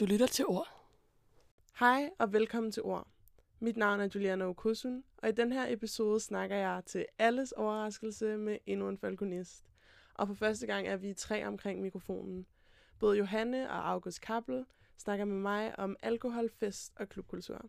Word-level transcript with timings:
Du 0.00 0.04
lytter 0.04 0.26
til 0.26 0.46
ord. 0.46 0.68
Hej 1.78 2.10
og 2.18 2.32
velkommen 2.32 2.72
til 2.72 2.82
Ord. 2.82 3.06
Mit 3.58 3.76
navn 3.76 4.00
er 4.00 4.08
Juliana 4.14 4.44
Okusun, 4.44 5.04
og 5.16 5.28
i 5.28 5.32
den 5.32 5.52
her 5.52 5.72
episode 5.72 6.20
snakker 6.20 6.56
jeg 6.56 6.82
til 6.86 7.06
alles 7.18 7.52
overraskelse 7.52 8.36
med 8.36 8.58
endnu 8.66 8.88
en 8.88 8.98
falconist. 8.98 9.64
Og 10.14 10.26
for 10.26 10.34
første 10.34 10.66
gang 10.66 10.86
er 10.86 10.96
vi 10.96 11.14
tre 11.14 11.46
omkring 11.46 11.80
mikrofonen. 11.80 12.46
Både 12.98 13.18
Johanne 13.18 13.70
og 13.70 13.90
August 13.90 14.20
Kappel 14.20 14.64
snakker 14.96 15.24
med 15.24 15.36
mig 15.36 15.78
om 15.78 15.96
alkohol, 16.02 16.50
fest 16.50 16.92
og 16.96 17.08
klubkultur. 17.08 17.64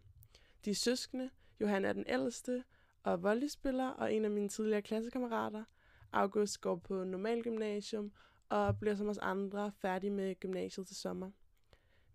De 0.65 0.69
er 0.69 0.75
søskende. 0.75 1.29
Johanne 1.59 1.87
er 1.87 1.93
den 1.93 2.05
ældste 2.07 2.63
og 3.03 3.23
volleyspiller 3.23 3.89
og 3.89 4.13
en 4.13 4.25
af 4.25 4.31
mine 4.31 4.49
tidligere 4.49 4.81
klassekammerater. 4.81 5.63
August 6.11 6.61
går 6.61 6.75
på 6.75 7.03
normalgymnasium 7.03 8.11
og 8.49 8.79
bliver 8.79 8.95
som 8.95 9.09
os 9.09 9.17
andre 9.17 9.71
færdig 9.71 10.11
med 10.11 10.35
gymnasiet 10.39 10.87
til 10.87 10.95
sommer. 10.95 11.31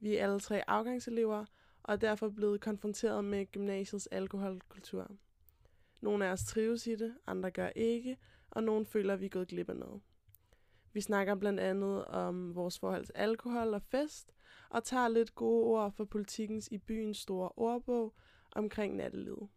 Vi 0.01 0.17
er 0.17 0.25
alle 0.25 0.41
tre 0.41 0.71
afgangselever, 0.71 1.45
og 1.83 1.93
er 1.93 1.97
derfor 1.97 2.29
blevet 2.29 2.61
konfronteret 2.61 3.25
med 3.25 3.47
gymnasiets 3.47 4.07
alkoholkultur. 4.07 5.11
Nogle 6.01 6.27
af 6.27 6.33
os 6.33 6.45
trives 6.45 6.87
i 6.87 6.95
det, 6.95 7.15
andre 7.27 7.51
gør 7.51 7.69
ikke, 7.77 8.17
og 8.51 8.63
nogle 8.63 8.87
føler, 8.87 9.15
at 9.15 9.21
vi 9.21 9.27
er 9.27 9.31
gået 9.31 9.49
glip 9.49 9.69
af 9.69 9.77
noget. 9.77 10.01
Vi 10.93 11.01
snakker 11.01 11.35
blandt 11.35 11.61
andet 11.61 12.05
om 12.05 12.55
vores 12.55 12.79
forhold 12.79 13.05
til 13.05 13.13
alkohol 13.15 13.75
og 13.75 13.83
fest, 13.83 14.33
og 14.71 14.85
tager 14.85 15.09
lidt 15.09 15.35
gode 15.35 15.65
ord 15.65 15.93
for 15.93 16.05
politikens 16.05 16.69
i 16.69 16.79
byens 16.79 17.19
store 17.19 17.51
ordbog 17.57 18.15
omkring 18.53 18.97
nattelivet. 18.97 19.49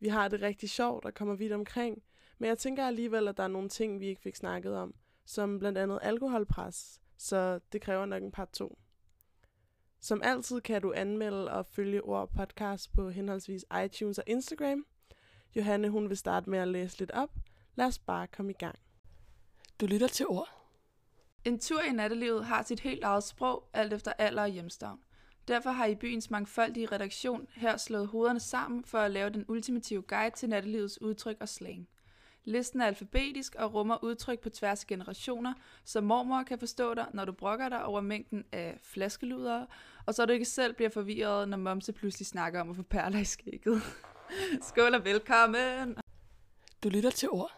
Vi 0.00 0.08
har 0.08 0.28
det 0.28 0.42
rigtig 0.42 0.70
sjovt 0.70 1.04
og 1.04 1.14
kommer 1.14 1.34
vidt 1.34 1.52
omkring, 1.52 2.02
men 2.38 2.48
jeg 2.48 2.58
tænker 2.58 2.86
alligevel, 2.86 3.28
at 3.28 3.36
der 3.36 3.42
er 3.42 3.48
nogle 3.48 3.68
ting, 3.68 4.00
vi 4.00 4.06
ikke 4.06 4.20
fik 4.20 4.36
snakket 4.36 4.76
om, 4.76 4.94
som 5.24 5.58
blandt 5.58 5.78
andet 5.78 5.98
alkoholpres, 6.02 7.00
så 7.16 7.60
det 7.72 7.80
kræver 7.80 8.06
nok 8.06 8.22
en 8.22 8.32
part 8.32 8.50
2. 8.50 8.78
Som 10.04 10.22
altid 10.24 10.60
kan 10.60 10.82
du 10.82 10.92
anmelde 10.96 11.50
og 11.50 11.66
følge 11.66 12.04
Ord 12.04 12.30
Podcast 12.36 12.92
på 12.92 13.10
henholdsvis 13.10 13.64
iTunes 13.84 14.18
og 14.18 14.24
Instagram. 14.26 14.86
Johanne 15.56 15.88
hun 15.88 16.08
vil 16.08 16.16
starte 16.16 16.50
med 16.50 16.58
at 16.58 16.68
læse 16.68 16.98
lidt 16.98 17.10
op. 17.10 17.30
Lad 17.74 17.86
os 17.86 17.98
bare 17.98 18.26
komme 18.26 18.52
i 18.52 18.56
gang. 18.58 18.78
Du 19.80 19.86
lytter 19.86 20.08
til 20.08 20.26
ord. 20.26 20.48
En 21.44 21.58
tur 21.58 21.80
i 21.80 21.92
nattelivet 21.92 22.44
har 22.44 22.62
sit 22.62 22.80
helt 22.80 23.04
eget 23.04 23.24
sprog, 23.24 23.68
alt 23.72 23.92
efter 23.92 24.12
alder 24.18 24.42
og 24.42 24.48
hjemstavn. 24.48 25.00
Derfor 25.48 25.70
har 25.70 25.86
I 25.86 25.94
byens 25.94 26.30
mangfoldige 26.30 26.86
redaktion 26.86 27.46
her 27.54 27.76
slået 27.76 28.06
hovederne 28.06 28.40
sammen 28.40 28.84
for 28.84 28.98
at 28.98 29.10
lave 29.10 29.30
den 29.30 29.44
ultimative 29.48 30.02
guide 30.02 30.36
til 30.36 30.48
nattelivets 30.48 31.02
udtryk 31.02 31.36
og 31.40 31.48
slang. 31.48 31.88
Listen 32.44 32.80
er 32.80 32.86
alfabetisk 32.86 33.54
og 33.54 33.74
rummer 33.74 34.04
udtryk 34.04 34.40
på 34.40 34.50
tværs 34.50 34.84
af 34.84 34.86
generationer, 34.86 35.54
så 35.84 36.00
mormor 36.00 36.42
kan 36.42 36.58
forstå 36.58 36.94
dig, 36.94 37.06
når 37.14 37.24
du 37.24 37.32
brokker 37.32 37.68
dig 37.68 37.84
over 37.84 38.00
mængden 38.00 38.44
af 38.52 38.78
flaskeludere, 38.82 39.66
og 40.06 40.14
så 40.14 40.26
du 40.26 40.32
ikke 40.32 40.44
selv 40.44 40.74
bliver 40.74 40.90
forvirret, 40.90 41.48
når 41.48 41.56
momse 41.56 41.92
pludselig 41.92 42.26
snakker 42.26 42.60
om 42.60 42.70
at 42.70 42.76
få 42.76 42.82
perler 42.82 43.18
i 43.18 43.24
skægget. 43.24 43.82
Skål 44.68 44.94
og 44.94 45.04
velkommen! 45.04 45.96
Du 46.82 46.88
lytter 46.88 47.10
til 47.10 47.30
ord. 47.30 47.52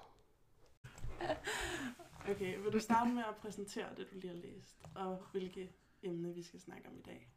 Okay, 2.31 2.59
vil 2.59 2.73
du 2.73 2.81
starte 2.81 3.11
med 3.11 3.23
at 3.29 3.37
præsentere 3.37 3.87
det, 3.97 4.07
du 4.11 4.15
lige 4.15 4.29
har 4.29 4.37
læst, 4.37 4.77
og 4.95 5.23
hvilke 5.33 5.73
emne 6.03 6.35
vi 6.35 6.43
skal 6.43 6.61
snakke 6.61 6.89
om 6.89 6.99
i 6.99 7.03
dag? 7.03 7.31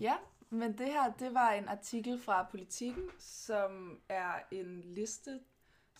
Ja, 0.00 0.14
men 0.50 0.78
det 0.78 0.86
her, 0.86 1.12
det 1.12 1.34
var 1.34 1.50
en 1.50 1.68
artikel 1.68 2.20
fra 2.20 2.46
Politiken, 2.50 3.10
som 3.18 4.00
er 4.08 4.32
en 4.50 4.80
liste, 4.80 5.40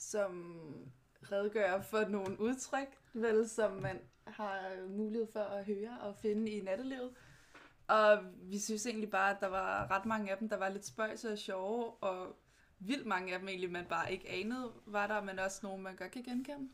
som 0.03 0.56
redegør 1.33 1.81
for 1.81 2.08
nogle 2.08 2.41
udtryk, 2.41 2.98
vel, 3.12 3.48
som 3.48 3.72
man 3.72 4.00
har 4.27 4.86
mulighed 4.89 5.27
for 5.33 5.41
at 5.41 5.64
høre 5.64 5.98
og 6.00 6.17
finde 6.17 6.53
i 6.53 6.61
nattelivet. 6.61 7.14
Og 7.89 8.19
vi 8.42 8.59
synes 8.59 8.86
egentlig 8.86 9.11
bare, 9.11 9.31
at 9.31 9.41
der 9.41 9.47
var 9.47 9.91
ret 9.91 10.06
mange 10.06 10.31
af 10.31 10.39
dem, 10.39 10.48
der 10.48 10.56
var 10.56 10.69
lidt 10.69 10.86
spøjse 10.86 11.33
og 11.33 11.39
sjove, 11.39 11.91
og 11.91 12.36
vildt 12.78 13.06
mange 13.06 13.33
af 13.33 13.39
dem 13.39 13.48
egentlig, 13.48 13.70
man 13.70 13.86
bare 13.86 14.12
ikke 14.12 14.28
anede, 14.28 14.72
var 14.87 15.06
der, 15.06 15.22
men 15.22 15.38
også 15.38 15.60
nogle, 15.62 15.82
man 15.82 15.97
godt 15.97 16.10
kan 16.10 16.22
genkende. 16.22 16.69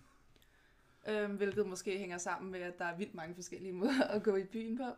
Øhm, 1.09 1.37
hvilket 1.37 1.67
måske 1.67 1.99
hænger 1.99 2.19
sammen 2.19 2.53
med, 2.53 2.61
at 2.61 2.79
der 2.79 2.85
er 2.85 2.97
vildt 2.97 3.15
mange 3.15 3.35
forskellige 3.35 3.73
måder 3.73 4.05
at 4.05 4.23
gå 4.23 4.37
i 4.37 4.45
byen 4.45 4.77
på. 4.77 4.91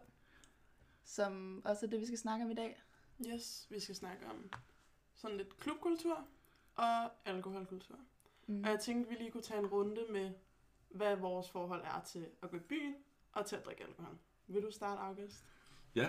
Som 1.04 1.62
også 1.64 1.86
er 1.86 1.90
det, 1.90 2.00
vi 2.00 2.06
skal 2.06 2.18
snakke 2.18 2.44
om 2.44 2.50
i 2.50 2.54
dag. 2.54 2.82
Yes, 3.26 3.66
vi 3.70 3.80
skal 3.80 3.94
snakke 3.94 4.26
om 4.26 4.50
sådan 5.14 5.36
lidt 5.36 5.56
klubkultur 5.56 6.26
og 6.76 7.10
alkoholkultur. 7.24 7.98
Mm. 8.50 8.64
Og 8.64 8.70
jeg 8.70 8.80
tænkte, 8.80 9.10
vi 9.10 9.16
lige 9.16 9.30
kunne 9.30 9.42
tage 9.42 9.60
en 9.60 9.66
runde 9.66 10.00
med, 10.10 10.30
hvad 10.90 11.16
vores 11.16 11.50
forhold 11.50 11.82
er 11.84 12.00
til 12.06 12.26
at 12.42 12.50
gå 12.50 12.56
i 12.56 12.60
byen 12.60 12.94
og 13.32 13.46
til 13.46 13.56
at 13.56 13.66
drikke 13.66 13.84
alkohol. 13.84 14.18
Vil 14.46 14.62
du 14.62 14.70
starte, 14.70 15.00
August? 15.00 15.44
Ja, 15.94 16.08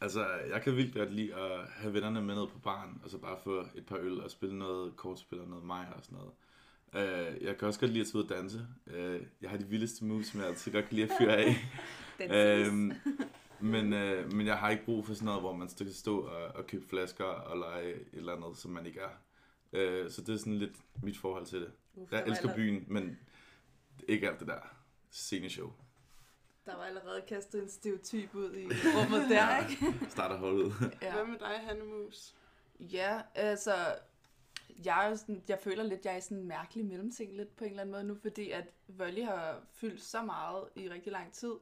altså 0.00 0.26
jeg 0.50 0.62
kan 0.62 0.76
vildt 0.76 0.94
godt 0.94 1.12
lide 1.12 1.34
at 1.34 1.66
have 1.66 1.94
vennerne 1.94 2.22
med 2.22 2.34
ned 2.34 2.46
på 2.46 2.58
baren, 2.58 3.00
og 3.04 3.10
så 3.10 3.18
bare 3.18 3.38
få 3.38 3.64
et 3.74 3.86
par 3.86 3.96
øl 3.96 4.20
og 4.20 4.30
spille 4.30 4.58
noget 4.58 4.96
kortspil 4.96 5.40
og 5.40 5.48
noget 5.48 5.64
mig 5.64 5.88
og 5.96 6.04
sådan 6.04 6.18
noget. 6.18 6.32
Uh, 6.92 7.42
jeg 7.42 7.58
kan 7.58 7.68
også 7.68 7.80
godt 7.80 7.90
lide 7.90 8.00
at 8.00 8.06
tage 8.06 8.18
ud 8.18 8.24
og 8.24 8.36
danse. 8.36 8.66
Uh, 8.86 9.22
jeg 9.40 9.50
har 9.50 9.56
de 9.56 9.66
vildeste 9.66 10.04
moves, 10.04 10.26
som 10.26 10.40
jeg 10.40 10.48
altid 10.48 10.72
godt 10.72 10.84
kan 10.84 10.96
lide 10.96 11.12
at 11.12 11.18
fyre 11.18 11.36
af. 11.36 11.56
Øhm, 12.30 12.92
men, 13.72 13.92
uh, 13.92 14.32
men 14.32 14.46
jeg 14.46 14.58
har 14.58 14.70
ikke 14.70 14.84
brug 14.84 15.06
for 15.06 15.14
sådan 15.14 15.26
noget, 15.26 15.40
hvor 15.40 15.52
man 15.52 15.68
skal 15.68 15.94
stå 15.94 16.20
og, 16.20 16.42
og 16.54 16.66
købe 16.66 16.86
flasker 16.88 17.24
og 17.24 17.58
lege 17.58 17.94
et 17.94 18.08
eller 18.12 18.32
andet, 18.32 18.56
som 18.56 18.70
man 18.70 18.86
ikke 18.86 19.00
er. 19.00 19.27
Uh, 19.72 20.10
så 20.10 20.22
det 20.26 20.34
er 20.34 20.36
sådan 20.38 20.58
lidt 20.58 20.76
mit 21.02 21.18
forhold 21.18 21.46
til 21.46 21.60
det. 21.60 21.72
Uf, 21.94 22.12
Jeg 22.12 22.24
elsker 22.26 22.48
allerede- 22.50 22.56
byen, 22.56 22.84
men 22.88 23.18
ikke 24.08 24.28
alt 24.28 24.40
det 24.40 24.48
der 24.48 24.60
sceneshow. 25.10 25.72
Der 26.66 26.76
var 26.76 26.84
allerede 26.84 27.22
kastet 27.28 27.62
en 27.62 27.68
stereotyp 27.68 28.34
ud 28.34 28.54
i 28.56 28.64
rummet 28.66 29.30
der, 29.30 29.58
ikke? 29.70 30.10
Starter 30.10 30.36
holdet. 30.36 30.72
Ja. 31.02 31.12
Hvad 31.14 31.24
med 31.24 31.38
dig, 31.38 31.60
Hanne 31.60 31.84
Mus? 31.84 32.34
Ja, 32.80 33.22
altså, 33.34 33.74
jeg, 34.84 35.04
er 35.06 35.10
jo 35.10 35.16
sådan, 35.16 35.42
jeg 35.48 35.58
føler 35.62 35.82
lidt, 35.82 36.04
jeg 36.04 36.12
er 36.12 36.16
i 36.16 36.20
sådan 36.20 36.36
en 36.38 36.48
mærkelig 36.48 36.84
mellemting 36.86 37.36
lidt 37.36 37.56
på 37.56 37.64
en 37.64 37.70
eller 37.70 37.80
anden 37.82 37.92
måde 37.92 38.04
nu, 38.04 38.14
fordi 38.14 38.50
at 38.50 38.64
volley 38.88 39.22
har 39.24 39.60
fyldt 39.72 40.02
så 40.02 40.22
meget 40.22 40.64
i 40.76 40.88
rigtig 40.90 41.12
lang 41.12 41.32
tid, 41.32 41.52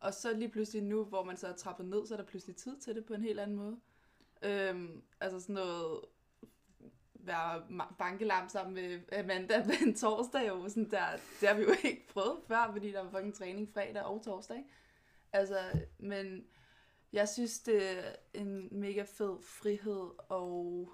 og 0.00 0.14
så 0.14 0.32
lige 0.36 0.48
pludselig 0.48 0.82
nu, 0.82 1.04
hvor 1.04 1.24
man 1.24 1.36
så 1.36 1.46
er 1.46 1.52
trappet 1.56 1.86
ned, 1.86 2.06
så 2.06 2.14
er 2.14 2.18
der 2.18 2.24
pludselig 2.24 2.56
tid 2.56 2.76
til 2.80 2.94
det 2.94 3.04
på 3.04 3.14
en 3.14 3.22
helt 3.22 3.40
anden 3.40 3.56
måde. 3.56 3.76
Øhm, 4.42 5.02
altså 5.20 5.40
sådan 5.40 5.54
noget 5.54 6.00
være 7.26 7.62
bankelam 7.98 8.48
sammen 8.48 8.74
med 8.74 9.18
Amanda 9.18 9.62
på 9.66 9.70
en 9.86 9.94
torsdag, 9.94 10.48
jo 10.48 10.68
sådan 10.68 10.90
der, 10.90 11.06
det 11.40 11.48
har 11.48 11.54
vi 11.56 11.62
jo 11.62 11.70
ikke 11.84 12.08
prøvet 12.08 12.38
før, 12.48 12.70
fordi 12.72 12.92
der 12.92 13.02
var 13.02 13.10
fucking 13.10 13.34
træning 13.34 13.68
fredag 13.74 14.02
og 14.02 14.22
torsdag. 14.24 14.56
ikke? 14.56 14.70
Altså, 15.32 15.58
men 15.98 16.46
jeg 17.12 17.28
synes, 17.28 17.60
det 17.60 17.98
er 17.98 18.12
en 18.34 18.68
mega 18.80 19.02
fed 19.02 19.42
frihed 19.42 20.10
og 20.28 20.92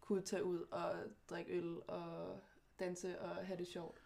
kunne 0.00 0.22
tage 0.22 0.44
ud 0.44 0.60
og 0.70 0.94
drikke 1.30 1.52
øl 1.52 1.76
og 1.88 2.40
danse 2.78 3.20
og 3.20 3.46
have 3.46 3.58
det 3.58 3.66
sjovt. 3.68 3.98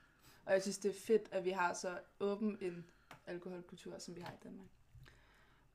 Og 0.45 0.53
jeg 0.53 0.63
synes, 0.63 0.79
det 0.79 0.89
er 0.89 1.01
fedt, 1.07 1.29
at 1.33 1.45
vi 1.45 1.51
har 1.51 1.73
så 1.73 1.99
åben 2.21 2.59
en 2.61 2.87
alkoholkultur, 3.27 3.99
som 3.99 4.17
vi 4.17 4.21
har 4.21 4.33
i 4.33 4.37
Danmark. 4.45 4.69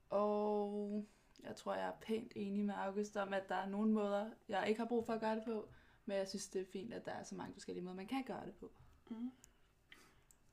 Og 0.09 1.05
jeg 1.43 1.55
tror, 1.55 1.73
jeg 1.75 1.87
er 1.87 1.91
pænt 2.01 2.31
enig 2.35 2.65
med 2.65 2.73
August 2.77 3.17
om, 3.17 3.33
at 3.33 3.49
der 3.49 3.55
er 3.55 3.69
nogle 3.69 3.91
måder, 3.91 4.29
jeg 4.49 4.69
ikke 4.69 4.79
har 4.81 4.87
brug 4.87 5.05
for 5.05 5.13
at 5.13 5.19
gøre 5.19 5.35
det 5.35 5.43
på, 5.45 5.69
men 6.05 6.17
jeg 6.17 6.27
synes, 6.27 6.47
det 6.49 6.61
er 6.61 6.65
fint, 6.71 6.93
at 6.93 7.05
der 7.05 7.11
er 7.11 7.23
så 7.23 7.35
mange 7.35 7.53
forskellige 7.53 7.83
måder, 7.83 7.95
man 7.95 8.07
kan 8.07 8.23
gøre 8.23 8.45
det 8.45 8.53
på. 8.55 8.71
Mm. 9.09 9.31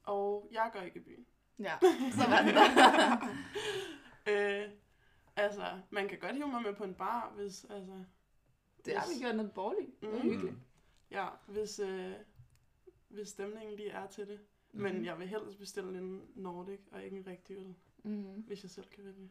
Og 0.03 0.49
jeg 0.53 0.71
går 0.73 0.81
ikke 0.81 1.01
i 1.01 1.03
byen. 1.03 1.27
Ja, 1.59 1.79
så 2.19 2.23
var 2.31 2.43
det 2.43 2.55
øh, 4.33 4.71
altså, 5.37 5.81
man 5.91 6.09
kan 6.09 6.19
godt 6.19 6.37
hive 6.37 6.49
mig 6.49 6.63
med 6.63 6.75
på 6.75 6.85
en 6.85 6.95
bar, 6.95 7.33
hvis, 7.37 7.65
altså, 7.65 8.05
Det 8.85 8.97
har 8.97 9.07
vi 9.15 9.21
gjort 9.23 9.37
noget 9.37 9.53
borgerligt. 9.53 10.01
Det 10.01 10.11
var 10.13 10.17
Mm. 10.23 10.23
hyggeligt. 10.31 10.57
ja, 11.11 11.29
hvis, 11.47 11.79
øh, 11.79 12.13
hvis 13.09 13.29
stemningen 13.29 13.77
lige 13.77 13.91
er 13.91 14.07
til 14.07 14.29
det. 14.29 14.41
Mm. 14.73 14.81
Men 14.83 15.05
jeg 15.05 15.19
vil 15.19 15.29
helst 15.29 15.59
bestille 15.59 15.99
en 15.99 16.23
Nordic 16.35 16.81
og 16.93 17.05
ikke 17.05 17.17
en 17.17 17.27
rigtig 17.27 17.57
øl, 17.57 17.75
Mm-hmm. 18.05 18.41
hvis 18.43 18.63
jeg 18.63 18.71
selv 18.71 18.87
kan 18.89 19.05
vælge. 19.05 19.31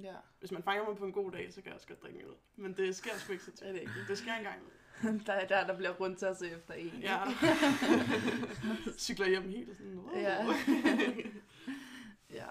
Ja. 0.00 0.16
Hvis 0.38 0.52
man 0.52 0.62
fanger 0.62 0.84
mig 0.88 0.96
på 0.96 1.04
en 1.04 1.12
god 1.12 1.32
dag, 1.32 1.52
så 1.52 1.60
kan 1.62 1.66
jeg 1.66 1.74
også 1.74 1.86
godt 1.86 2.02
drikke 2.02 2.20
en 2.20 2.26
øl. 2.26 2.34
Men 2.56 2.76
det 2.76 2.96
sker 2.96 3.18
sgu 3.18 3.32
ikke 3.32 3.44
så 3.44 3.50
tit. 3.50 3.60
Det 3.60 3.80
ikke? 3.80 3.92
Det 4.08 4.18
sker 4.18 4.34
engang. 4.34 4.62
Der 5.26 5.32
er 5.32 5.46
der, 5.46 5.66
der 5.66 5.76
bliver 5.76 5.90
rundt 5.90 6.18
til 6.18 6.36
se 6.38 6.50
efter 6.50 6.74
en. 6.74 6.88
Ja. 7.00 7.24
Cykler 8.98 9.28
hjem 9.28 9.48
helt 9.48 9.76
sådan. 9.76 9.98
Wow. 9.98 10.16
Ja. 10.16 10.46
ja. 12.40 12.48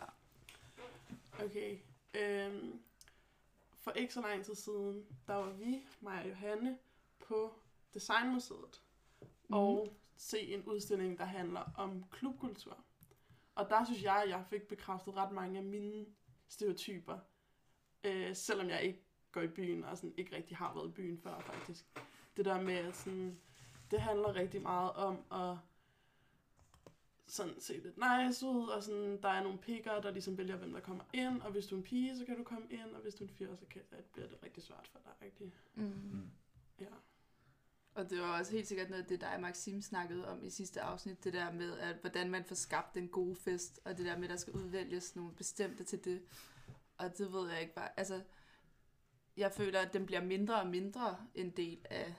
Okay. 1.46 1.78
Øhm, 2.14 2.80
for 3.80 3.92
ikke 3.92 4.14
så 4.14 4.22
lang 4.22 4.46
tid 4.46 4.56
siden, 4.56 5.06
der 5.28 5.34
var 5.34 5.52
vi, 5.52 5.86
mig 6.02 6.24
og 6.24 6.30
Johanne, 6.30 6.78
på 7.20 7.54
Designmuseet. 7.94 8.82
Mhm. 9.22 9.30
Og 9.50 9.98
se 10.16 10.40
en 10.40 10.64
udstilling, 10.64 11.18
der 11.18 11.26
handler 11.26 11.72
om 11.78 12.04
klubkultur. 12.12 12.78
Og 13.56 13.70
der 13.70 13.86
synes 13.86 14.04
jeg, 14.04 14.22
at 14.24 14.30
jeg 14.30 14.46
fik 14.50 14.62
bekræftet 14.62 15.16
ret 15.16 15.32
mange 15.32 15.58
af 15.60 15.66
mine 15.66 16.06
stereotyper. 16.48 17.18
Øh, 18.04 18.36
selvom 18.36 18.70
jeg 18.70 18.84
ikke 18.84 19.00
går 19.32 19.42
i 19.42 19.48
byen, 19.48 19.84
og 19.84 19.98
sådan 19.98 20.14
ikke 20.18 20.36
rigtig 20.36 20.58
har 20.58 20.74
været 20.74 20.88
i 20.88 20.92
byen 20.92 21.18
før, 21.18 21.40
faktisk. 21.40 21.86
Det 22.38 22.46
der 22.46 22.62
med, 22.62 22.74
at 22.76 22.96
sådan, 22.96 23.40
det 23.92 24.02
handler 24.02 24.36
rigtig 24.36 24.62
meget 24.62 24.92
om 24.92 25.18
at 25.32 25.58
sådan 27.28 27.60
se 27.60 27.74
lidt 27.74 27.98
nice 27.98 28.46
ud, 28.46 28.68
og 28.68 28.84
sådan, 28.84 29.22
der 29.22 29.30
er 29.30 29.44
nogle 29.44 29.58
picker, 29.58 30.02
der 30.02 30.12
ligesom 30.12 30.38
vælger, 30.38 30.58
hvem 30.58 30.74
der 30.74 30.80
kommer 30.80 31.04
ind, 31.14 31.42
og 31.42 31.52
hvis 31.52 31.68
du 31.68 31.76
er 31.76 31.80
en 31.80 31.84
pige, 31.84 32.18
så 32.18 32.26
kan 32.26 32.38
du 32.38 32.44
komme 32.44 32.68
ind, 32.70 32.96
og 32.96 33.02
hvis 33.02 33.16
du 33.16 33.24
er 33.24 33.28
en 33.28 33.34
fyr, 33.34 33.56
så 33.56 33.66
kan, 33.70 33.82
at 33.92 34.06
bliver 34.06 34.28
det 34.28 34.38
rigtig 34.44 34.64
svært 34.64 34.90
for 34.92 35.00
dig, 35.00 35.14
rigtig. 35.22 35.54
Mm. 35.76 35.84
Mm. 35.84 36.30
Ja. 36.80 36.86
Og 37.94 38.10
det 38.10 38.22
var 38.22 38.40
også 38.40 38.52
helt 38.52 38.68
sikkert 38.68 38.90
noget, 38.90 39.10
det 39.10 39.22
dig 39.22 39.36
og 39.36 39.42
Maxim 39.42 39.82
snakkede 39.82 40.28
om 40.28 40.44
i 40.44 40.50
sidste 40.50 40.82
afsnit, 40.82 41.24
det 41.24 41.34
der 41.34 41.52
med, 41.52 41.78
at 41.78 41.96
hvordan 42.02 42.30
man 42.30 42.44
får 42.44 42.56
skabt 42.56 42.96
den 42.96 43.08
gode 43.08 43.36
fest, 43.36 43.80
og 43.86 43.98
det 43.98 44.06
der 44.06 44.16
med, 44.16 44.24
at 44.24 44.30
der 44.30 44.36
skal 44.36 44.54
udvælges 44.54 45.16
nogle 45.16 45.34
bestemte 45.34 45.84
til 45.84 46.06
det. 46.06 46.22
Og 47.02 47.18
det 47.18 47.34
ved 47.34 47.50
jeg 47.50 47.62
ikke 47.62 47.74
bare, 47.74 47.90
altså, 48.00 48.22
jeg 49.38 49.52
føler, 49.52 49.80
at 49.80 49.94
den 49.94 50.06
bliver 50.06 50.24
mindre 50.24 50.62
og 50.62 50.68
mindre 50.68 51.18
en 51.36 51.50
del 51.50 51.80
af 51.90 52.14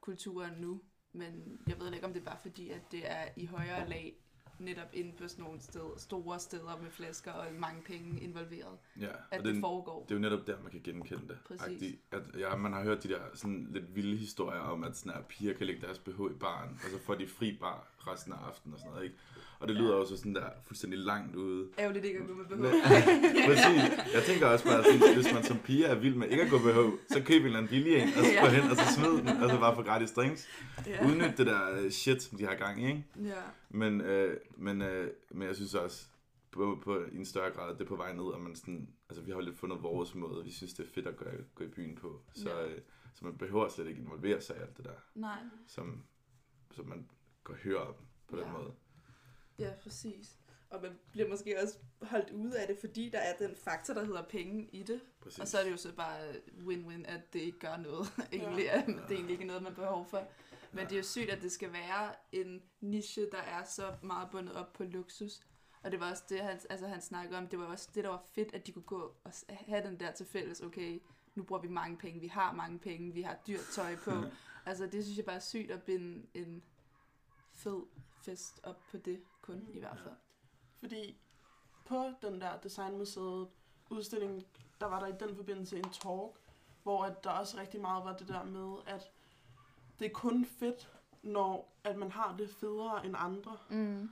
kulturen 0.00 0.52
nu, 0.60 0.80
men 1.12 1.60
jeg 1.66 1.78
ved 1.80 1.92
ikke, 1.92 2.06
om 2.06 2.12
det 2.12 2.20
er 2.20 2.24
bare 2.24 2.38
fordi, 2.42 2.70
at 2.70 2.80
det 2.92 3.10
er 3.10 3.28
i 3.36 3.46
højere 3.46 3.88
lag, 3.88 4.16
netop 4.58 4.88
inde 4.92 5.12
på 5.12 5.28
sådan 5.28 5.44
nogle 5.44 5.60
steder, 5.60 5.96
store 5.98 6.40
steder 6.40 6.78
med 6.82 6.90
flasker 6.90 7.32
og 7.32 7.52
mange 7.54 7.82
penge 7.82 8.20
involveret, 8.20 8.78
Ja, 9.00 9.08
at 9.30 9.44
det 9.44 9.54
den, 9.54 9.60
foregår. 9.60 10.02
det 10.02 10.10
er 10.10 10.14
jo 10.14 10.20
netop 10.20 10.46
der, 10.46 10.62
man 10.62 10.70
kan 10.70 10.80
genkende 10.82 11.28
det. 11.28 11.38
Præcis. 11.46 11.98
At, 12.10 12.22
ja, 12.38 12.56
man 12.56 12.72
har 12.72 12.82
hørt 12.82 13.02
de 13.02 13.08
der 13.08 13.20
sådan 13.34 13.68
lidt 13.70 13.94
vilde 13.94 14.16
historier 14.16 14.60
om, 14.60 14.84
at 14.84 14.96
sådan 14.96 15.12
her, 15.12 15.22
piger 15.22 15.54
kan 15.54 15.66
lægge 15.66 15.82
deres 15.82 15.98
BH 15.98 16.20
i 16.30 16.34
baren, 16.40 16.80
og 16.84 16.90
så 16.90 16.98
får 16.98 17.14
de 17.14 17.26
fri 17.28 17.56
bar 17.60 17.94
resten 17.98 18.32
af 18.32 18.36
aftenen 18.36 18.74
og 18.74 18.80
sådan 18.80 18.92
noget, 18.92 19.04
ikke? 19.04 19.16
Og 19.62 19.68
det 19.68 19.76
lyder 19.76 19.94
også 19.94 20.16
sådan 20.16 20.34
der 20.34 20.46
fuldstændig 20.66 20.98
langt 20.98 21.36
ude. 21.36 21.68
Ærgerligt 21.78 22.04
ikke 22.04 22.18
at 22.18 22.26
gå 22.26 22.34
med 22.34 22.44
BH. 22.44 22.62
Præcis. 23.48 23.82
Jeg 24.14 24.22
tænker 24.26 24.46
også 24.46 24.64
bare, 24.64 24.84
sådan, 24.84 25.14
hvis 25.14 25.32
man 25.34 25.42
som 25.44 25.58
pige 25.58 25.84
er 25.84 25.94
vild 25.94 26.14
med 26.14 26.28
ikke 26.28 26.42
at 26.42 26.50
gå 26.50 26.58
BH, 26.58 26.78
så 27.08 27.22
køb 27.24 27.40
en 27.40 27.46
eller 27.46 27.58
anden 27.58 27.70
billig 27.70 27.96
en, 27.96 28.08
og 28.08 28.24
så 28.24 28.30
gå 28.40 28.46
hen 28.46 28.70
og 28.70 28.76
så 28.76 28.94
smid 28.94 29.10
den, 29.18 29.28
og 29.42 29.50
så 29.50 29.58
bare 29.58 29.74
få 29.76 29.82
gratis 29.82 30.10
drinks. 30.12 30.48
Ja. 30.86 31.06
Udnyt 31.06 31.38
det 31.38 31.46
der 31.46 31.78
øh, 31.80 31.90
shit, 31.90 32.22
som 32.22 32.38
de 32.38 32.44
har 32.46 32.54
gang 32.54 32.82
i, 32.82 32.86
ikke? 32.86 33.04
ja. 33.24 33.42
Men, 33.70 34.00
øh, 34.00 34.36
men, 34.56 34.82
øh, 34.82 35.10
men 35.30 35.48
jeg 35.48 35.56
synes 35.56 35.74
også, 35.74 36.06
på, 36.50 36.78
på, 36.84 36.98
en 37.12 37.24
større 37.24 37.50
grad, 37.50 37.74
det 37.74 37.80
er 37.80 37.84
på 37.88 37.96
vej 37.96 38.12
ned, 38.12 38.24
og 38.24 38.40
man 38.40 38.54
sådan, 38.56 38.88
altså 39.08 39.22
vi 39.22 39.30
har 39.30 39.38
jo 39.38 39.44
lidt 39.44 39.58
fundet 39.58 39.82
vores 39.82 40.14
måde, 40.14 40.44
vi 40.44 40.50
synes, 40.52 40.72
det 40.74 40.84
er 40.86 40.90
fedt 40.94 41.06
at 41.06 41.16
gå, 41.16 41.24
gå 41.54 41.64
i 41.64 41.68
byen 41.68 41.96
på, 41.96 42.20
så, 42.34 42.48
Ja. 42.50 42.66
øh, 42.66 42.78
så 43.14 43.24
man 43.24 43.36
behøver 43.38 43.68
slet 43.68 43.88
ikke 43.88 44.00
involvere 44.00 44.40
sig 44.40 44.56
i 44.56 44.60
alt 44.60 44.76
det 44.76 44.84
der, 44.84 44.90
Nej. 45.14 45.38
som, 45.66 46.02
som 46.70 46.86
man 46.86 47.06
går 47.44 47.54
høre 47.64 47.78
om 47.80 47.94
på 48.28 48.36
den 48.36 48.44
Ja. 48.44 48.52
måde. 48.52 48.72
Ja, 49.58 49.70
præcis. 49.82 50.38
Og 50.70 50.82
man 50.82 50.98
bliver 51.12 51.28
måske 51.28 51.62
også 51.62 51.78
holdt 52.02 52.30
ude 52.30 52.58
af 52.60 52.66
det, 52.66 52.78
fordi 52.80 53.08
der 53.10 53.18
er 53.18 53.36
den 53.36 53.56
faktor, 53.56 53.94
der 53.94 54.04
hedder 54.04 54.22
penge 54.22 54.68
i 54.72 54.82
det. 54.82 55.00
Præcis. 55.20 55.38
Og 55.38 55.48
så 55.48 55.58
er 55.58 55.64
det 55.64 55.70
jo 55.70 55.76
så 55.76 55.92
bare 55.94 56.32
win-win, 56.58 57.04
at 57.08 57.32
det 57.32 57.40
ikke 57.40 57.58
gør 57.58 57.76
noget. 57.76 58.06
egentlig, 58.32 58.70
at 58.70 58.86
det 58.86 58.96
er 58.98 59.10
egentlig 59.10 59.32
ikke 59.32 59.44
noget, 59.44 59.62
man 59.62 59.74
behov 59.74 60.06
for. 60.06 60.28
Men 60.72 60.78
Ja. 60.78 60.84
det 60.84 60.92
er 60.92 60.96
jo 60.96 61.02
sygt, 61.02 61.30
at 61.30 61.42
det 61.42 61.52
skal 61.52 61.72
være 61.72 62.14
en 62.32 62.62
niche, 62.80 63.30
der 63.32 63.38
er 63.38 63.64
så 63.64 63.94
meget 64.02 64.28
bundet 64.30 64.54
op 64.54 64.72
på 64.72 64.84
luksus. 64.84 65.40
Og 65.82 65.92
det 65.92 66.00
var 66.00 66.10
også 66.10 66.22
det, 66.28 66.40
han, 66.40 66.60
altså, 66.70 66.86
han 66.86 67.00
snakkede 67.02 67.38
om. 67.38 67.48
Det 67.48 67.58
var 67.58 67.64
også 67.66 67.88
det, 67.94 68.04
der 68.04 68.10
var 68.10 68.24
fedt, 68.34 68.54
at 68.54 68.66
de 68.66 68.72
kunne 68.72 68.82
gå 68.82 69.14
og 69.24 69.32
have 69.48 69.86
den 69.86 70.00
der 70.00 70.12
til 70.12 70.26
fælles. 70.26 70.60
Okay, 70.60 71.02
nu 71.34 71.42
bruger 71.42 71.62
vi 71.62 71.68
mange 71.68 71.96
penge. 71.96 72.20
Vi 72.20 72.26
har 72.26 72.52
mange 72.52 72.78
penge. 72.78 73.12
Vi 73.14 73.22
har 73.22 73.38
dyrt 73.46 73.64
tøj 73.72 73.96
på. 73.96 74.10
altså, 74.66 74.86
det 74.86 75.04
synes 75.04 75.16
jeg 75.16 75.24
bare 75.24 75.36
er 75.36 75.40
sygt 75.40 75.70
at 75.70 75.82
binde 75.82 76.26
en 76.34 76.62
fed 77.54 77.82
fest 78.22 78.60
op 78.62 78.80
på 78.90 78.96
det 78.96 79.22
kun, 79.42 79.68
i 79.72 79.78
hvert 79.78 79.98
fald. 80.00 80.14
Fordi 80.78 81.16
på 81.84 82.12
den 82.22 82.40
der 82.40 82.60
designmuseet 82.60 83.48
udstilling, 83.90 84.46
der 84.80 84.86
var 84.86 85.00
der 85.00 85.06
i 85.06 85.18
den 85.20 85.36
forbindelse 85.36 85.76
en 85.76 85.90
talk, 85.90 86.38
hvor 86.82 87.04
at 87.04 87.24
der 87.24 87.30
også 87.30 87.58
rigtig 87.60 87.80
meget 87.80 88.04
var 88.04 88.16
det 88.16 88.28
der 88.28 88.44
med, 88.44 88.76
at 88.86 89.10
det 89.98 90.06
er 90.06 90.10
kun 90.14 90.44
fedt, 90.44 90.92
når 91.22 91.72
at 91.84 91.96
man 91.96 92.10
har 92.10 92.36
det 92.36 92.50
federe 92.50 93.06
end 93.06 93.14
andre. 93.18 93.56
Mm. 93.70 94.10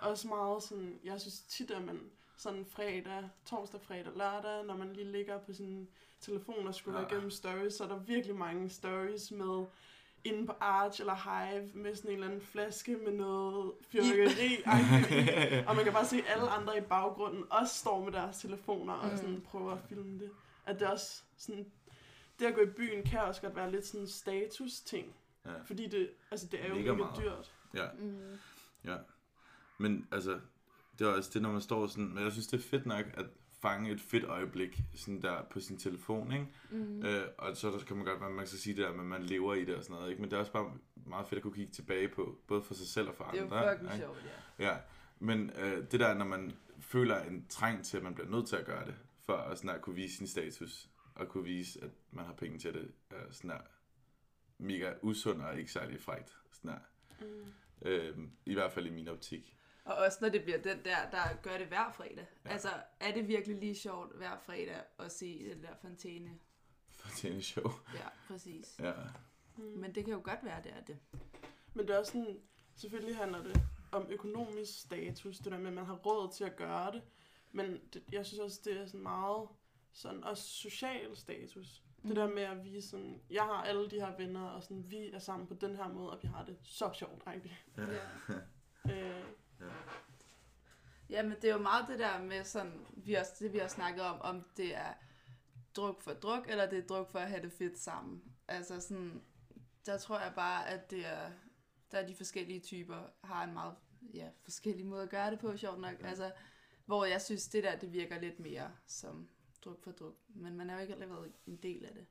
Også 0.00 0.28
meget 0.28 0.62
sådan, 0.62 1.00
jeg 1.04 1.20
synes 1.20 1.40
tit, 1.40 1.70
at 1.70 1.82
man 1.82 2.10
sådan 2.36 2.66
fredag, 2.66 3.28
torsdag, 3.46 3.80
fredag, 3.80 4.12
lørdag, 4.16 4.64
når 4.64 4.76
man 4.76 4.92
lige 4.92 5.12
ligger 5.12 5.38
på 5.38 5.52
sin 5.52 5.88
telefon 6.20 6.66
og 6.66 6.74
scroller 6.74 7.00
Ja. 7.00 7.06
igennem 7.06 7.30
stories, 7.30 7.74
så 7.74 7.84
er 7.84 7.88
der 7.88 7.98
virkelig 7.98 8.36
mange 8.36 8.70
stories 8.70 9.30
med 9.30 9.66
inde 10.24 10.46
på 10.46 10.52
Arch 10.60 11.00
eller 11.00 11.14
Hive 11.14 11.70
med 11.74 11.94
sådan 11.96 12.10
en 12.10 12.14
eller 12.14 12.26
anden 12.26 12.40
flaske 12.40 12.96
med 12.96 13.12
noget 13.12 13.72
fyrværkeri. 13.90 14.56
og 15.68 15.76
man 15.76 15.84
kan 15.84 15.92
bare 15.92 16.04
se, 16.06 16.16
at 16.16 16.24
alle 16.26 16.48
andre 16.50 16.78
i 16.78 16.80
baggrunden 16.80 17.44
også 17.50 17.74
står 17.74 18.04
med 18.04 18.12
deres 18.12 18.38
telefoner 18.38 18.92
og 18.94 19.10
Mm. 19.10 19.16
sådan 19.16 19.40
prøver 19.40 19.72
at 19.72 19.78
filme 19.88 20.18
det. 20.18 20.30
At 20.66 20.80
det 20.80 20.88
også 20.88 21.22
sådan, 21.36 21.66
det 22.38 22.46
at 22.46 22.54
gå 22.54 22.60
i 22.60 22.66
byen 22.66 23.02
kan 23.04 23.20
også 23.20 23.40
godt 23.40 23.56
være 23.56 23.70
lidt 23.70 23.86
sådan 23.86 24.00
en 24.00 24.08
status-ting. 24.08 25.14
Ja. 25.46 25.50
Fordi 25.66 25.88
det, 25.88 26.10
altså 26.30 26.46
det 26.46 26.64
er 26.64 26.68
jo 26.68 26.74
mega 26.74 26.92
meget. 26.92 27.18
dyrt. 27.22 27.52
ja, 27.74 27.86
Mm. 27.98 28.38
ja. 28.84 28.96
Men 29.78 30.08
altså, 30.12 30.40
det 30.98 31.06
er 31.06 31.10
også 31.12 31.30
det, 31.34 31.42
når 31.42 31.52
man 31.52 31.60
står 31.60 31.86
sådan, 31.86 32.08
men 32.14 32.24
jeg 32.24 32.32
synes, 32.32 32.46
det 32.46 32.58
er 32.58 32.62
fedt 32.68 32.86
nok 32.86 33.04
at 33.14 33.26
fange 33.62 33.90
et 33.90 34.00
fedt 34.00 34.24
øjeblik 34.24 34.80
sådan 34.94 35.22
der 35.22 35.42
på 35.50 35.60
sin 35.60 35.78
telefon, 35.78 36.32
ikke? 36.32 36.46
Mm. 36.70 37.04
Øh, 37.04 37.26
og 37.38 37.56
så 37.56 37.70
der 37.70 37.78
kan 37.78 37.96
man 37.96 38.04
godt 38.06 38.20
være, 38.20 38.30
man 38.30 38.46
skal 38.46 38.58
sige 38.58 38.76
det 38.76 38.82
der, 38.84 38.90
at 38.90 38.96
man 38.96 39.22
lever 39.22 39.54
i 39.54 39.64
det 39.64 39.76
og 39.76 39.82
sådan 39.82 39.94
noget, 39.96 40.10
ikke? 40.10 40.20
Men 40.22 40.30
det 40.30 40.36
er 40.36 40.40
også 40.40 40.52
bare 40.52 40.72
meget 41.06 41.26
fedt 41.26 41.36
at 41.38 41.42
kunne 41.42 41.54
kigge 41.54 41.72
tilbage 41.72 42.08
på, 42.08 42.38
både 42.46 42.62
for 42.62 42.74
sig 42.74 42.86
selv 42.86 43.08
og 43.08 43.14
for 43.14 43.24
Det 43.24 43.40
er 43.40 43.44
andre. 43.44 43.58
jo 43.70 43.72
fucking 43.78 43.98
sjovt, 44.00 44.18
ja. 44.58 44.68
Ja, 44.70 44.76
men 45.18 45.50
øh, 45.58 45.90
det 45.90 46.00
der, 46.00 46.14
når 46.14 46.24
man 46.24 46.52
føler 46.80 47.22
en 47.22 47.46
træng 47.48 47.84
til, 47.84 47.96
at 47.96 48.02
man 48.02 48.14
bliver 48.14 48.30
nødt 48.30 48.48
til 48.48 48.56
at 48.56 48.66
gøre 48.66 48.86
det, 48.86 48.94
for 49.20 49.32
at, 49.36 49.58
sådan 49.58 49.70
at 49.70 49.82
kunne 49.82 49.96
vise 49.96 50.16
sin 50.16 50.26
status, 50.26 50.88
og 51.14 51.28
kunne 51.28 51.44
vise, 51.44 51.84
at 51.84 51.90
man 52.10 52.24
har 52.24 52.32
penge 52.32 52.58
til 52.58 52.74
det, 52.74 52.90
er 53.10 53.16
sådan 53.30 53.50
her 53.50 53.60
mega 54.58 54.92
usund 55.02 55.42
og 55.42 55.58
ikke 55.58 55.72
særlig 55.72 56.00
frægt. 56.00 56.36
Sådan 56.52 56.70
her. 56.70 56.78
Mm. 57.26 57.52
Øh, 57.88 58.18
I 58.46 58.54
hvert 58.54 58.72
fald 58.72 58.86
i 58.86 58.90
min 58.90 59.08
optik. 59.08 59.56
Og 59.84 59.94
også 59.94 60.18
når 60.20 60.28
det 60.28 60.42
bliver 60.42 60.58
den 60.58 60.84
der, 60.84 61.10
der 61.10 61.36
gør 61.42 61.58
det 61.58 61.66
hver 61.66 61.92
fredag. 61.92 62.26
Ja. 62.44 62.50
Altså, 62.50 62.68
er 63.00 63.12
det 63.12 63.28
virkelig 63.28 63.56
lige 63.58 63.74
sjovt 63.74 64.16
hver 64.16 64.38
fredag 64.38 64.82
at 64.98 65.12
se 65.12 65.50
den 65.54 65.62
der 65.62 65.74
fontæne? 65.80 66.30
Tjene 67.16 67.42
show. 67.42 67.70
Ja, 67.94 68.08
præcis. 68.28 68.76
Ja. 68.78 68.92
Mm. 69.56 69.64
Men 69.64 69.94
det 69.94 70.04
kan 70.04 70.14
jo 70.14 70.20
godt 70.24 70.44
være, 70.44 70.62
det 70.62 70.72
er 70.72 70.80
det. 70.80 70.98
Men 71.74 71.86
det 71.86 71.94
er 71.94 71.98
også 71.98 72.12
sådan, 72.12 72.40
selvfølgelig 72.76 73.16
handler 73.16 73.42
det 73.42 73.62
om 73.92 74.06
økonomisk 74.10 74.80
status, 74.80 75.38
det 75.38 75.52
der 75.52 75.58
med, 75.58 75.66
at 75.66 75.72
man 75.72 75.86
har 75.86 75.94
råd 75.94 76.32
til 76.32 76.44
at 76.44 76.56
gøre 76.56 76.92
det. 76.92 77.02
Men 77.52 77.80
det, 77.94 78.02
jeg 78.12 78.26
synes 78.26 78.40
også, 78.40 78.60
det 78.64 78.80
er 78.80 78.86
sådan 78.86 79.02
meget 79.02 79.48
sådan 79.92 80.24
også 80.24 80.42
social 80.42 81.16
status. 81.16 81.82
Mm. 82.02 82.08
Det 82.08 82.16
der 82.16 82.28
med 82.28 82.42
at 82.42 82.64
vise 82.64 82.88
sådan, 82.88 83.20
jeg 83.30 83.42
har 83.42 83.62
alle 83.62 83.90
de 83.90 84.00
her 84.00 84.16
venner, 84.16 84.44
og 84.48 84.62
sådan, 84.62 84.90
vi 84.90 85.10
er 85.10 85.18
sammen 85.18 85.48
på 85.48 85.54
den 85.54 85.76
her 85.76 85.88
måde, 85.88 86.10
og 86.10 86.18
vi 86.22 86.28
har 86.28 86.44
det 86.44 86.56
så 86.62 86.90
sjovt, 86.94 87.22
rigtig. 87.26 87.60
Ja. 87.76 87.84
Øh, 88.92 89.24
Ja, 91.12 91.22
men 91.22 91.32
det 91.32 91.44
er 91.44 91.52
jo 91.52 91.62
meget 91.62 91.88
det 91.88 91.98
der 91.98 92.22
med 92.22 92.44
sådan, 92.44 92.86
vi 92.96 93.14
også, 93.14 93.32
det 93.38 93.52
vi 93.52 93.58
har 93.58 93.68
snakket 93.68 94.04
om, 94.04 94.20
om 94.20 94.44
det 94.56 94.74
er 94.74 94.94
druk 95.76 96.02
for 96.02 96.12
druk, 96.12 96.46
eller 96.48 96.70
det 96.70 96.78
er 96.78 96.86
druk 96.86 97.10
for 97.10 97.18
at 97.18 97.28
have 97.28 97.42
det 97.42 97.52
fedt 97.52 97.78
sammen. 97.78 98.22
Altså 98.48 98.80
sådan, 98.80 99.22
der 99.86 99.98
tror 99.98 100.18
jeg 100.18 100.32
bare, 100.34 100.68
at 100.68 100.90
det 100.90 101.06
er, 101.06 101.30
der 101.90 101.98
er 101.98 102.06
de 102.06 102.14
forskellige 102.14 102.60
typer, 102.60 103.02
har 103.24 103.44
en 103.44 103.52
meget 103.52 103.74
ja, 104.14 104.28
forskellig 104.42 104.86
måde 104.86 105.02
at 105.02 105.10
gøre 105.10 105.30
det 105.30 105.38
på, 105.38 105.56
sjovt 105.56 105.80
nok. 105.80 105.94
Altså, 106.04 106.32
hvor 106.86 107.04
jeg 107.04 107.22
synes, 107.22 107.48
det 107.48 107.64
der, 107.64 107.78
det 107.78 107.92
virker 107.92 108.20
lidt 108.20 108.40
mere 108.40 108.70
som 108.86 109.28
druk 109.64 109.84
for 109.84 109.90
druk. 109.90 110.16
Men 110.28 110.56
man 110.56 110.70
er 110.70 110.74
jo 110.74 110.80
ikke 110.80 110.94
allerede 110.94 111.32
en 111.46 111.56
del 111.56 111.84
af 111.84 111.94
det. 111.94 112.06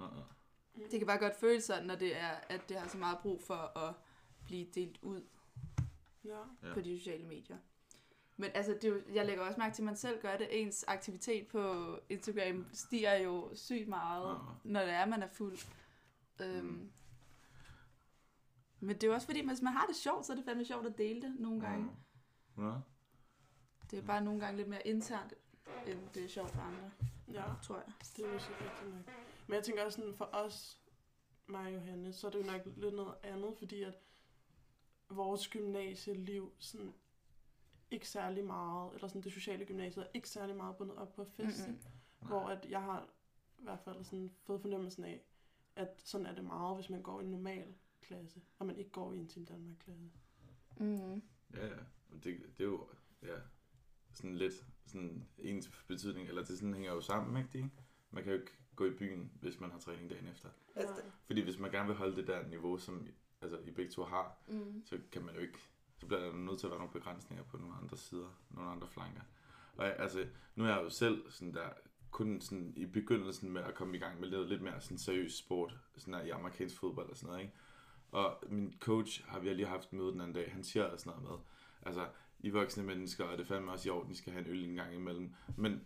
Uh-uh. 0.00 0.90
Det 0.90 0.98
kan 0.98 1.06
bare 1.06 1.18
godt 1.18 1.36
føles 1.36 1.64
sådan, 1.64 1.86
når 1.86 1.94
det 1.94 2.16
er, 2.16 2.30
at 2.48 2.68
det 2.68 2.76
har 2.76 2.88
så 2.88 2.98
meget 2.98 3.18
brug 3.22 3.42
for 3.42 3.78
at 3.78 3.94
blive 4.44 4.66
delt 4.74 4.98
ud 5.02 5.22
ja. 6.24 6.30
Ja. 6.30 6.68
ja. 6.68 6.74
på 6.74 6.80
de 6.80 6.98
sociale 6.98 7.26
medier. 7.26 7.58
Men 8.36 8.50
altså, 8.54 8.72
det 8.72 8.84
er 8.84 8.88
jo, 8.88 9.02
jeg 9.14 9.26
lægger 9.26 9.44
også 9.44 9.58
mærke 9.60 9.74
til, 9.74 9.82
at 9.82 9.86
man 9.86 9.96
selv 9.96 10.20
gør 10.22 10.36
det. 10.36 10.48
Ens 10.62 10.84
aktivitet 10.88 11.46
på 11.46 11.96
Instagram 12.08 12.66
stiger 12.72 13.14
jo 13.14 13.50
sygt 13.54 13.88
meget, 13.88 14.30
Ja. 14.30 14.38
når 14.64 14.80
det 14.80 14.90
er, 14.90 15.06
man 15.06 15.22
er 15.22 15.28
fuld. 15.28 15.58
Øhm, 16.40 16.64
Mm. 16.66 16.90
Men 18.86 18.94
det 18.96 19.04
er 19.04 19.08
jo 19.08 19.14
også 19.14 19.26
fordi, 19.26 19.46
hvis 19.46 19.62
man 19.62 19.72
har 19.72 19.86
det 19.86 19.96
sjovt, 19.96 20.26
så 20.26 20.32
er 20.32 20.36
det 20.36 20.44
fandme 20.44 20.64
sjovt 20.64 20.86
at 20.86 20.98
dele 20.98 21.22
det 21.22 21.34
nogle 21.40 21.60
gange. 21.60 21.90
Ja. 22.58 22.72
Det 23.90 23.98
er 23.98 24.02
bare 24.02 24.24
nogle 24.24 24.40
gange 24.40 24.56
lidt 24.56 24.68
mere 24.68 24.86
internt, 24.86 25.34
end 25.86 25.98
det 26.14 26.24
er 26.24 26.28
sjovt 26.28 26.50
for 26.50 26.60
andre, 26.60 26.90
ja, 27.32 27.44
tror 27.62 27.74
jeg. 27.76 27.92
det 28.16 28.24
er 28.24 28.32
måske 28.32 28.52
rigtigt 28.60 28.94
nok. 28.94 29.14
Men 29.46 29.54
jeg 29.54 29.64
tænker 29.64 29.84
også 29.84 29.96
sådan, 29.96 30.14
for 30.14 30.28
os, 30.32 30.78
mig 31.46 31.66
og 31.66 31.74
Johanne, 31.74 32.12
så 32.12 32.26
er 32.26 32.30
det 32.30 32.38
jo 32.38 32.44
nok 32.52 32.60
lidt 32.76 32.94
noget 32.94 33.14
andet, 33.22 33.54
fordi 33.58 33.82
at 33.82 33.94
vores 35.10 35.48
gymnasieliv 35.48 36.52
sådan 36.58 36.94
ikke 37.92 38.08
særlig 38.08 38.44
meget, 38.44 38.94
eller 38.94 39.08
sådan 39.08 39.22
det 39.22 39.32
sociale 39.32 39.64
gymnasiet 39.66 40.04
er 40.04 40.08
ikke 40.14 40.28
særlig 40.28 40.56
meget 40.56 40.76
bundet 40.76 40.96
op 40.96 41.12
på 41.14 41.24
festen. 41.24 41.72
Mm-mm. 41.72 42.28
Hvor 42.28 42.48
at 42.48 42.66
jeg 42.70 42.82
har 42.82 43.08
i 43.58 43.62
hvert 43.62 43.80
fald 43.80 44.04
sådan 44.04 44.30
fået 44.42 44.60
fornemmelsen 44.60 45.04
af, 45.04 45.22
at 45.76 46.02
sådan 46.04 46.26
er 46.26 46.34
det 46.34 46.44
meget, 46.44 46.76
hvis 46.76 46.90
man 46.90 47.02
går 47.02 47.20
i 47.20 47.24
en 47.24 47.30
normal 47.30 47.74
klasse, 48.00 48.40
og 48.58 48.66
man 48.66 48.76
ikke 48.76 48.90
går 48.90 49.12
i 49.12 49.16
en 49.16 49.28
Team 49.28 49.46
Danmark-klasse. 49.46 50.10
Mm. 50.76 51.22
Ja, 51.54 51.66
ja. 51.66 51.76
Og 52.10 52.24
Det, 52.24 52.24
det 52.58 52.60
er 52.60 52.68
jo 52.68 52.88
ja, 53.22 53.36
sådan 54.12 54.36
lidt 54.36 54.66
sådan 54.86 55.28
ens 55.38 55.70
betydning, 55.88 56.28
eller 56.28 56.44
det 56.44 56.58
sådan 56.58 56.74
hænger 56.74 56.92
jo 56.92 57.00
sammen, 57.00 57.36
ikke? 57.44 57.58
det? 57.58 57.70
Man 58.10 58.24
kan 58.24 58.32
jo 58.32 58.38
ikke 58.38 58.52
gå 58.76 58.84
i 58.86 58.90
byen, 58.94 59.32
hvis 59.40 59.60
man 59.60 59.70
har 59.70 59.78
træning 59.78 60.10
dagen 60.10 60.26
efter. 60.26 60.48
Altså, 60.74 60.94
Ja. 60.94 61.10
Fordi 61.26 61.40
hvis 61.40 61.58
man 61.58 61.70
gerne 61.70 61.86
vil 61.88 61.96
holde 61.96 62.16
det 62.16 62.26
der 62.26 62.48
niveau, 62.48 62.78
som 62.78 63.06
altså, 63.40 63.58
I 63.58 63.70
begge 63.70 63.90
to 63.92 64.02
har, 64.04 64.36
Mm. 64.48 64.82
så 64.86 65.00
kan 65.12 65.22
man 65.24 65.34
jo 65.34 65.40
ikke 65.40 65.58
så 66.02 66.06
bliver 66.06 66.20
der 66.20 66.32
nødt 66.32 66.58
til 66.58 66.66
at 66.66 66.70
være 66.70 66.78
nogle 66.78 66.92
begrænsninger 66.92 67.44
på 67.44 67.56
nogle 67.56 67.74
andre 67.82 67.96
sider, 67.96 68.38
nogle 68.50 68.70
andre 68.70 68.88
flanker. 68.88 69.20
Og 69.76 69.84
jeg, 69.84 69.96
altså, 69.98 70.26
nu 70.54 70.64
er 70.64 70.68
jeg 70.68 70.82
jo 70.84 70.90
selv 70.90 71.30
sådan 71.30 71.54
der, 71.54 71.68
kun 72.10 72.40
sådan 72.40 72.72
i 72.76 72.86
begyndelsen 72.86 73.52
med 73.52 73.62
at 73.62 73.74
komme 73.74 73.96
i 73.96 74.00
gang 74.00 74.20
med 74.20 74.28
lidt, 74.28 74.48
lidt 74.48 74.62
mere 74.62 74.80
sådan 74.80 74.98
seriøs 74.98 75.34
sport, 75.34 75.76
sådan 75.96 76.14
der 76.14 76.22
i 76.22 76.30
amerikansk 76.30 76.78
fodbold 76.78 77.10
og 77.10 77.16
sådan 77.16 77.30
noget, 77.30 77.40
ikke? 77.42 77.54
Og 78.12 78.44
min 78.48 78.74
coach 78.80 79.24
har 79.28 79.38
vi 79.40 79.54
lige 79.54 79.66
haft 79.66 79.92
møde 79.92 80.12
den 80.12 80.20
anden 80.20 80.34
dag, 80.34 80.52
han 80.52 80.64
siger 80.64 80.96
sådan 80.96 81.12
noget 81.12 81.30
med, 81.30 81.38
altså, 81.82 82.06
I 82.40 82.50
voksne 82.50 82.82
mennesker, 82.82 83.24
og 83.24 83.38
det 83.38 83.44
er 83.44 83.48
fandme 83.48 83.72
også 83.72 83.88
i 83.88 83.90
orden, 83.90 84.12
I 84.12 84.14
skal 84.14 84.32
have 84.32 84.44
en 84.44 84.50
øl 84.50 84.64
en 84.64 84.74
gang 84.74 84.94
imellem, 84.94 85.34
men 85.56 85.84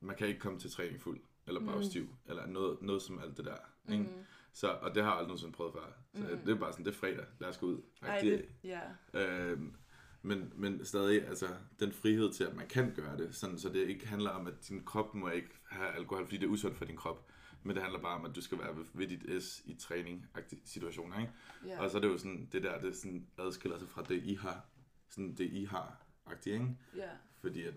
man 0.00 0.16
kan 0.16 0.28
ikke 0.28 0.40
komme 0.40 0.58
til 0.58 0.70
træning 0.70 1.00
fuld, 1.02 1.20
eller 1.46 1.60
bare 1.60 1.76
Mm. 1.76 1.82
stiv, 1.82 2.08
eller 2.26 2.46
noget, 2.46 2.82
noget 2.82 3.02
som 3.02 3.18
alt 3.18 3.36
det 3.36 3.44
der, 3.44 3.56
ikke? 3.92 4.04
Mm. 4.04 4.24
Så, 4.56 4.68
og 4.68 4.94
det 4.94 5.02
har 5.02 5.10
jeg 5.10 5.18
aldrig 5.18 5.28
nogensinde 5.28 5.52
prøvet 5.52 5.72
før. 5.72 5.92
Så 6.14 6.20
Mhm. 6.34 6.38
det 6.46 6.48
er 6.54 6.58
bare 6.58 6.72
sådan, 6.72 6.84
det 6.84 6.90
er 6.90 6.96
fredag, 6.96 7.24
lad 7.40 7.48
os 7.48 7.58
gå 7.58 7.66
ud. 7.66 7.82
Ej, 8.02 8.18
det, 8.20 8.48
ja. 8.64 8.80
Øhm, 9.14 9.74
men, 10.22 10.52
men 10.56 10.84
stadig, 10.84 11.26
altså, 11.28 11.46
den 11.80 11.92
frihed 11.92 12.32
til, 12.32 12.44
at 12.44 12.54
man 12.56 12.66
kan 12.68 12.94
gøre 12.94 13.16
det, 13.16 13.34
sådan, 13.34 13.58
så 13.58 13.68
det 13.68 13.88
ikke 13.88 14.06
handler 14.06 14.30
om, 14.30 14.46
at 14.46 14.54
din 14.68 14.84
krop 14.84 15.14
må 15.14 15.28
ikke 15.28 15.48
have 15.70 15.88
alkohol, 15.88 16.24
fordi 16.24 16.36
det 16.36 16.46
er 16.46 16.50
usundt 16.50 16.76
for 16.76 16.84
din 16.84 16.96
krop. 16.96 17.28
Men 17.62 17.74
det 17.76 17.82
handler 17.82 18.00
bare 18.00 18.14
om, 18.18 18.24
at 18.24 18.36
du 18.36 18.40
skal 18.40 18.58
være 18.58 18.76
ved, 18.76 18.84
ved 18.94 19.06
dit 19.08 19.42
S 19.42 19.62
i 19.64 19.74
træning 19.74 20.26
situationer, 20.64 21.20
ikke? 21.20 21.32
ja. 21.66 21.80
Og 21.82 21.90
så 21.90 21.96
er 21.96 22.00
det 22.00 22.08
jo 22.08 22.18
sådan, 22.18 22.48
det 22.52 22.62
der, 22.62 22.80
det 22.80 22.96
sådan 22.96 23.26
adskiller 23.38 23.78
sig 23.78 23.88
fra 23.88 24.02
det, 24.02 24.22
I 24.22 24.34
har, 24.34 24.64
sådan 25.10 25.34
det, 25.34 25.44
I 25.52 25.64
har, 25.64 26.02
agtigt, 26.26 26.54
ikke? 26.54 26.76
ja. 26.96 27.08
Fordi 27.40 27.62
at, 27.62 27.74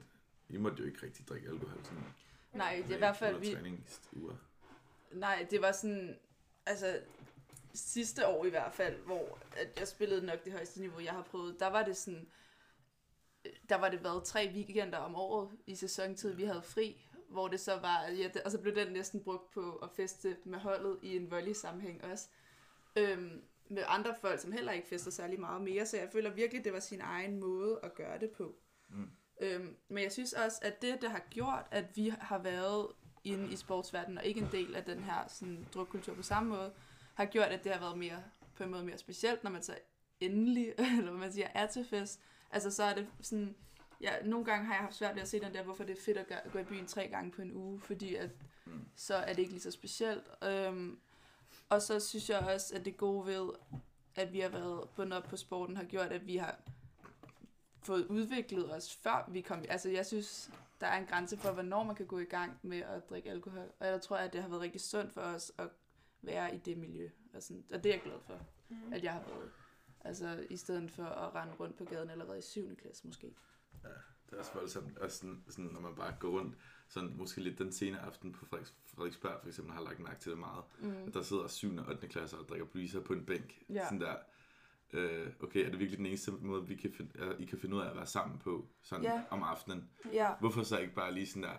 I 0.49 0.57
måtte 0.57 0.77
jo 0.79 0.85
ikke 0.85 1.05
rigtig 1.05 1.27
drikke 1.27 1.49
alkohol, 1.49 1.79
sådan, 1.83 2.03
Nej, 2.53 2.83
det 2.87 2.91
er 2.91 2.95
i 2.95 2.99
hvert 2.99 3.17
fald, 3.17 3.39
vi, 3.39 3.45
nej, 5.11 5.47
det 5.51 5.61
var 5.61 5.71
sådan, 5.71 6.15
altså, 6.65 6.99
sidste 7.73 8.27
år 8.27 8.45
i 8.45 8.49
hvert 8.49 8.73
fald, 8.73 8.95
hvor 8.95 9.39
at 9.57 9.79
jeg 9.79 9.87
spillede 9.87 10.25
nok 10.25 10.45
det 10.45 10.53
højeste 10.53 10.79
niveau, 10.79 10.99
jeg 10.99 11.13
har 11.13 11.23
prøvet, 11.23 11.59
der 11.59 11.67
var 11.67 11.83
det 11.83 11.97
sådan, 11.97 12.27
øh, 13.45 13.51
der 13.69 13.75
var 13.75 13.89
det 13.89 14.03
været 14.03 14.23
tre 14.23 14.51
weekender 14.53 14.97
om 14.97 15.15
året 15.15 15.49
i 15.67 15.75
sæsontid, 15.75 16.33
vi 16.33 16.43
havde 16.43 16.61
fri, 16.61 17.05
hvor 17.29 17.47
det 17.47 17.59
så 17.59 17.75
var, 17.75 18.07
ja, 18.07 18.29
det, 18.33 18.41
og 18.41 18.51
så 18.51 18.57
blev 18.57 18.75
den 18.75 18.93
næsten 18.93 19.23
brugt 19.23 19.51
på 19.51 19.75
at 19.75 19.89
feste 19.95 20.37
med 20.43 20.59
holdet 20.59 20.99
i 21.01 21.15
en 21.15 21.31
volley 21.31 21.53
sammenhæng 21.53 22.03
også. 22.03 22.27
Øhm, 22.95 23.41
med 23.69 23.83
andre 23.87 24.15
folk, 24.21 24.39
som 24.39 24.51
heller 24.51 24.71
ikke 24.71 24.87
fester 24.87 25.11
særlig 25.11 25.39
meget 25.39 25.61
mere, 25.61 25.85
så 25.85 25.97
jeg 25.97 26.09
føler 26.11 26.29
virkelig, 26.29 26.63
det 26.63 26.73
var 26.73 26.79
sin 26.79 27.01
egen 27.01 27.39
måde 27.39 27.79
at 27.83 27.95
gøre 27.95 28.19
det 28.19 28.31
på. 28.31 28.55
Mm. 28.89 29.09
Øhm, 29.41 29.75
men 29.87 30.03
jeg 30.03 30.11
synes 30.11 30.33
også, 30.33 30.59
at 30.61 30.81
det, 30.81 31.01
der 31.01 31.09
har 31.09 31.23
gjort, 31.29 31.67
at 31.71 31.85
vi 31.95 32.13
har 32.19 32.37
været 32.37 32.87
inde 33.23 33.53
i 33.53 33.55
sportsverdenen, 33.55 34.17
og 34.17 34.25
ikke 34.25 34.39
en 34.41 34.49
del 34.51 34.75
af 34.75 34.83
den 34.83 35.03
her 35.03 35.27
sådan, 35.27 35.67
drukkultur 35.73 36.13
på 36.15 36.23
samme 36.23 36.49
måde, 36.49 36.71
har 37.13 37.25
gjort, 37.25 37.47
at 37.47 37.63
det 37.63 37.71
har 37.71 37.79
været 37.79 37.97
mere, 37.97 38.23
på 38.55 38.63
en 38.63 38.71
måde 38.71 38.83
mere 38.85 38.97
specielt, 38.97 39.43
når 39.43 39.51
man 39.51 39.63
så 39.63 39.75
endelig, 40.19 40.73
eller 40.97 41.01
hvad 41.11 41.19
man 41.19 41.31
siger, 41.33 41.47
er 41.53 41.67
til 41.67 41.85
fest. 41.85 42.19
Altså 42.51 42.71
så 42.71 42.83
er 42.83 42.95
det 42.95 43.07
sådan, 43.21 43.55
ja, 44.01 44.11
nogle 44.25 44.45
gange 44.45 44.65
har 44.65 44.73
jeg 44.73 44.83
haft 44.83 44.95
svært 44.95 45.15
ved 45.15 45.21
at 45.21 45.27
se 45.29 45.39
den 45.39 45.53
der, 45.53 45.63
hvorfor 45.63 45.83
det 45.83 45.97
er 45.97 46.01
fedt 46.01 46.17
at 46.17 46.27
gøre- 46.27 46.49
gå 46.51 46.59
i 46.59 46.63
byen 46.63 46.85
tre 46.87 47.07
gange 47.07 47.31
på 47.31 47.41
en 47.41 47.51
uge, 47.53 47.79
fordi 47.81 48.15
at, 48.15 48.29
Mm. 48.65 48.85
så 48.95 49.15
er 49.15 49.33
det 49.33 49.39
ikke 49.39 49.51
lige 49.51 49.61
så 49.61 49.71
specielt. 49.71 50.23
Øhm, 50.43 50.99
og 51.69 51.81
så 51.81 51.99
synes 51.99 52.29
jeg 52.29 52.39
også, 52.39 52.75
at 52.75 52.85
det 52.85 52.97
gode 52.97 53.25
ved, 53.25 53.49
at 54.15 54.33
vi 54.33 54.39
har 54.39 54.49
været 54.49 54.89
bundet 54.95 55.17
op 55.17 55.23
på 55.23 55.37
sporten, 55.37 55.77
har 55.77 55.83
gjort, 55.83 56.11
at 56.11 56.27
vi 56.27 56.35
har 56.37 56.55
fået 57.83 58.05
udviklet 58.05 58.75
os, 58.75 58.95
før 58.95 59.29
vi 59.31 59.41
kom... 59.41 59.63
Altså, 59.69 59.89
jeg 59.89 60.05
synes, 60.05 60.51
der 60.81 60.87
er 60.87 60.99
en 60.99 61.05
grænse 61.05 61.37
for, 61.37 61.51
hvornår 61.51 61.83
man 61.83 61.95
kan 61.95 62.05
gå 62.05 62.19
i 62.19 62.23
gang 62.25 62.59
med 62.61 62.77
at 62.77 63.09
drikke 63.09 63.29
alkohol. 63.31 63.71
Og 63.79 63.87
jeg 63.87 64.01
tror, 64.01 64.17
at 64.17 64.33
det 64.33 64.41
har 64.41 64.49
været 64.49 64.61
rigtig 64.61 64.81
sundt 64.81 65.13
for 65.13 65.21
os 65.21 65.51
at 65.57 65.67
være 66.21 66.55
i 66.55 66.57
det 66.57 66.77
miljø. 66.77 67.09
Og, 67.33 67.43
sådan, 67.43 67.63
og 67.73 67.83
det 67.83 67.89
er 67.89 67.93
jeg 67.93 68.03
glad 68.03 68.19
for, 68.27 68.39
Mm. 68.71 68.93
at 68.93 69.03
jeg 69.03 69.13
har 69.13 69.19
været. 69.27 69.51
Altså, 70.01 70.45
i 70.49 70.57
stedet 70.57 70.91
for 70.91 71.03
at 71.05 71.35
rende 71.35 71.53
rundt 71.59 71.77
på 71.77 71.85
gaden 71.85 72.09
allerede 72.09 72.39
i 72.39 72.41
7. 72.41 72.75
klasse, 72.75 73.07
måske. 73.07 73.33
Det 74.25 74.33
er 74.35 74.37
også 74.39 74.51
voldsomt, 74.53 74.97
også 74.97 75.17
sådan, 75.17 75.43
sådan, 75.49 75.65
når 75.65 75.79
man 75.79 75.95
bare 75.95 76.15
går 76.19 76.29
rundt, 76.29 76.57
sådan 76.87 77.13
måske 77.17 77.41
lidt 77.41 77.59
den 77.59 77.71
sene 77.71 77.99
aften 77.99 78.31
på 78.31 78.45
Frederiks, 78.45 78.75
Frederiksberg 78.85 79.39
for 79.41 79.47
eksempel, 79.47 79.73
har 79.73 79.81
lagt 79.83 79.99
mærke 79.99 80.19
til 80.19 80.31
det 80.31 80.39
meget. 80.39 80.63
Mm. 80.79 81.11
Der 81.11 81.21
sidder 81.21 81.47
7. 81.47 81.75
og 81.77 81.85
8. 81.87 82.07
klasse 82.07 82.37
og 82.37 82.49
drikker 82.49 82.65
breezer 82.65 82.99
på 82.99 83.13
en 83.13 83.25
bænk. 83.25 83.63
Ja. 83.69 83.83
Sådan 83.83 84.01
der, 84.01 84.15
øh, 84.93 85.27
okay, 85.43 85.65
er 85.65 85.69
det 85.69 85.79
virkelig 85.79 85.97
den 85.97 86.05
eneste 86.05 86.31
måde, 86.31 86.67
vi 86.67 86.75
kan 86.75 86.91
finde, 86.97 87.35
I 87.39 87.45
kan 87.45 87.57
finde 87.59 87.75
ud 87.75 87.81
af 87.81 87.89
at 87.89 87.95
være 87.95 88.05
sammen 88.05 88.39
på, 88.39 88.67
sådan 88.83 89.03
Ja. 89.05 89.21
om 89.29 89.43
aftenen? 89.43 89.89
Ja. 90.13 90.29
Hvorfor 90.39 90.63
så 90.63 90.77
ikke 90.77 90.93
bare 90.93 91.13
lige 91.13 91.27
sådan 91.27 91.43
der, 91.43 91.53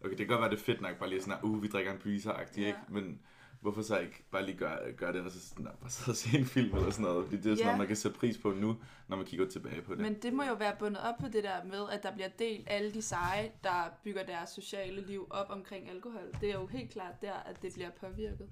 okay, 0.00 0.10
det 0.10 0.18
kan 0.18 0.26
godt 0.28 0.40
være, 0.40 0.50
det 0.50 0.56
er 0.58 0.62
fedt 0.64 0.80
nok, 0.80 0.96
bare 0.98 1.08
lige 1.08 1.22
sådan 1.22 1.38
der, 1.42 1.48
uh, 1.48 1.62
vi 1.62 1.68
drikker 1.68 1.92
en 1.92 1.98
breezer-agtig, 1.98 2.60
Ja. 2.60 2.66
ikke? 2.66 2.78
Men 2.88 3.20
hvorfor 3.60 3.82
så 3.82 3.98
ikke 3.98 4.24
bare 4.30 4.46
lige 4.46 4.58
gøre, 4.58 4.92
gøre 4.92 5.12
det, 5.12 5.20
og 5.20 5.30
så 5.30 5.48
sådan 5.48 5.64
der, 5.64 5.72
bare 5.80 5.90
sidde 5.90 6.10
og 6.10 6.16
se 6.16 6.38
en 6.38 6.44
film 6.44 6.76
eller 6.76 6.90
sådan 6.90 7.04
noget? 7.04 7.24
Fordi 7.24 7.36
det 7.36 7.46
er 7.46 7.50
sådan 7.54 7.58
Ja. 7.58 7.64
noget, 7.64 7.78
man 7.78 7.86
kan 7.86 7.96
sætte 7.96 8.18
pris 8.18 8.38
på 8.38 8.50
nu, 8.52 8.76
når 9.08 9.16
man 9.16 9.26
kigger 9.26 9.48
tilbage 9.48 9.82
på 9.82 9.94
det. 9.94 10.00
Men 10.02 10.22
det 10.22 10.32
må 10.32 10.42
jo 10.44 10.54
være 10.54 10.76
bundet 10.78 11.02
op 11.02 11.14
på 11.20 11.26
det 11.28 11.44
der 11.44 11.64
med, 11.64 11.88
at 11.92 12.02
der 12.02 12.12
bliver 12.14 12.28
delt 12.28 12.64
alle 12.70 12.92
de 12.94 13.02
seje, 13.02 13.52
der 13.64 13.90
bygger 14.04 14.26
deres 14.26 14.50
sociale 14.50 15.06
liv 15.06 15.26
op 15.30 15.46
omkring 15.50 15.88
alkohol. 15.90 16.32
Det 16.40 16.50
er 16.50 16.54
jo 16.60 16.66
helt 16.66 16.90
klart 16.90 17.22
der, 17.22 17.32
at 17.34 17.62
det 17.62 17.72
bliver 17.74 17.90
påvirket 17.90 18.50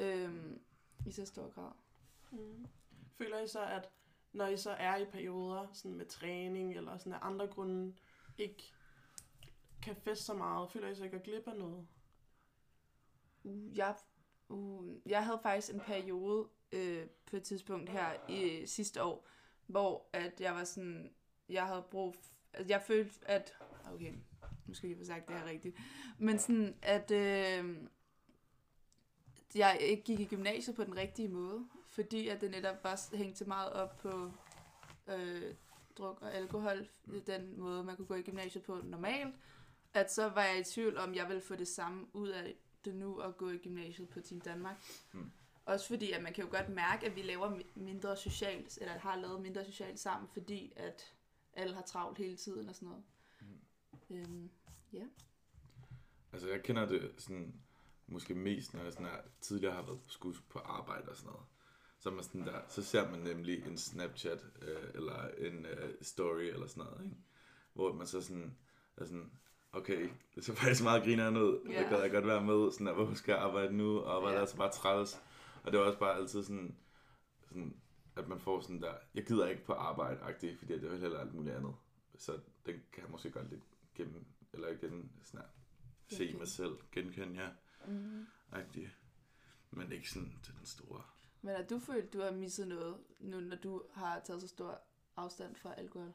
øhm, 0.00 0.58
i 1.06 1.12
så 1.12 1.26
stor 1.26 1.52
grad. 1.54 1.72
Mm. 2.32 2.66
Føler 3.20 3.40
I 3.40 3.48
så, 3.48 3.60
at 3.60 3.90
når 4.32 4.46
I 4.46 4.56
så 4.56 4.70
er 4.70 4.96
i 4.96 5.04
perioder 5.04 5.66
sådan 5.72 5.94
med 5.96 6.06
træning 6.06 6.76
eller 6.76 6.98
sådan 6.98 7.12
af 7.12 7.18
andre 7.22 7.46
grunde, 7.46 7.94
ikke 8.38 8.72
kan 9.82 9.96
feste 9.96 10.24
så 10.24 10.34
meget, 10.34 10.70
føler 10.70 10.88
I 10.88 10.94
så 10.94 11.04
ikke 11.04 11.16
at 11.16 11.22
glip 11.22 11.48
af 11.48 11.56
noget? 11.56 11.86
Uh, 13.44 13.78
jeg, 13.78 13.96
uh, 14.48 14.96
jeg 15.06 15.24
havde 15.24 15.38
faktisk 15.42 15.74
en 15.74 15.80
periode 15.80 16.48
øh, 16.72 17.06
på 17.26 17.36
et 17.36 17.42
tidspunkt 17.42 17.90
her 17.90 18.28
i 18.28 18.66
sidste 18.66 19.02
år, 19.02 19.28
hvor 19.66 20.08
at 20.12 20.40
jeg 20.40 20.54
var 20.54 20.64
sådan, 20.64 21.12
jeg 21.48 21.66
havde 21.66 21.84
brug, 21.90 22.16
altså 22.52 22.68
jeg 22.68 22.82
følte, 22.82 23.30
at, 23.30 23.54
okay, 23.92 24.14
nu 24.66 24.74
skal 24.74 24.88
jeg 24.88 24.98
få 24.98 25.04
sagt 25.04 25.28
det 25.28 25.38
her 25.38 25.46
rigtigt, 25.46 25.76
men 26.18 26.38
sådan, 26.38 26.78
at 26.82 27.10
øh, 27.10 27.76
jeg 29.54 29.78
ikke 29.80 30.02
gik 30.02 30.20
i 30.20 30.24
gymnasiet 30.24 30.76
på 30.76 30.84
den 30.84 30.96
rigtige 30.96 31.28
måde, 31.28 31.68
fordi 32.02 32.28
at 32.28 32.40
det 32.40 32.50
netop 32.50 32.84
var 32.84 33.16
hængt 33.16 33.38
så 33.38 33.44
meget 33.44 33.72
op 33.72 33.96
på 33.98 34.32
øh, 35.08 35.54
druk 35.98 36.22
og 36.22 36.34
alkohol, 36.34 36.88
den 37.26 37.60
måde, 37.60 37.84
man 37.84 37.96
kunne 37.96 38.06
gå 38.06 38.14
i 38.14 38.22
gymnasiet 38.22 38.64
på 38.64 38.80
normalt, 38.84 39.34
at 39.94 40.12
så 40.12 40.28
var 40.28 40.44
jeg 40.44 40.60
i 40.60 40.64
tvivl 40.64 40.96
om, 40.96 41.14
jeg 41.14 41.28
ville 41.28 41.42
få 41.42 41.56
det 41.56 41.68
samme 41.68 42.06
ud 42.12 42.28
af 42.28 42.54
det 42.84 42.94
nu 42.94 43.18
at 43.18 43.36
gå 43.36 43.50
i 43.50 43.58
gymnasiet 43.58 44.08
på 44.08 44.20
Team 44.20 44.40
Danmark. 44.40 44.76
Mm. 45.12 45.30
Også 45.64 45.88
fordi, 45.88 46.12
at 46.12 46.22
man 46.22 46.32
kan 46.32 46.44
jo 46.44 46.50
godt 46.50 46.68
mærke, 46.68 47.06
at 47.06 47.16
vi 47.16 47.22
laver 47.22 47.58
mi- 47.58 47.72
mindre 47.74 48.16
socialt, 48.16 48.78
eller 48.80 48.98
har 48.98 49.16
lavet 49.16 49.42
mindre 49.42 49.64
socialt 49.64 50.00
sammen, 50.00 50.28
fordi 50.32 50.72
at 50.76 51.14
alle 51.52 51.74
har 51.74 51.82
travlt 51.82 52.18
hele 52.18 52.36
tiden 52.36 52.68
og 52.68 52.74
sådan 52.74 52.88
noget. 52.88 53.04
Mm. 53.40 54.16
Øhm, 54.16 54.50
ja. 54.92 55.04
Altså, 56.32 56.48
jeg 56.48 56.62
kender 56.62 56.86
det 56.86 57.14
sådan, 57.18 57.60
måske 58.06 58.34
mest, 58.34 58.74
når 58.74 58.82
jeg 58.82 58.92
sådan 58.92 59.06
er, 59.06 59.20
tidligere 59.40 59.74
har 59.74 59.82
været 59.82 60.00
på 60.02 60.08
skud 60.08 60.34
på 60.48 60.58
arbejde 60.58 61.08
og 61.08 61.16
sådan 61.16 61.30
noget. 61.30 61.46
Så, 62.02 62.10
man 62.10 62.24
sådan 62.24 62.46
der, 62.46 62.60
så 62.68 62.82
ser 62.82 63.10
man 63.10 63.20
nemlig 63.20 63.66
en 63.66 63.78
Snapchat 63.78 64.46
øh, 64.62 64.90
eller 64.94 65.28
en 65.38 65.66
øh, 65.66 65.94
story 66.02 66.40
eller 66.42 66.66
sådan 66.66 66.84
noget, 66.84 67.04
ikke? 67.04 67.16
hvor 67.74 67.92
man 67.92 68.06
så 68.06 68.20
sådan, 68.22 68.56
er 68.96 69.04
sådan, 69.04 69.30
okay, 69.72 70.08
det 70.34 70.44
ser 70.44 70.54
faktisk 70.54 70.82
meget 70.82 71.02
grinerende 71.02 71.44
ud, 71.44 71.68
Ja. 71.70 71.80
det 71.82 71.88
gad 71.90 72.00
jeg 72.02 72.10
godt 72.10 72.26
være 72.26 72.44
med, 72.44 72.72
sådan 72.72 72.86
der, 72.86 72.94
hvorfor 72.94 73.14
skal 73.14 73.32
jeg 73.32 73.40
arbejde 73.40 73.76
nu, 73.76 73.98
og 73.98 74.20
hvor 74.20 74.30
Ja. 74.30 74.36
er 74.36 74.40
altså 74.40 74.56
bare 74.56 74.70
træls. 74.72 75.22
Og 75.62 75.72
det 75.72 75.80
er 75.80 75.84
også 75.84 75.98
bare 75.98 76.14
altid 76.16 76.42
sådan, 76.42 76.76
sådan, 77.48 77.76
at 78.16 78.28
man 78.28 78.40
får 78.40 78.60
sådan 78.60 78.82
der, 78.82 78.94
jeg 79.14 79.26
gider 79.26 79.46
ikke 79.48 79.64
på 79.64 79.72
arbejde, 79.72 80.18
fordi 80.58 80.74
det 80.74 80.84
er 80.84 80.96
heller 80.96 81.18
alt 81.20 81.34
muligt 81.34 81.54
andet. 81.54 81.74
Så 82.18 82.32
den 82.66 82.74
kan 82.92 83.02
jeg 83.02 83.10
måske 83.10 83.30
godt 83.30 83.50
lidt 83.50 83.62
gennem, 83.94 84.24
eller 84.52 84.68
igen, 84.68 85.12
sådan 85.24 85.46
se 86.08 86.34
mig 86.38 86.48
selv, 86.48 86.76
genkende, 86.92 87.42
ja, 87.42 87.48
Mm-hmm. 87.86 88.26
agtigt. 88.52 88.90
Men 89.70 89.92
ikke 89.92 90.10
sådan 90.10 90.32
til 90.42 90.54
den 90.58 90.66
store. 90.66 91.02
Men 91.42 91.54
har 91.56 91.62
du 91.62 91.78
følt, 91.78 92.12
du 92.12 92.20
har 92.20 92.30
misset 92.30 92.68
noget, 92.68 92.96
nu 93.18 93.40
når 93.40 93.56
du 93.56 93.82
har 93.92 94.20
taget 94.20 94.40
så 94.42 94.48
stor 94.48 94.80
afstand 95.16 95.56
fra 95.56 95.74
alkohol? 95.74 96.12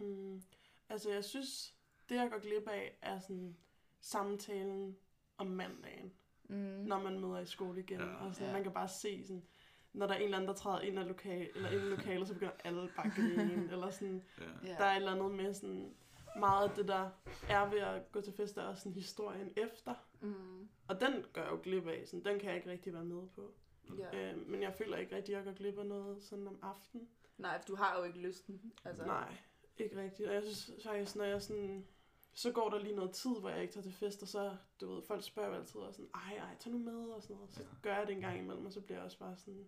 Mm. 0.00 0.42
Altså, 0.88 1.10
jeg 1.10 1.24
synes, 1.24 1.74
det 2.08 2.14
jeg 2.14 2.30
går 2.30 2.38
glip 2.38 2.68
af, 2.68 2.98
er 3.02 3.20
sådan 3.20 3.56
samtalen 4.00 4.96
om 5.38 5.46
mandagen, 5.46 6.12
Mm. 6.50 6.56
når 6.56 7.02
man 7.02 7.20
møder 7.20 7.38
i 7.38 7.46
skole 7.46 7.80
igen. 7.80 8.00
Ja. 8.00 8.14
Og 8.14 8.34
sådan, 8.34 8.46
Ja. 8.48 8.52
man 8.52 8.62
kan 8.62 8.72
bare 8.72 8.88
se 8.88 9.26
sådan, 9.26 9.44
når 9.92 10.06
der 10.06 10.14
er 10.14 10.18
en 10.18 10.24
eller 10.24 10.36
anden, 10.36 10.48
der 10.48 10.54
træder 10.54 10.80
ind, 10.80 10.98
af 10.98 11.06
lokal, 11.08 11.50
eller 11.54 11.70
ind 11.70 11.80
i 11.80 11.84
lokalet, 11.84 12.28
så 12.28 12.34
begynder 12.34 12.52
alle 12.64 12.90
bare 12.96 13.06
at 13.06 13.12
grine, 13.14 13.68
eller 13.72 13.90
sådan, 13.90 14.22
Ja. 14.40 14.44
Ja. 14.68 14.74
der 14.78 14.84
er 14.84 14.90
et 14.92 14.96
eller 14.96 15.12
andet 15.12 15.30
med 15.30 15.54
sådan, 15.54 15.94
meget 16.38 16.68
af 16.68 16.74
det, 16.76 16.88
der 16.88 17.10
er 17.48 17.70
ved 17.70 17.78
at 17.78 18.12
gå 18.12 18.20
til 18.20 18.32
fest, 18.32 18.54
der 18.56 18.62
er 18.62 18.66
også 18.66 18.82
sådan 18.82 18.92
historien 18.94 19.52
efter. 19.56 19.94
Mm. 20.20 20.68
Og 20.88 21.00
den 21.00 21.24
gør 21.32 21.42
jeg 21.42 21.50
jo 21.52 21.60
glip 21.62 21.86
af, 21.86 22.02
sådan, 22.06 22.24
den 22.24 22.38
kan 22.40 22.48
jeg 22.48 22.56
ikke 22.56 22.70
rigtig 22.70 22.92
være 22.94 23.04
med 23.04 23.28
på. 23.34 23.54
Ja. 23.98 24.30
Øh, 24.32 24.48
men 24.48 24.62
jeg 24.62 24.74
føler 24.74 24.96
ikke 24.96 25.16
rigtig, 25.16 25.34
at 25.34 25.38
jeg 25.38 25.44
går 25.44 25.58
glip 25.58 25.78
af 25.78 25.86
noget 25.86 26.22
sådan 26.22 26.48
om 26.48 26.58
aftenen. 26.62 27.08
Nej, 27.38 27.58
for 27.60 27.66
du 27.66 27.74
har 27.76 27.98
jo 27.98 28.04
ikke 28.04 28.18
lysten. 28.18 28.72
Altså. 28.84 29.04
Nej, 29.06 29.34
ikke 29.78 30.00
rigtigt. 30.02 30.28
Og 30.28 30.34
jeg 30.34 30.42
synes 30.42 30.70
faktisk, 30.84 31.16
når 31.16 31.24
jeg 31.24 31.42
sådan... 31.42 31.86
Så 32.32 32.52
går 32.52 32.70
der 32.70 32.78
lige 32.78 32.94
noget 32.96 33.10
tid, 33.12 33.30
hvor 33.40 33.48
jeg 33.50 33.62
ikke 33.62 33.72
tager 33.74 33.82
til 33.82 33.92
fest, 33.92 34.22
og 34.22 34.28
så, 34.28 34.56
du 34.80 34.94
ved, 34.94 35.02
folk 35.02 35.24
spørger 35.24 35.56
altid 35.56 35.80
og 35.80 35.92
sådan, 35.94 36.08
ej, 36.14 36.36
ej, 36.36 36.56
tag 36.60 36.72
nu 36.72 36.78
med, 36.78 37.08
og 37.08 37.22
sådan 37.22 37.36
noget. 37.36 37.50
Så 37.54 37.60
Ja. 37.60 37.66
gør 37.82 37.96
jeg 37.96 38.06
det 38.06 38.14
en 38.14 38.20
gang 38.20 38.38
imellem, 38.38 38.66
og 38.66 38.72
så 38.72 38.80
bliver 38.80 38.98
jeg 38.98 39.04
også 39.04 39.18
bare 39.18 39.36
sådan, 39.36 39.66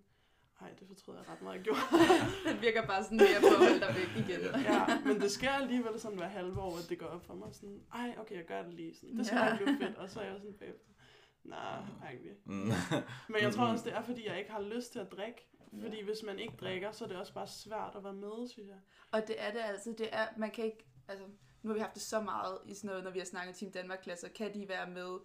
Ej, 0.61 0.71
det 0.81 0.87
fortryder 0.89 1.19
jeg 1.19 1.29
ret 1.29 1.43
meget, 1.43 1.55
jeg 1.57 1.65
gjorde. 1.65 1.81
Den 2.55 2.62
virker 2.62 2.87
bare 2.87 3.05
sådan 3.05 3.17
mere 3.17 3.41
på 3.41 3.47
at 3.47 3.57
holde 3.69 3.81
dig 3.81 3.95
væk 4.00 4.25
igen. 4.25 4.41
ja, 4.71 5.00
men 5.07 5.21
det 5.21 5.31
sker 5.31 5.50
alligevel 5.50 6.00
sådan 6.00 6.19
hver 6.19 6.27
halve 6.29 6.61
år, 6.61 6.79
at 6.79 6.89
det 6.89 6.99
går 6.99 7.07
op 7.07 7.25
for 7.25 7.35
mig. 7.35 7.55
Sådan, 7.55 7.83
ej, 7.95 8.15
okay, 8.19 8.37
jeg 8.37 8.45
gør 8.47 8.62
det 8.62 8.75
lige. 8.75 8.95
Sådan, 8.95 9.17
det 9.19 9.27
skal 9.27 9.39
Ja. 9.39 9.45
ja. 9.47 9.57
blive 9.57 9.79
fedt. 9.79 9.97
Og 9.97 10.11
så 10.11 10.21
er 10.21 10.25
jeg 10.25 10.37
sådan 10.41 10.53
bagefter. 10.55 10.91
Nej, 11.44 11.78
egentlig. 12.11 12.32
Mm. 12.44 12.52
Men 13.28 13.42
jeg 13.42 13.52
tror 13.54 13.64
også, 13.66 13.85
det 13.85 13.92
er, 13.94 14.02
fordi 14.02 14.26
jeg 14.28 14.38
ikke 14.38 14.50
har 14.50 14.61
lyst 14.62 14.92
til 14.92 14.99
at 14.99 15.12
drikke. 15.12 15.47
Fordi 15.80 16.04
hvis 16.04 16.23
man 16.23 16.38
ikke 16.38 16.54
drikker, 16.61 16.92
så 16.92 17.04
er 17.04 17.09
det 17.09 17.16
også 17.16 17.35
bare 17.35 17.47
svært 17.47 17.92
at 17.97 18.04
være 18.04 18.12
med, 18.12 18.49
synes 18.49 18.68
jeg. 18.68 18.78
Og 19.12 19.28
det 19.28 19.37
er 19.38 19.52
det 19.52 19.59
altså, 19.64 19.94
det 19.99 20.09
er, 20.12 20.26
man 20.37 20.50
kan 20.50 20.64
ikke, 20.64 20.87
altså, 21.09 21.25
nu 21.62 21.68
har 21.70 21.75
vi 21.75 21.80
haft 21.80 21.94
det 21.94 22.02
så 22.02 22.20
meget 22.20 22.59
i 22.66 22.75
sådan 22.75 22.88
noget, 22.88 23.04
når 23.04 23.11
vi 23.11 23.18
har 23.18 23.26
snakket 23.26 23.56
Team 23.56 23.73
Danmark-klasser, 23.73 24.28
kan 24.28 24.54
de 24.54 24.68
være 24.68 24.90
med 24.90 25.18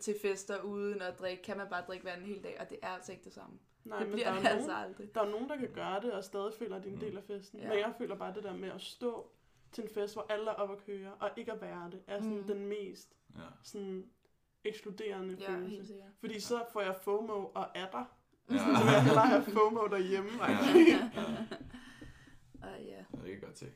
til 0.00 0.14
fester 0.22 0.60
uden 0.60 1.02
at 1.02 1.18
drikke, 1.18 1.42
kan 1.42 1.56
man 1.56 1.66
bare 1.70 1.84
drikke 1.86 2.04
vand 2.04 2.20
en 2.20 2.26
hel 2.26 2.42
dag, 2.42 2.56
og 2.60 2.70
det 2.70 2.78
er 2.82 2.88
altså 2.88 3.12
ikke 3.12 3.24
det 3.24 3.32
samme. 3.32 3.58
Nej, 3.84 3.98
det 3.98 4.06
men 4.08 4.14
bliver 4.14 4.32
der 4.32 4.38
det 4.40 4.46
er, 4.46 4.50
altså 4.50 4.68
nogen, 4.70 4.84
aldrig. 4.84 5.14
der 5.14 5.20
er 5.22 5.30
nogen, 5.30 5.48
der 5.48 5.56
kan 5.56 5.70
gøre 5.74 6.00
det, 6.00 6.12
og 6.12 6.24
stadig 6.24 6.52
føler, 6.58 6.76
at 6.76 6.82
de 6.84 6.88
er 6.88 6.92
en 6.92 6.98
Mm. 6.98 7.04
del 7.04 7.16
af 7.16 7.24
festen. 7.24 7.58
Ja. 7.60 7.68
Men 7.68 7.78
jeg 7.78 7.92
føler 7.98 8.16
bare 8.16 8.34
det 8.34 8.42
der 8.42 8.54
med 8.56 8.68
at 8.70 8.80
stå 8.80 9.30
til 9.72 9.84
en 9.84 9.90
fest, 9.94 10.14
hvor 10.14 10.26
alle 10.28 10.50
er 10.50 10.54
oppe 10.54 10.74
at 10.74 10.84
køre, 10.86 11.14
og 11.14 11.30
ikke 11.36 11.52
at 11.52 11.60
være 11.60 11.90
det, 11.90 12.02
er 12.06 12.20
sådan 12.20 12.30
Mm. 12.36 12.40
mm. 12.40 12.46
den 12.46 12.66
mest 12.66 13.14
Ja. 13.36 13.40
sådan 13.62 14.04
ekskluderende 14.64 15.36
Ja, 15.40 15.50
følelse. 15.50 16.02
Fordi 16.20 16.40
så 16.40 16.64
får 16.72 16.80
jeg 16.80 16.96
FOMO 17.02 17.46
og 17.54 17.68
er 17.74 17.90
der. 17.90 18.04
Ja. 18.50 18.58
Så 18.58 18.64
vil 18.64 18.92
jeg 18.92 19.04
hellere 19.04 19.26
have 19.26 19.42
FOMO 19.44 19.86
derhjemme. 19.86 20.30
Ja. 20.44 20.50
Ja. 20.88 21.10
Og 22.68 22.82
ja, 22.82 22.96
Ja, 22.96 23.04
det 23.12 23.20
kan 23.22 23.30
jeg 23.30 23.40
godt 23.42 23.58
se. 23.58 23.72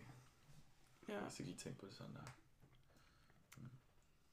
ja. 1.08 1.22
Jeg 1.22 1.32
skal 1.32 1.44
lige 1.44 1.56
tænke 1.58 1.78
på 1.78 1.86
det 1.86 1.94
sådan 1.94 2.14
der. 2.14 2.20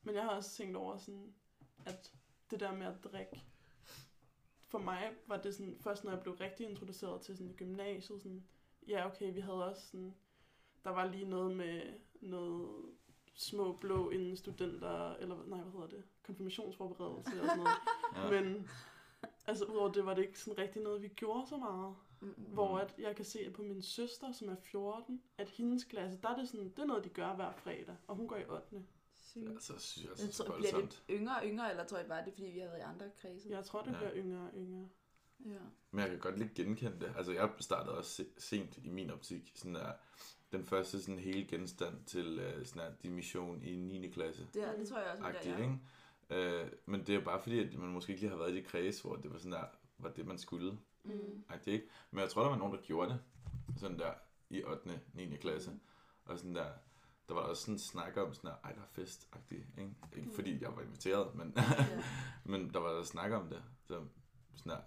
Men 0.04 0.16
jeg 0.16 0.24
har 0.24 0.30
også 0.30 0.52
tænkt 0.58 0.78
over 0.78 0.98
sådan, 0.98 1.34
at 1.86 2.14
det 2.52 2.60
der 2.60 2.76
med 2.76 2.86
at 2.88 3.04
drikke, 3.04 3.44
for 4.68 4.80
mig 4.80 5.12
var 5.28 5.38
det 5.38 5.56
sådan, 5.56 5.78
først 5.82 6.04
når 6.04 6.12
jeg 6.12 6.22
blev 6.22 6.34
rigtig 6.34 6.70
introduceret 6.70 7.22
til 7.22 7.38
sådan 7.38 7.54
gymnasiet, 7.54 8.22
sådan, 8.22 8.44
ja 8.88 9.08
okay, 9.08 9.34
vi 9.34 9.40
havde 9.40 9.66
også 9.66 9.88
sådan, 9.88 10.16
der 10.84 10.90
var 10.90 11.06
lige 11.08 11.26
noget 11.26 11.56
med 11.58 11.82
noget 12.22 12.86
små 13.34 13.78
blå 13.78 14.10
inden 14.10 14.36
studenter, 14.38 15.14
eller 15.16 15.44
nej, 15.46 15.62
hvad 15.62 15.72
hedder 15.72 15.88
det, 15.88 16.04
konfirmationsforberedelse 16.24 17.42
og 17.42 17.48
sådan 17.48 17.58
noget. 17.58 17.70
Ja. 18.34 18.42
Men 18.42 18.70
altså 19.48 19.66
udover 19.66 19.92
det 19.92 20.06
var 20.06 20.14
det 20.14 20.22
ikke 20.22 20.40
sådan 20.40 20.58
rigtig 20.58 20.82
noget, 20.82 21.02
vi 21.02 21.08
gjorde 21.08 21.48
så 21.50 21.58
meget. 21.58 21.96
Mm-mm. 22.20 22.34
Hvor 22.54 22.78
at 22.78 22.96
jeg 23.00 23.16
kan 23.16 23.26
se 23.26 23.40
at 23.40 23.54
på 23.54 23.62
min 23.62 23.82
søster, 23.82 24.32
som 24.32 24.50
er 24.50 24.56
14, 24.72 25.22
at 25.38 25.50
hendes 25.50 25.84
klasse, 25.84 26.20
der 26.24 26.30
er 26.30 26.38
det 26.38 26.50
sådan, 26.50 26.70
det 26.70 26.80
er 26.80 26.86
noget, 26.86 27.04
de 27.04 27.10
gør 27.10 27.36
hver 27.36 27.52
fredag, 27.52 27.96
og 28.08 28.16
hun 28.16 28.28
går 28.28 28.36
i 28.38 28.46
8. 28.46 28.84
sygt. 29.16 29.44
Ja, 29.50 29.60
så 29.60 29.80
synes 29.80 30.04
jeg 30.04 30.12
også, 30.12 30.44
tror, 30.44 30.56
det 30.58 30.66
er 30.68 30.72
bliver 30.72 30.86
det 30.86 31.04
yngre 31.10 31.36
og 31.36 31.42
yngre, 31.46 31.70
eller 31.72 31.84
tror 31.86 31.98
jeg 31.98 32.08
bare, 32.08 32.22
det 32.26 32.28
er 32.28 32.34
fordi, 32.36 32.48
vi 32.48 32.60
har 32.60 32.68
været 32.68 32.80
i 32.80 32.82
andre 32.82 33.10
kredse? 33.22 33.50
Jeg 33.50 33.66
tror, 33.66 33.82
det 33.82 33.92
Ja. 33.92 33.98
bliver 33.98 34.12
yngre 34.16 34.40
og 34.42 34.52
yngre. 34.58 34.88
ja. 35.46 35.60
Men 35.92 36.00
jeg 36.00 36.10
kan 36.10 36.20
godt 36.20 36.40
lidt 36.40 36.54
genkende 36.54 37.00
det. 37.00 37.14
Altså, 37.18 37.32
jeg 37.32 37.50
startede 37.60 37.98
også 37.98 38.12
se- 38.12 38.30
sent 38.38 38.78
i 38.84 38.90
min 38.90 39.12
optik. 39.12 39.52
Sådan 39.56 39.76
der, 39.76 39.92
den 40.52 40.66
første 40.66 41.02
sådan 41.02 41.20
hele 41.20 41.48
genstand 41.48 42.04
til 42.06 42.40
uh, 42.40 42.66
sådan 42.66 42.82
der, 42.92 42.96
dimission 43.04 43.62
i 43.64 43.76
9. 43.76 44.10
klasse. 44.10 44.48
Det, 44.54 44.64
er, 44.64 44.76
det 44.78 44.88
tror 44.88 44.98
jeg 45.00 45.08
også, 45.12 45.40
det 45.44 45.52
er. 45.52 45.58
ikke? 45.58 45.80
Uh, 46.34 46.68
men 46.86 47.00
det 47.00 47.10
er 47.10 47.14
jo 47.14 47.22
bare 47.26 47.42
fordi, 47.42 47.60
at 47.60 47.80
man 47.80 47.90
måske 47.90 48.10
ikke 48.12 48.22
lige 48.22 48.30
har 48.32 48.38
været 48.38 48.52
i 48.52 48.56
det 48.56 48.66
kreds, 48.66 49.02
hvor 49.02 49.16
det 49.16 49.32
var 49.32 49.38
sådan 49.38 49.52
der, 49.52 49.66
var 49.98 50.10
det 50.10 50.26
man 50.28 50.38
skulle. 50.38 50.78
Mm. 51.04 51.44
Agtigt, 51.50 51.74
ikke? 51.74 51.88
Men 52.12 52.20
jeg 52.22 52.30
tror, 52.30 52.42
der 52.42 52.50
var 52.50 52.58
nogen, 52.58 52.74
der 52.76 52.82
gjorde 52.82 53.10
det. 53.10 53.20
Sådan 53.78 54.00
der 54.00 54.14
i 54.50 54.64
8. 54.64 55.02
9. 55.14 55.36
klasse. 55.38 55.72
Og 56.26 56.38
sådan 56.40 56.56
der, 56.56 56.68
der 57.28 57.34
var 57.34 57.42
også 57.42 57.62
sådan 57.62 57.76
en 57.76 57.80
snak 57.80 58.18
om 58.18 58.34
sådan 58.34 58.50
der, 58.50 58.56
ej, 58.64 58.72
der 58.72 58.82
er 58.82 58.86
fest 58.92 59.30
ikke? 59.52 59.64
Ikke 60.16 60.28
Mm. 60.30 60.36
fordi 60.36 60.62
jeg 60.62 60.76
var 60.76 60.82
inviteret, 60.82 61.36
men, 61.36 61.54
Ja. 61.58 61.64
men 62.52 62.74
der 62.74 62.80
var 62.80 62.94
der 62.94 63.04
snak 63.04 63.32
om 63.32 63.48
det. 63.50 63.64
Så 63.88 64.06
sådan 64.56 64.72
der, 64.72 64.78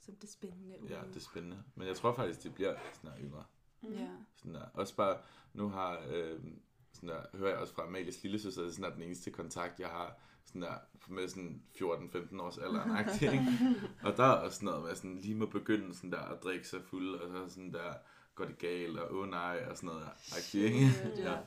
Som 0.00 0.14
det 0.14 0.30
spændende 0.30 0.80
uge. 0.80 0.90
ja, 0.90 1.00
det 1.08 1.16
er 1.16 1.20
spændende. 1.20 1.62
Men 1.74 1.86
jeg 1.86 1.96
tror 1.96 2.14
faktisk, 2.14 2.42
det 2.42 2.54
bliver 2.54 2.76
sådan 2.92 3.10
der 3.10 3.18
yngre. 3.26 3.44
Mm. 3.82 3.92
Ja. 3.92 4.08
Sådan 4.36 4.54
der. 4.54 4.66
Også 4.74 4.96
bare, 4.96 5.18
nu 5.52 5.68
har, 5.68 6.02
øh, 6.08 6.40
sådan 6.92 7.08
der, 7.08 7.22
hører 7.34 7.50
jeg 7.50 7.58
også 7.58 7.74
fra 7.74 7.86
Amalies 7.86 8.22
lille 8.22 8.38
søster, 8.38 8.62
det 8.62 8.68
er 8.68 8.72
sådan 8.72 8.90
der, 8.90 8.94
den 8.96 9.02
eneste 9.04 9.30
kontakt, 9.30 9.80
jeg 9.80 9.88
har 9.88 10.18
sådan 10.46 10.62
der, 10.62 10.74
med 11.08 11.28
sådan 11.28 11.62
14-15 11.76 12.42
års 12.42 12.58
alder, 12.58 12.98
ikke? 13.22 13.42
Og 14.06 14.16
der 14.16 14.24
er 14.24 14.28
også 14.32 14.54
sådan 14.56 14.66
noget 14.66 14.82
med 14.84 14.94
sådan, 14.94 15.16
lige 15.18 15.34
må 15.34 15.46
begynde 15.46 15.94
sådan 15.94 16.12
der 16.12 16.20
at 16.22 16.42
drikke 16.42 16.68
sig 16.68 16.80
fuld, 16.90 17.14
og 17.14 17.30
så 17.30 17.54
sådan 17.54 17.72
der, 17.72 17.92
går 18.34 18.44
det 18.44 18.58
galt, 18.58 18.98
og 18.98 19.14
åh 19.14 19.22
oh, 19.22 19.28
nej, 19.28 19.64
og 19.70 19.76
sådan 19.76 19.86
noget. 19.86 20.08
Ikke? 20.54 20.90
Shit, 20.90 21.18
ja. 21.18 21.30
Ja. 21.32 21.38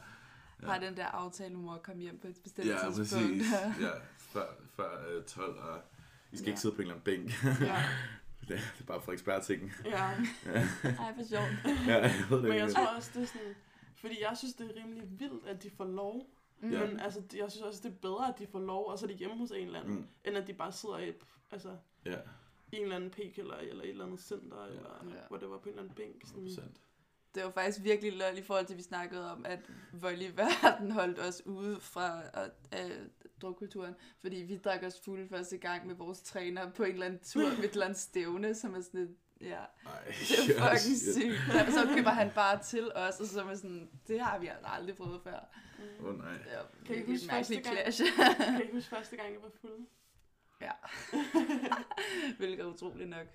Ja. 0.61 0.67
Har 0.67 0.79
den 0.79 0.97
der 0.97 1.05
aftale 1.05 1.55
om 1.55 1.69
at 1.69 1.83
komme 1.83 2.01
hjem 2.01 2.19
på 2.19 2.27
et 2.27 2.35
bestemt 2.43 2.67
Ja, 2.67 2.77
tidspunkt. 2.93 3.27
præcis. 3.27 3.45
Ja, 3.85 3.91
før, 4.17 4.45
før 4.75 4.89
øh, 5.09 5.23
12, 5.23 5.59
og 5.59 5.81
I 6.31 6.37
skal 6.37 6.45
Ja. 6.45 6.51
ikke 6.51 6.61
sidde 6.61 6.75
på 6.75 6.81
en 6.81 6.87
eller 6.87 7.01
anden 7.01 7.03
bænk. 7.25 7.43
Ja, 7.61 7.83
det, 8.47 8.49
det 8.49 8.79
er 8.81 8.85
bare 8.87 9.01
for 9.01 9.11
eksperttingen. 9.11 9.71
ja. 9.85 9.97
Ej, 9.99 11.13
for 11.15 11.23
sjovt. 11.29 11.77
Ja, 11.87 11.95
jeg 12.01 12.25
ved 12.29 12.37
det 12.37 12.43
Men 12.43 12.53
jeg 12.53 12.61
ikke. 12.61 12.73
tror 12.73 12.85
også, 12.97 13.11
det 13.13 13.21
er 13.23 13.27
sådan... 13.27 13.55
Fordi 14.01 14.21
jeg 14.21 14.37
synes, 14.37 14.53
det 14.55 14.71
er 14.71 14.83
rimelig 14.83 15.03
vildt, 15.19 15.47
at 15.47 15.63
de 15.63 15.69
får 15.77 15.85
lov. 15.85 16.27
Mm. 16.59 16.67
Men 16.69 16.99
altså, 16.99 17.21
jeg 17.35 17.51
synes 17.51 17.63
også, 17.63 17.81
det 17.83 17.89
er 17.91 17.95
bedre, 18.01 18.27
at 18.33 18.39
de 18.39 18.47
får 18.47 18.59
lov, 18.59 18.87
og 18.87 18.99
så 18.99 19.05
er 19.05 19.09
de 19.09 19.15
hjemme 19.15 19.37
hos 19.37 19.51
en 19.51 19.57
eller 19.67 19.79
anden, 19.79 19.95
Mm. 19.95 20.07
end 20.25 20.37
at 20.37 20.47
de 20.47 20.53
bare 20.53 20.71
sidder 20.71 20.97
i, 20.97 21.13
altså, 21.51 21.77
Ja, 22.05 22.17
i 22.71 22.75
en 22.75 22.81
eller 22.83 22.95
anden 22.95 23.09
p-kælder, 23.09 23.55
eller 23.55 23.83
et 23.83 23.89
eller 23.89 24.05
andet 24.05 24.19
center, 24.21 24.61
ja. 24.61 24.67
eller 24.67 24.89
Ja. 25.15 25.27
hvor 25.27 25.37
det 25.37 25.49
var 25.49 25.57
på 25.57 25.63
en 25.63 25.69
eller 25.69 25.81
anden 25.83 25.95
bænk. 25.95 26.25
Sådan. 26.27 26.47
100%. 26.47 26.61
Det 27.35 27.43
var 27.43 27.51
faktisk 27.51 27.83
virkelig 27.83 28.13
lol 28.13 28.37
i 28.37 28.41
forhold 28.41 28.65
til, 28.65 28.73
at 28.73 28.77
vi 28.77 28.83
snakkede 28.83 29.31
om, 29.31 29.45
at 29.45 29.59
volley 29.93 30.31
verden 30.35 30.91
holdt 30.91 31.19
os 31.19 31.45
ude 31.45 31.79
fra 31.79 32.21
uh, 32.71 33.05
drukkulturen, 33.41 33.95
fordi 34.21 34.35
vi 34.35 34.57
drak 34.57 34.83
os 34.83 34.99
fulde 35.05 35.27
første 35.27 35.57
gang 35.57 35.87
med 35.87 35.95
vores 35.95 36.21
træner 36.21 36.71
på 36.71 36.83
en 36.83 36.91
eller 36.93 37.05
anden 37.05 37.19
tur 37.23 37.49
med 37.57 37.63
et 37.63 37.71
eller 37.71 37.85
andet 37.85 37.99
stævne, 37.99 38.55
som 38.55 38.75
er 38.75 38.81
sådan 38.81 38.99
et, 39.01 39.15
ja, 39.45 39.59
Ej, 39.85 40.03
det 40.05 40.57
er 40.57 40.69
fucking 40.71 40.97
sygt. 40.97 41.53
Ja, 41.53 41.71
så 41.71 41.87
køber 41.95 42.09
han 42.09 42.31
bare 42.35 42.63
til 42.63 42.91
os, 42.95 43.19
og 43.19 43.25
så 43.27 43.43
er 43.43 43.55
sådan, 43.55 43.89
det 44.07 44.19
har 44.21 44.39
vi 44.39 44.47
altså 44.47 44.67
aldrig 44.67 44.95
prøvet 44.97 45.21
før. 45.23 45.39
Åh 45.99 46.05
oh, 46.05 46.17
nej. 46.17 46.33
Ja, 46.33 46.59
Kan 46.85 46.95
I 46.95 46.97
virkelig 46.97 47.15
huske 47.15 47.29
første 47.29 47.63
clash. 47.63 48.01
Kan 48.57 48.61
I 48.69 48.71
huske 48.73 48.89
første 48.89 49.15
gang, 49.17 49.33
jeg 49.33 49.41
var 49.41 49.49
fuld? 49.61 49.85
ja. 50.61 50.71
Hvilket 52.37 52.59
er 52.59 52.65
utroligt 52.65 53.09
nok. 53.09 53.27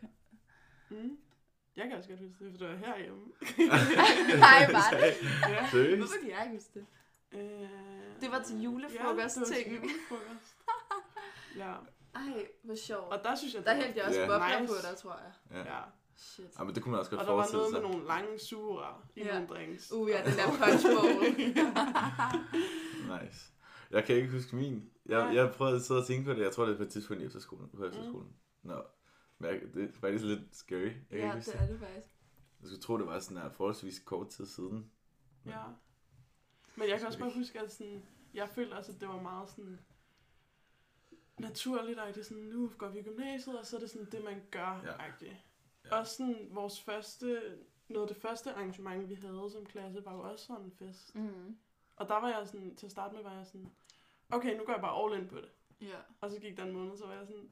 Mm. 0.90 1.18
Jeg 1.76 1.88
kan 1.88 1.96
også 1.98 2.08
godt 2.08 2.20
huske 2.20 2.44
det, 2.44 2.52
for 2.58 2.66
det 2.66 2.68
var 2.68 2.76
herhjemme. 2.86 3.24
Nej, 4.46 4.72
var 4.72 4.90
det? 4.90 5.14
ja. 5.48 5.68
Seriøst? 5.70 5.98
Hvorfor 5.98 6.14
kan 6.22 6.30
jeg 6.30 6.42
ikke 6.44 6.54
huske 6.56 6.70
det? 6.74 6.86
Øh, 7.32 8.20
Det 8.20 8.30
var 8.30 8.42
til 8.42 8.62
julefrokost, 8.62 9.04
ja, 9.04 9.08
det 9.08 9.16
var 9.16 9.28
til 9.28 9.54
ting. 9.54 9.74
julefrokost. 9.74 10.56
ja, 11.56 11.72
Ej, 12.14 12.46
hvor 12.62 12.74
sjovt. 12.76 13.12
og 13.12 13.24
der 13.24 13.34
synes 13.34 13.54
jeg, 13.54 13.64
Der 13.64 13.74
hældte 13.74 13.98
jeg 13.98 14.04
også 14.06 14.20
Ja. 14.20 14.26
bobler 14.26 14.60
Nice. 14.60 14.72
på 14.72 14.78
dig, 14.88 14.96
tror 14.98 15.20
jeg. 15.24 15.32
Ja. 15.66 15.74
Ja. 15.76 15.80
Shit. 16.22 16.46
ja, 16.58 16.64
men 16.64 16.74
det 16.74 16.82
kunne 16.82 16.90
man 16.90 16.98
også 16.98 17.10
godt 17.10 17.20
Og 17.20 17.26
der 17.26 17.32
var 17.32 17.38
forestille 17.40 17.60
noget 17.62 17.72
sig. 17.74 17.82
med 17.82 17.90
nogle 17.90 18.06
lange 18.06 18.38
sugerør 18.38 19.08
i 19.16 19.20
Ja. 19.20 19.32
nogle 19.32 19.46
drinks. 19.48 19.92
Uh, 19.92 20.10
ja, 20.10 20.22
den 20.24 20.32
der 20.38 20.46
punch 20.46 20.86
bowl. 20.86 21.24
Nice. 23.22 23.52
Jeg 23.90 24.04
kan 24.04 24.16
ikke 24.16 24.30
huske 24.30 24.56
min. 24.56 24.90
Jeg, 25.06 25.34
jeg 25.34 25.52
prøvede 25.56 25.76
at 25.76 25.82
sidde 25.82 26.00
og 26.00 26.06
tænke 26.06 26.24
på 26.24 26.32
det. 26.32 26.40
Jeg 26.42 26.52
tror, 26.52 26.64
det 26.64 26.72
er 26.72 26.76
på 26.76 26.82
et 26.82 26.90
tidspunkt 26.90 27.22
i 27.22 27.26
efterskolen. 27.26 27.68
På 27.76 27.84
efterskolen. 27.84 28.28
Mm. 28.62 28.70
Nå. 28.70 28.82
Men 29.38 29.50
jeg, 29.50 29.60
det 29.74 29.84
er 29.84 29.92
faktisk 30.00 30.24
lidt 30.24 30.56
scary. 30.56 30.76
Jeg 30.78 30.92
kan 31.10 31.18
ja, 31.18 31.24
ikke 31.24 31.34
huske 31.36 31.52
det 31.52 31.60
er 31.60 31.66
det 31.66 31.78
faktisk. 31.80 32.06
Jeg 32.60 32.66
skulle 32.68 32.80
tro, 32.82 32.98
det 32.98 33.06
var 33.06 33.18
sådan 33.18 33.36
her 33.42 33.50
forholdsvis 33.50 33.98
kort 34.04 34.28
tid 34.28 34.46
siden. 34.46 34.90
Ja. 35.46 35.62
Men 36.76 36.88
jeg 36.88 36.98
kan 36.98 37.06
også 37.06 37.18
bare 37.18 37.30
huske, 37.34 37.60
at 37.60 37.72
sådan, 37.72 38.02
jeg 38.34 38.48
følte 38.48 38.74
også, 38.74 38.92
at 38.92 39.00
det 39.00 39.08
var 39.08 39.22
meget 39.22 39.48
sådan 39.48 39.78
naturligt, 41.38 41.98
at 41.98 42.14
det 42.14 42.20
er 42.20 42.24
sådan, 42.24 42.42
nu 42.42 42.70
går 42.78 42.88
vi 42.88 42.98
i 42.98 43.02
gymnasiet, 43.02 43.58
og 43.58 43.66
så 43.66 43.76
er 43.76 43.80
det 43.80 43.90
sådan 43.90 44.08
det, 44.12 44.24
man 44.24 44.42
gør. 44.50 44.80
Ja. 44.84 45.04
Ja. 45.22 45.36
Ja. 45.90 45.96
Også 45.98 46.16
sådan, 46.16 46.48
vores 46.50 46.80
første, 46.80 47.58
noget 47.88 48.08
af 48.08 48.14
det 48.14 48.22
første 48.22 48.52
arrangement, 48.52 49.08
vi 49.08 49.14
havde 49.14 49.50
som 49.52 49.66
klasse, 49.66 50.04
var 50.04 50.14
jo 50.14 50.20
også 50.20 50.46
sådan 50.46 50.64
en 50.64 50.72
fest. 50.72 51.14
Mm. 51.14 51.56
Og 51.96 52.08
der 52.08 52.14
var 52.14 52.28
jeg 52.28 52.48
sådan, 52.48 52.76
til 52.76 52.86
at 52.86 52.92
starte 52.92 53.14
med 53.14 53.22
var 53.22 53.34
jeg 53.34 53.46
sådan, 53.46 53.72
okay, 54.30 54.56
nu 54.56 54.64
går 54.64 54.72
jeg 54.72 54.80
bare 54.80 55.04
all 55.04 55.22
in 55.22 55.28
på 55.28 55.36
det. 55.36 55.50
Ja. 55.80 55.98
Og 56.20 56.30
så 56.30 56.38
gik 56.38 56.56
der 56.56 56.64
en 56.64 56.72
måned, 56.72 56.96
så 56.96 57.06
var 57.06 57.14
jeg 57.14 57.26
sådan, 57.26 57.50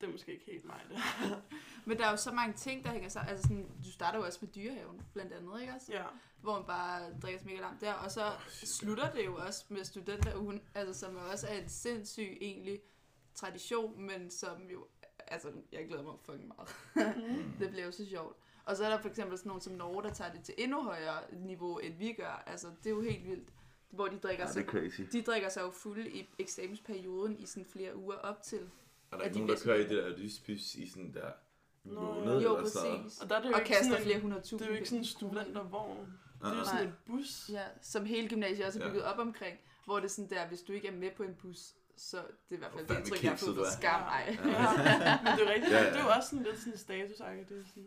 det 0.00 0.06
er 0.06 0.10
måske 0.12 0.32
ikke 0.32 0.44
helt 0.44 0.64
mig, 0.64 0.80
det. 0.88 0.98
Men 1.86 1.98
der 1.98 2.06
er 2.06 2.10
jo 2.10 2.16
så 2.16 2.32
mange 2.32 2.54
ting, 2.54 2.84
der 2.84 2.90
hænger 2.90 3.08
sammen. 3.08 3.30
Altså 3.30 3.42
sådan, 3.42 3.68
du 3.84 3.92
starter 3.92 4.18
jo 4.18 4.24
også 4.24 4.38
med 4.42 4.48
dyrehaven, 4.48 5.02
blandt 5.12 5.32
andet, 5.32 5.60
ikke 5.60 5.72
også? 5.72 5.92
ja. 5.92 6.04
Hvor 6.40 6.54
man 6.56 6.66
bare 6.66 7.18
drikker 7.22 7.38
sig 7.38 7.48
mega 7.48 7.60
langt 7.60 7.80
der. 7.80 7.92
Og 7.92 8.10
så 8.10 8.32
slutter 8.48 9.12
det 9.12 9.24
jo 9.24 9.36
også 9.36 9.64
med 9.68 9.84
studenterugen, 9.84 10.62
altså 10.74 11.00
som 11.00 11.14
jo 11.14 11.20
også 11.30 11.46
er 11.48 11.54
en 11.54 11.68
sindssyg 11.68 12.38
egentlig 12.40 12.80
tradition, 13.34 14.02
men 14.02 14.30
som 14.30 14.70
jo, 14.70 14.86
altså 15.28 15.48
jeg 15.72 15.86
glæder 15.88 16.02
mig 16.02 16.12
fucking 16.24 16.52
meget. 16.56 16.68
Mm. 17.16 17.42
det 17.60 17.70
bliver 17.70 17.84
jo 17.84 17.90
så 17.92 18.06
sjovt. 18.06 18.36
Og 18.64 18.76
så 18.76 18.84
er 18.84 18.88
der 18.90 18.98
for 19.00 19.08
eksempel 19.08 19.38
sådan 19.38 19.48
nogen 19.48 19.60
som 19.62 19.72
Norge, 19.72 20.02
der 20.02 20.12
tager 20.12 20.32
det 20.32 20.42
til 20.42 20.54
endnu 20.58 20.82
højere 20.82 21.18
niveau, 21.32 21.78
end 21.78 21.94
vi 21.98 22.12
gør. 22.12 22.42
Altså, 22.46 22.66
det 22.84 22.86
er 22.86 22.94
jo 22.94 23.00
helt 23.00 23.24
vildt. 23.28 23.48
Hvor 23.90 24.06
de 24.06 24.18
drikker, 24.18 24.42
Ja, 24.44 24.46
det 24.46 24.54
sig, 24.54 24.60
er 24.62 24.66
crazy. 24.66 25.00
de 25.12 25.22
drikker 25.22 25.48
sig 25.48 25.60
jo 25.62 25.70
fulde 25.70 26.10
i 26.10 26.28
eksamensperioden 26.38 27.38
i 27.38 27.46
sådan 27.46 27.64
flere 27.66 27.96
uger 27.96 28.16
op 28.16 28.42
til. 28.42 28.58
Er 28.58 28.62
der 29.10 29.18
Ja, 29.18 29.24
ikke 29.24 29.34
de 29.34 29.38
nogen, 29.38 29.56
der 29.56 29.62
kører 29.64 29.76
i 29.76 29.82
det 29.82 29.90
der 29.90 30.08
lyspys 30.16 30.74
i 30.74 30.88
sådan 30.90 31.14
der 31.14 31.30
måned 31.84 32.32
ja. 32.38 32.40
Jo, 32.42 32.56
eller 32.56 32.70
sådan 32.70 33.02
præcis. 33.02 33.20
Og 33.20 33.28
der 33.28 33.36
er 33.36 33.42
det 33.42 33.48
jo 33.48 33.54
Og 33.54 33.60
ikke 33.60 33.68
kaster 33.68 33.84
sådan 33.90 34.02
flere 34.04 34.20
hundrede 34.20 34.40
det 34.42 34.48
tusind. 34.48 34.62
er 34.68 34.72
jo 34.72 34.76
ikke 34.76 34.88
sådan 34.88 34.98
en 34.98 35.04
studentervogn. 35.04 36.12
Det 36.42 36.52
er 36.52 36.56
jo 36.58 36.64
sådan 36.64 36.86
en 36.86 36.92
bus. 37.06 37.50
Ja, 37.52 37.64
som 37.82 38.04
hele 38.04 38.28
gymnasiet 38.28 38.66
også 38.66 38.78
er 38.80 38.84
Ja. 38.84 38.90
bygget 38.90 39.04
op 39.04 39.18
omkring, 39.18 39.58
hvor 39.84 39.96
det 39.96 40.04
er 40.04 40.08
sådan 40.08 40.30
der, 40.30 40.48
hvis 40.48 40.62
du 40.62 40.72
ikke 40.72 40.88
er 40.88 40.92
med 40.96 41.10
på 41.16 41.22
en 41.22 41.34
bus, 41.34 41.74
så 41.96 42.16
det 42.16 42.24
er 42.50 42.54
i 42.54 42.58
hvert 42.58 42.72
fald 42.72 42.86
det 42.86 42.98
indtryk, 42.98 43.22
jeg 43.22 43.30
har 43.30 43.36
fået 43.36 43.56
fra 43.56 43.70
skam. 43.70 44.00
Ej. 44.02 44.36
Ja. 44.44 45.22
Men 45.24 45.38
det 45.38 45.48
er 45.48 45.54
rigtigt. 45.54 45.72
Ja, 45.72 45.76
Ja, 45.76 45.82
ja. 45.82 45.84
ja. 45.84 45.90
Det 45.92 46.00
er 46.00 46.04
jo 46.04 46.10
også 46.16 46.28
sådan 46.30 46.44
lidt 46.44 46.58
sådan 46.58 46.72
en 46.72 46.78
status 46.78 47.16
det 47.16 47.58
er 47.60 47.64
sådan, 47.64 47.86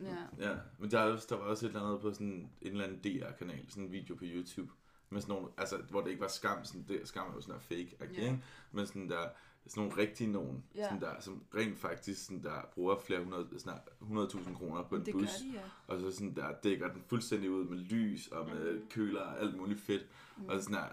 Ja. 0.00 0.48
Ja, 0.50 0.56
men 0.78 0.90
der, 0.90 0.98
er 1.00 1.16
der 1.28 1.36
var 1.36 1.44
også 1.44 1.66
et 1.66 1.70
eller 1.70 1.86
andet 1.86 2.00
på 2.00 2.12
sådan 2.12 2.26
en 2.26 2.50
eller 2.62 2.84
anden 2.84 3.00
DR-kanal, 3.04 3.66
sådan 3.68 3.84
en 3.84 3.92
video 3.92 4.14
på 4.14 4.24
YouTube, 4.24 4.72
med 5.10 5.20
sådan 5.20 5.34
nogle, 5.34 5.48
altså, 5.58 5.76
hvor 5.76 6.00
det 6.00 6.10
ikke 6.10 6.20
var 6.22 6.28
skam, 6.28 6.64
sådan, 6.64 6.84
det, 6.88 7.08
skam 7.08 7.30
er 7.30 7.34
jo 7.34 7.40
sådan 7.40 7.54
der 7.54 7.60
fake, 7.60 7.96
okay, 8.00 8.14
Ja. 8.16 8.22
ikke? 8.22 8.42
men 8.72 8.86
sådan 8.86 9.08
der, 9.10 9.28
sådan 9.66 9.82
nogle 9.84 10.02
rigtige 10.02 10.32
nogen, 10.32 10.64
Ja. 10.74 10.84
sådan 10.84 11.00
der, 11.00 11.20
som 11.20 11.44
rent 11.54 11.78
faktisk 11.78 12.24
sådan 12.26 12.42
der, 12.42 12.68
bruger 12.74 12.98
flere 12.98 13.20
hundrede, 13.24 13.48
sådan 13.60 13.80
der, 14.00 14.26
100.000 14.26 14.54
kroner 14.54 14.82
på 14.82 14.96
en 14.96 15.06
Det 15.06 15.12
bus, 15.14 15.22
gør 15.22 15.28
de, 15.50 15.52
ja. 15.54 15.62
og 15.94 16.00
så 16.00 16.10
sådan 16.10 16.36
der, 16.36 16.52
dækker 16.62 16.92
den 16.92 17.02
fuldstændig 17.06 17.50
ud 17.50 17.64
med 17.64 17.78
lys 17.78 18.28
og 18.28 18.46
med 18.48 18.74
Mm. 18.74 18.88
køler 18.90 19.20
og 19.20 19.40
alt 19.40 19.56
muligt 19.56 19.80
fedt, 19.80 20.06
og 20.48 20.60
sådan 20.62 20.74
der, 20.74 20.86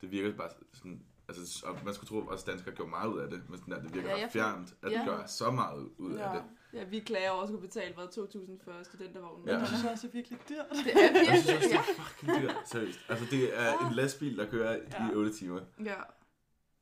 det 0.00 0.10
virker 0.10 0.36
bare 0.36 0.50
sådan, 0.72 1.02
altså, 1.28 1.66
og 1.66 1.78
man 1.84 1.94
skulle 1.94 2.08
tro, 2.08 2.28
at 2.28 2.34
os 2.34 2.44
danskere 2.44 2.74
gjorde 2.74 2.90
meget 2.90 3.08
ud 3.12 3.18
af 3.20 3.30
det, 3.30 3.42
men 3.50 3.58
sådan 3.58 3.74
der, 3.74 3.82
det 3.82 3.94
virker 3.94 4.08
Ja, 4.08 4.14
ja, 4.14 4.20
jeg 4.20 4.28
får- 4.28 4.32
fjernt, 4.32 4.74
at 4.82 4.92
ja. 4.92 4.98
ja. 5.00 5.04
gør 5.06 5.26
så 5.26 5.50
meget 5.50 5.88
ud 5.98 6.16
Ja. 6.16 6.28
af 6.28 6.34
det. 6.34 6.42
Ja, 6.78 6.84
vi 6.84 7.00
klager 7.00 7.30
over 7.30 7.42
at 7.42 7.48
skulle 7.48 7.60
betale, 7.68 7.94
hvad, 7.94 8.04
2.000 8.04 8.64
for 8.64 8.82
studentervognen. 8.84 9.48
Ja. 9.48 9.58
Jeg 9.58 9.66
synes 9.68 9.84
også, 9.84 10.06
det 10.06 10.12
er 10.12 10.16
virkelig 10.18 10.38
dyrt. 10.48 10.66
Det 10.84 10.94
er 10.94 11.00
Jeg 11.00 11.42
synes 11.42 11.48
virkelig, 11.48 11.58
også, 11.58 11.68
det 11.68 11.72
ja. 11.72 11.78
er 11.78 12.04
fucking 12.04 12.42
dyrt, 12.42 12.56
seriøst. 12.68 12.98
Altså, 13.08 13.26
det 13.30 13.58
er 13.60 13.78
en 13.88 13.94
lastbil, 13.94 14.36
der 14.38 14.50
kører 14.50 14.72
Ja. 14.72 15.10
i 15.10 15.14
8 15.14 15.32
timer. 15.32 15.60
ja. 15.84 15.94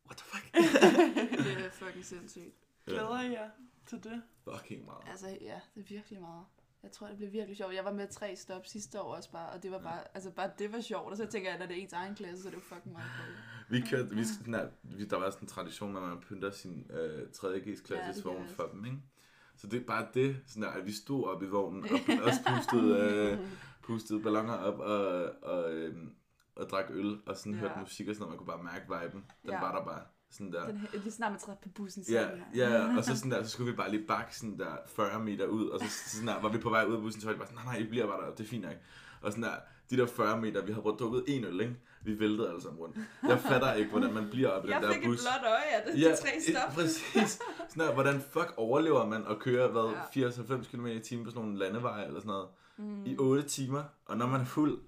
What 0.06 0.16
the 0.16 0.26
fuck? 0.30 0.44
Det 1.46 1.64
er 1.66 1.70
fucking 1.70 2.04
sindssygt. 2.04 2.54
Glæder 2.86 3.20
I 3.20 3.30
jer 3.32 3.50
til 3.86 4.04
det? 4.04 4.22
Fucking 4.52 4.84
meget. 4.84 5.02
Altså, 5.10 5.26
ja, 5.40 5.60
det 5.74 5.80
er 5.80 5.84
virkelig 5.88 6.20
meget. 6.20 6.44
Jeg 6.82 6.92
tror, 6.92 7.06
det 7.06 7.16
bliver 7.16 7.30
virkelig 7.30 7.56
sjovt. 7.56 7.74
Jeg 7.74 7.84
var 7.84 7.92
med 7.92 8.08
tre 8.08 8.36
stop 8.36 8.66
sidste 8.66 9.00
år 9.00 9.14
også 9.16 9.30
bare, 9.32 9.48
og 9.50 9.62
det 9.62 9.70
var 9.70 9.78
bare, 9.78 10.00
altså 10.14 10.30
bare 10.30 10.50
det 10.58 10.72
var 10.72 10.80
sjovt. 10.80 11.10
Og 11.10 11.16
så 11.16 11.26
tænker 11.26 11.50
jeg, 11.50 11.58
når 11.58 11.66
det 11.66 11.76
er 11.78 11.82
ens 11.82 11.92
egen 11.92 12.14
klasse, 12.14 12.42
så 12.42 12.48
er 12.48 12.50
det 12.50 12.56
jo 12.58 12.62
fucking 12.62 12.92
meget 12.92 13.10
sjovt. 13.16 13.38
Vi 13.70 13.80
kørte, 13.90 14.14
vi, 14.16 14.24
sådan 14.24 14.52
der, 14.52 14.68
vi, 14.82 15.04
der 15.04 15.16
var 15.16 15.30
sådan 15.30 15.44
en 15.44 15.48
tradition, 15.48 15.96
at 15.96 16.02
man 16.02 16.20
pynter 16.20 16.50
sin 16.50 16.90
øh, 16.90 17.28
3. 17.32 17.48
G's 17.48 17.94
Ja, 17.94 18.12
vogn 18.24 18.48
for 18.48 18.62
dem, 18.72 18.84
ikke? 18.84 18.96
Så 19.56 19.66
det 19.66 19.80
er 19.80 19.84
bare 19.86 20.06
det, 20.14 20.36
sådan 20.46 20.62
der, 20.62 20.68
at 20.70 20.86
vi 20.86 20.92
stod 20.92 21.24
op 21.24 21.42
i 21.42 21.46
vognen, 21.46 21.84
og 21.84 22.24
også 22.24 22.40
pustede, 22.56 22.98
øh, 23.32 23.38
pustede 23.82 24.22
ballonger 24.22 24.54
op 24.54 24.78
og, 24.78 25.24
og, 25.42 25.72
øh, 25.74 25.96
og 26.56 26.68
drak 26.70 26.84
øl, 26.90 27.20
og 27.26 27.36
sådan 27.36 27.52
Ja. 27.54 27.58
hørte 27.58 27.80
musik 27.80 28.08
og 28.08 28.14
sådan 28.14 28.20
noget. 28.22 28.30
Man 28.30 28.38
kunne 28.46 28.64
bare 28.64 28.72
mærke 28.88 29.04
viben. 29.04 29.24
Den 29.42 29.50
Ja. 29.50 29.60
var 29.60 29.78
der 29.78 29.84
bare. 29.84 30.02
Sådan 30.30 30.52
der. 30.52 30.66
Den, 30.66 30.86
lige 30.92 31.10
snart 31.12 31.32
man 31.32 31.40
træder 31.40 31.58
på 31.62 31.68
bussen, 31.68 32.04
Ja, 32.10 32.26
her. 32.54 32.70
ja, 32.70 32.96
og 32.96 33.04
så, 33.04 33.16
sådan 33.18 33.30
der, 33.30 33.42
så 33.42 33.50
skulle 33.50 33.70
vi 33.70 33.76
bare 33.76 33.90
lige 33.90 34.04
bakke 34.08 34.36
sådan 34.36 34.58
der 34.58 34.76
40 34.86 35.20
meter 35.24 35.46
ud, 35.46 35.68
og 35.68 35.80
så 35.80 35.86
sådan 36.10 36.28
der, 36.28 36.40
var 36.40 36.48
vi 36.48 36.58
på 36.58 36.70
vej 36.70 36.84
ud 36.84 36.94
af 36.94 37.00
bussen, 37.00 37.20
så 37.20 37.26
var 37.26 37.32
de 37.32 37.38
bare 37.38 37.48
sådan, 37.48 37.64
nej, 37.64 37.74
nej, 37.74 37.86
I 37.86 37.88
bliver 37.88 38.06
bare 38.06 38.26
der, 38.26 38.30
det 38.34 38.44
er 38.44 38.48
fint 38.48 38.62
nok. 38.64 38.74
Og 39.22 39.30
sådan 39.32 39.42
der, 39.44 39.54
de 39.90 39.96
der 39.96 40.06
40 40.06 40.40
meter, 40.40 40.64
vi 40.64 40.72
havde 40.72 40.82
brugt 40.82 41.00
drukket 41.00 41.24
en 41.26 41.44
øl, 41.44 41.60
ikke? 41.60 41.76
Vi 42.04 42.20
væltede 42.20 42.48
alle 42.48 42.62
sammen 42.62 42.80
rundt. 42.80 42.96
Jeg 43.28 43.40
fatter 43.40 43.72
ikke, 43.72 43.90
hvordan 43.90 44.14
man 44.14 44.28
bliver 44.30 44.48
op 44.48 44.64
i 44.64 44.66
den 44.66 44.72
Jeg 44.74 44.82
der 44.82 44.92
fik 44.92 45.04
bus. 45.04 45.14
et 45.20 45.20
blåt 45.40 45.50
øje 45.50 45.56
af 45.76 45.82
det, 45.92 46.02
Ja, 46.02 46.08
de 46.10 46.16
tre 46.16 46.28
stop. 46.40 46.68
eh, 46.68 46.74
præcis. 46.74 47.38
Sådan 47.68 47.86
der, 47.88 47.94
hvordan 47.94 48.20
fuck 48.20 48.54
overlever 48.56 49.06
man 49.06 49.24
at 49.30 49.38
køre, 49.38 49.68
hvad, 49.68 49.82
Ja. 49.94 50.00
94 50.12 50.66
km 50.66 50.86
i 50.86 50.98
timen 51.00 51.24
på 51.24 51.30
sådan 51.30 51.44
nogle 51.44 51.58
landeveje 51.58 52.06
eller 52.06 52.20
sådan 52.20 52.28
noget, 52.28 52.48
Mm. 52.76 53.06
i 53.06 53.16
8 53.18 53.42
timer, 53.48 53.82
og 54.06 54.16
når 54.16 54.26
man 54.26 54.40
er 54.40 54.44
fuld, 54.44 54.78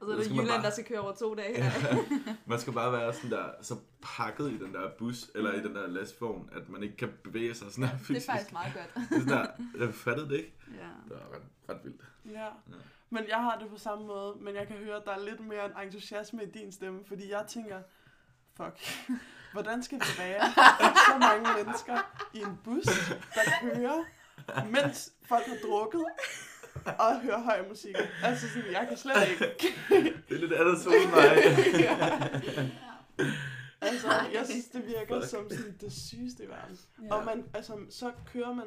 Og 0.00 0.06
så 0.06 0.12
er 0.12 0.16
det 0.16 0.30
Jylland, 0.30 0.48
bare- 0.48 0.62
der 0.62 0.70
skal 0.70 0.84
køre 0.84 0.98
over 1.00 1.14
to 1.14 1.34
dage. 1.34 1.64
Ja. 1.64 1.72
man 2.46 2.60
skal 2.60 2.72
bare 2.72 2.92
være 2.92 3.12
sådan 3.14 3.30
der, 3.30 3.44
så 3.62 3.76
pakket 4.02 4.50
i 4.52 4.58
den 4.58 4.74
der 4.74 4.90
bus, 4.98 5.30
eller 5.34 5.52
i 5.52 5.60
den 5.62 5.74
der 5.74 5.86
lastvogn, 5.86 6.50
at 6.52 6.68
man 6.68 6.82
ikke 6.82 6.96
kan 6.96 7.12
bevæge 7.24 7.54
sig 7.54 7.70
sådan 7.72 7.84
der 7.84 7.90
Det 7.90 8.00
er 8.00 8.04
fysisk. 8.04 8.26
faktisk 8.26 8.52
meget 8.52 8.74
godt. 8.74 8.94
Det 9.10 9.16
er 9.16 9.20
sådan 9.20 9.28
der, 9.78 9.84
jeg 9.86 9.94
fattede 9.94 10.28
det 10.28 10.36
ikke. 10.36 10.54
Ja. 10.74 10.86
Det 11.08 11.10
var 11.10 11.36
ret, 11.36 11.42
ret 11.76 11.84
vildt. 11.84 12.02
Ja. 12.30 12.48
Men 13.10 13.24
jeg 13.28 13.36
har 13.36 13.58
det 13.58 13.68
på 13.70 13.78
samme 13.78 14.06
måde, 14.06 14.36
men 14.40 14.54
jeg 14.54 14.66
kan 14.66 14.76
høre, 14.76 14.96
at 14.96 15.02
der 15.04 15.12
er 15.12 15.24
lidt 15.24 15.40
mere 15.40 15.64
en 15.66 15.86
entusiasme 15.86 16.42
i 16.44 16.50
din 16.50 16.72
stemme, 16.72 17.00
fordi 17.08 17.30
jeg 17.30 17.44
tænker, 17.48 17.78
fuck, 18.56 18.78
hvordan 19.54 19.82
skal 19.82 19.98
det 19.98 20.18
være, 20.18 20.42
at 20.44 20.96
så 21.08 21.18
mange 21.20 21.64
mennesker 21.64 21.96
i 22.34 22.38
en 22.38 22.58
bus, 22.64 22.84
der 23.34 23.42
kører, 23.62 24.04
mens 24.70 25.12
folk 25.28 25.44
har 25.46 25.56
drukket, 25.68 26.04
og 27.04 27.20
hører 27.20 27.42
høj 27.42 27.68
musik. 27.68 27.94
Altså 28.22 28.48
sådan, 28.48 28.72
jeg 28.72 28.86
kan 28.88 28.96
slet 28.96 29.28
ikke. 29.30 29.44
Det 30.28 30.34
er 30.34 30.38
lidt 30.38 30.52
andet 30.52 30.86
end 30.86 31.10
mig. 31.10 32.72
Altså, 33.80 34.08
jeg 34.32 34.46
synes, 34.50 34.64
det 34.64 34.86
virker 34.86 35.20
Fuck. 35.20 35.30
som 35.30 35.50
sådan 35.50 35.76
det 35.80 35.92
sygeste 35.92 36.44
i 36.44 36.48
verden. 36.48 36.78
Ja. 37.02 37.14
Og 37.14 37.24
man, 37.24 37.44
altså, 37.54 37.76
så 37.90 38.12
kører 38.32 38.52
man, 38.54 38.66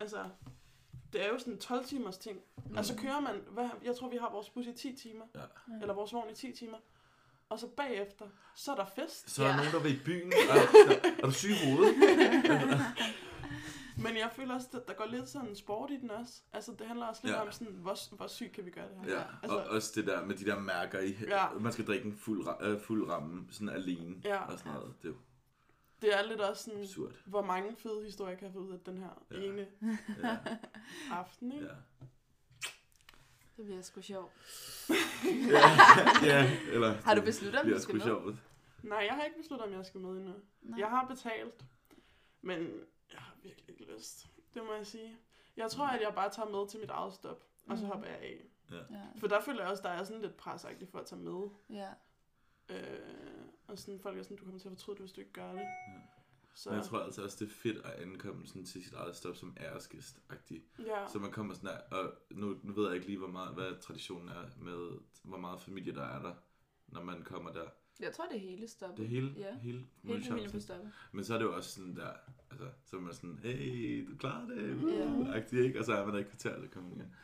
altså, 0.00 0.24
det 1.12 1.24
er 1.24 1.28
jo 1.28 1.38
sådan 1.38 1.52
en 1.52 1.58
12 1.58 1.84
timers 1.84 2.18
ting. 2.18 2.38
Mm. 2.70 2.76
Og 2.76 2.84
så 2.84 2.96
kører 2.96 3.20
man, 3.20 3.34
hvad, 3.50 3.68
jeg 3.84 3.96
tror, 3.96 4.08
vi 4.10 4.16
har 4.16 4.30
vores 4.30 4.50
bus 4.50 4.66
i 4.66 4.72
10 4.72 4.96
timer, 5.02 5.24
Ja. 5.34 5.40
eller 5.82 5.94
vores 5.94 6.12
vogn 6.12 6.30
i 6.30 6.34
10 6.34 6.52
timer. 6.52 6.76
Og 7.48 7.58
så 7.58 7.66
bagefter, 7.76 8.24
så 8.56 8.72
er 8.72 8.76
der 8.76 8.86
fest. 8.96 9.30
Så 9.30 9.42
er 9.42 9.46
der 9.46 9.54
Ja. 9.54 9.56
nogen, 9.58 9.72
der 9.72 9.80
vil 9.80 9.92
i 9.94 10.00
byen. 10.04 10.32
Er, 10.50 10.54
er 11.22 11.26
du 11.26 11.32
syg 11.32 11.50
i 11.50 11.70
hovedet? 11.70 11.94
Men 14.04 14.16
jeg 14.16 14.30
føler 14.36 14.54
også, 14.54 14.68
at 14.72 14.88
der 14.88 14.94
går 14.94 15.06
lidt 15.06 15.28
sådan 15.28 15.56
sport 15.56 15.90
i 15.90 15.96
den 16.00 16.10
også. 16.10 16.42
Altså, 16.52 16.72
det 16.78 16.86
handler 16.86 17.06
også 17.06 17.20
lidt 17.24 17.36
Ja. 17.36 17.42
om 17.42 17.52
sådan, 17.52 17.72
hvor, 17.74 18.16
hvor 18.16 18.26
sygt 18.26 18.52
kan 18.52 18.64
vi 18.64 18.70
gøre 18.70 18.88
det 18.88 18.96
her. 19.02 19.10
Ja, 19.18 19.24
Altså- 19.42 19.58
og 19.58 19.64
også 19.64 19.92
det 19.94 20.06
der 20.06 20.24
med 20.24 20.34
de 20.36 20.44
der 20.44 20.58
mærker 20.58 21.00
i. 21.00 21.16
Ja. 21.28 21.50
Man 21.60 21.72
skal 21.72 21.86
drikke 21.86 22.06
en 22.06 22.16
fuld, 22.16 22.46
øh, 22.60 22.80
fuld 22.80 23.08
ramme, 23.10 23.46
sådan 23.50 23.68
alene. 23.68 24.16
Ja. 24.24 24.38
Og 24.52 24.58
sådan 24.58 24.72
noget. 24.72 24.94
Det 25.02 25.08
er 25.08 25.12
jo 25.12 25.18
Det 26.02 26.18
er 26.18 26.22
lidt 26.28 26.40
også 26.40 26.64
sådan, 26.64 26.80
absurd. 26.80 27.12
hvor 27.26 27.42
mange 27.42 27.76
fede 27.76 28.04
historier 28.04 28.36
kan 28.36 28.44
jeg 28.46 28.52
få 28.52 28.58
ud 28.58 28.72
af 28.72 28.78
den 28.86 28.98
her 28.98 29.24
Ja. 29.30 29.36
ja. 29.40 29.44
ene 29.44 29.66
Ja, 30.22 30.36
aften, 31.10 31.52
ikke? 31.52 31.66
ja. 31.66 31.72
Det 33.56 33.64
bliver 33.64 33.82
sgu 33.82 34.00
sjovt. 34.00 34.32
ja, 36.24 36.50
eller... 36.72 36.94
Har 37.04 37.14
du 37.14 37.20
besluttet, 37.20 37.60
om 37.60 37.66
du 37.66 37.72
skal 37.72 37.82
sgu 37.82 37.92
med? 37.92 38.00
sjovt. 38.00 38.36
Nej, 38.82 38.98
jeg 39.08 39.14
har 39.14 39.22
ikke 39.24 39.36
besluttet, 39.38 39.66
om 39.66 39.72
jeg 39.72 39.86
skal 39.86 40.00
med 40.00 40.10
endnu. 40.10 40.32
Nej. 40.62 40.78
Jeg 40.80 40.88
har 40.88 41.06
betalt, 41.06 41.64
men 42.42 42.68
virkelig 43.44 43.70
ikke 43.80 43.92
lyst. 43.94 44.26
Det 44.54 44.64
må 44.64 44.72
jeg 44.74 44.86
sige. 44.86 45.16
Jeg 45.56 45.70
tror, 45.70 45.86
at 45.86 46.00
jeg 46.02 46.12
bare 46.14 46.30
tager 46.30 46.48
med 46.48 46.68
til 46.68 46.80
mit 46.80 46.90
eget 46.90 47.14
stop, 47.14 47.44
og 47.66 47.76
så 47.78 47.82
Mhm. 47.84 47.92
hopper 47.92 48.08
jeg 48.08 48.18
af. 48.18 48.44
Ja. 48.70 48.82
For 49.18 49.26
der 49.26 49.40
føler 49.40 49.60
jeg 49.62 49.70
også, 49.70 49.82
der 49.82 49.88
er 49.88 50.04
sådan 50.04 50.22
lidt 50.22 50.36
presagtigt 50.36 50.90
for 50.90 50.98
at 50.98 51.06
tage 51.06 51.20
med. 51.20 51.48
ja. 51.70 51.90
Øh, 52.68 53.46
og 53.66 53.78
sådan, 53.78 54.00
folk 54.00 54.18
er 54.18 54.22
sådan, 54.22 54.36
du 54.36 54.44
kommer 54.44 54.60
til 54.60 54.68
at 54.68 54.72
fortryde 54.72 54.94
det, 54.96 55.02
hvis 55.02 55.12
du 55.12 55.20
ikke 55.20 55.32
gør 55.32 55.52
det. 55.52 55.66
Så, 56.54 56.70
Men 56.70 56.78
jeg 56.78 56.86
tror 56.86 56.98
altså 56.98 57.22
også, 57.22 57.36
det 57.44 57.50
er 57.50 57.54
fedt 57.54 57.86
at 57.86 57.90
ankomme 57.92 58.46
sådan 58.46 58.64
til 58.64 58.84
sit 58.84 58.92
eget 58.92 59.16
stop 59.16 59.36
som 59.36 59.56
æresgæst-agtig. 59.60 60.62
ja. 60.78 61.06
Så 61.08 61.18
man 61.18 61.32
kommer 61.32 61.54
sådan 61.54 61.66
der, 61.90 61.96
og 61.98 62.12
nu, 62.30 62.56
nu 62.62 62.72
ved 62.72 62.86
jeg 62.86 62.94
ikke 62.94 63.06
lige, 63.06 63.18
hvor 63.18 63.28
meget, 63.28 63.54
hvad 63.54 63.80
traditionen 63.80 64.28
er 64.28 64.44
med, 64.56 64.98
hvor 65.22 65.38
meget 65.38 65.60
familie 65.60 65.94
der 65.94 66.02
er 66.04 66.22
der, 66.22 66.34
når 66.86 67.02
man 67.02 67.22
kommer 67.22 67.52
der. 67.52 67.68
Jeg 68.00 68.12
tror, 68.12 68.24
det 68.26 68.36
er 68.36 68.40
hele 68.40 68.68
stoppet. 68.68 68.98
Det 68.98 69.04
er 69.04 69.08
hele, 69.08 69.34
Ja. 69.36 69.54
hele, 69.62 69.84
Hele 70.04 70.24
familien 70.24 70.50
på 70.52 70.60
stoppet. 70.60 70.92
Men 71.12 71.24
så 71.24 71.34
er 71.34 71.38
det 71.38 71.44
jo 71.44 71.56
også 71.56 71.70
sådan 71.70 71.96
der, 71.96 72.10
altså, 72.50 72.66
så 72.84 72.96
er 72.96 73.00
man 73.00 73.14
sådan, 73.14 73.38
hey, 73.42 74.06
du 74.10 74.16
klarer 74.16 74.46
det, 74.46 74.92
Ja. 74.98 75.06
uh, 75.06 75.34
agtig, 75.36 75.64
ikke? 75.64 75.78
Og 75.78 75.84
så 75.84 75.92
er 75.94 76.04
man 76.04 76.14
der 76.14 76.20
i 76.20 76.22
kvarter, 76.22 76.60
så 76.60 76.68
kommer 76.72 76.90
igen. 76.90 77.14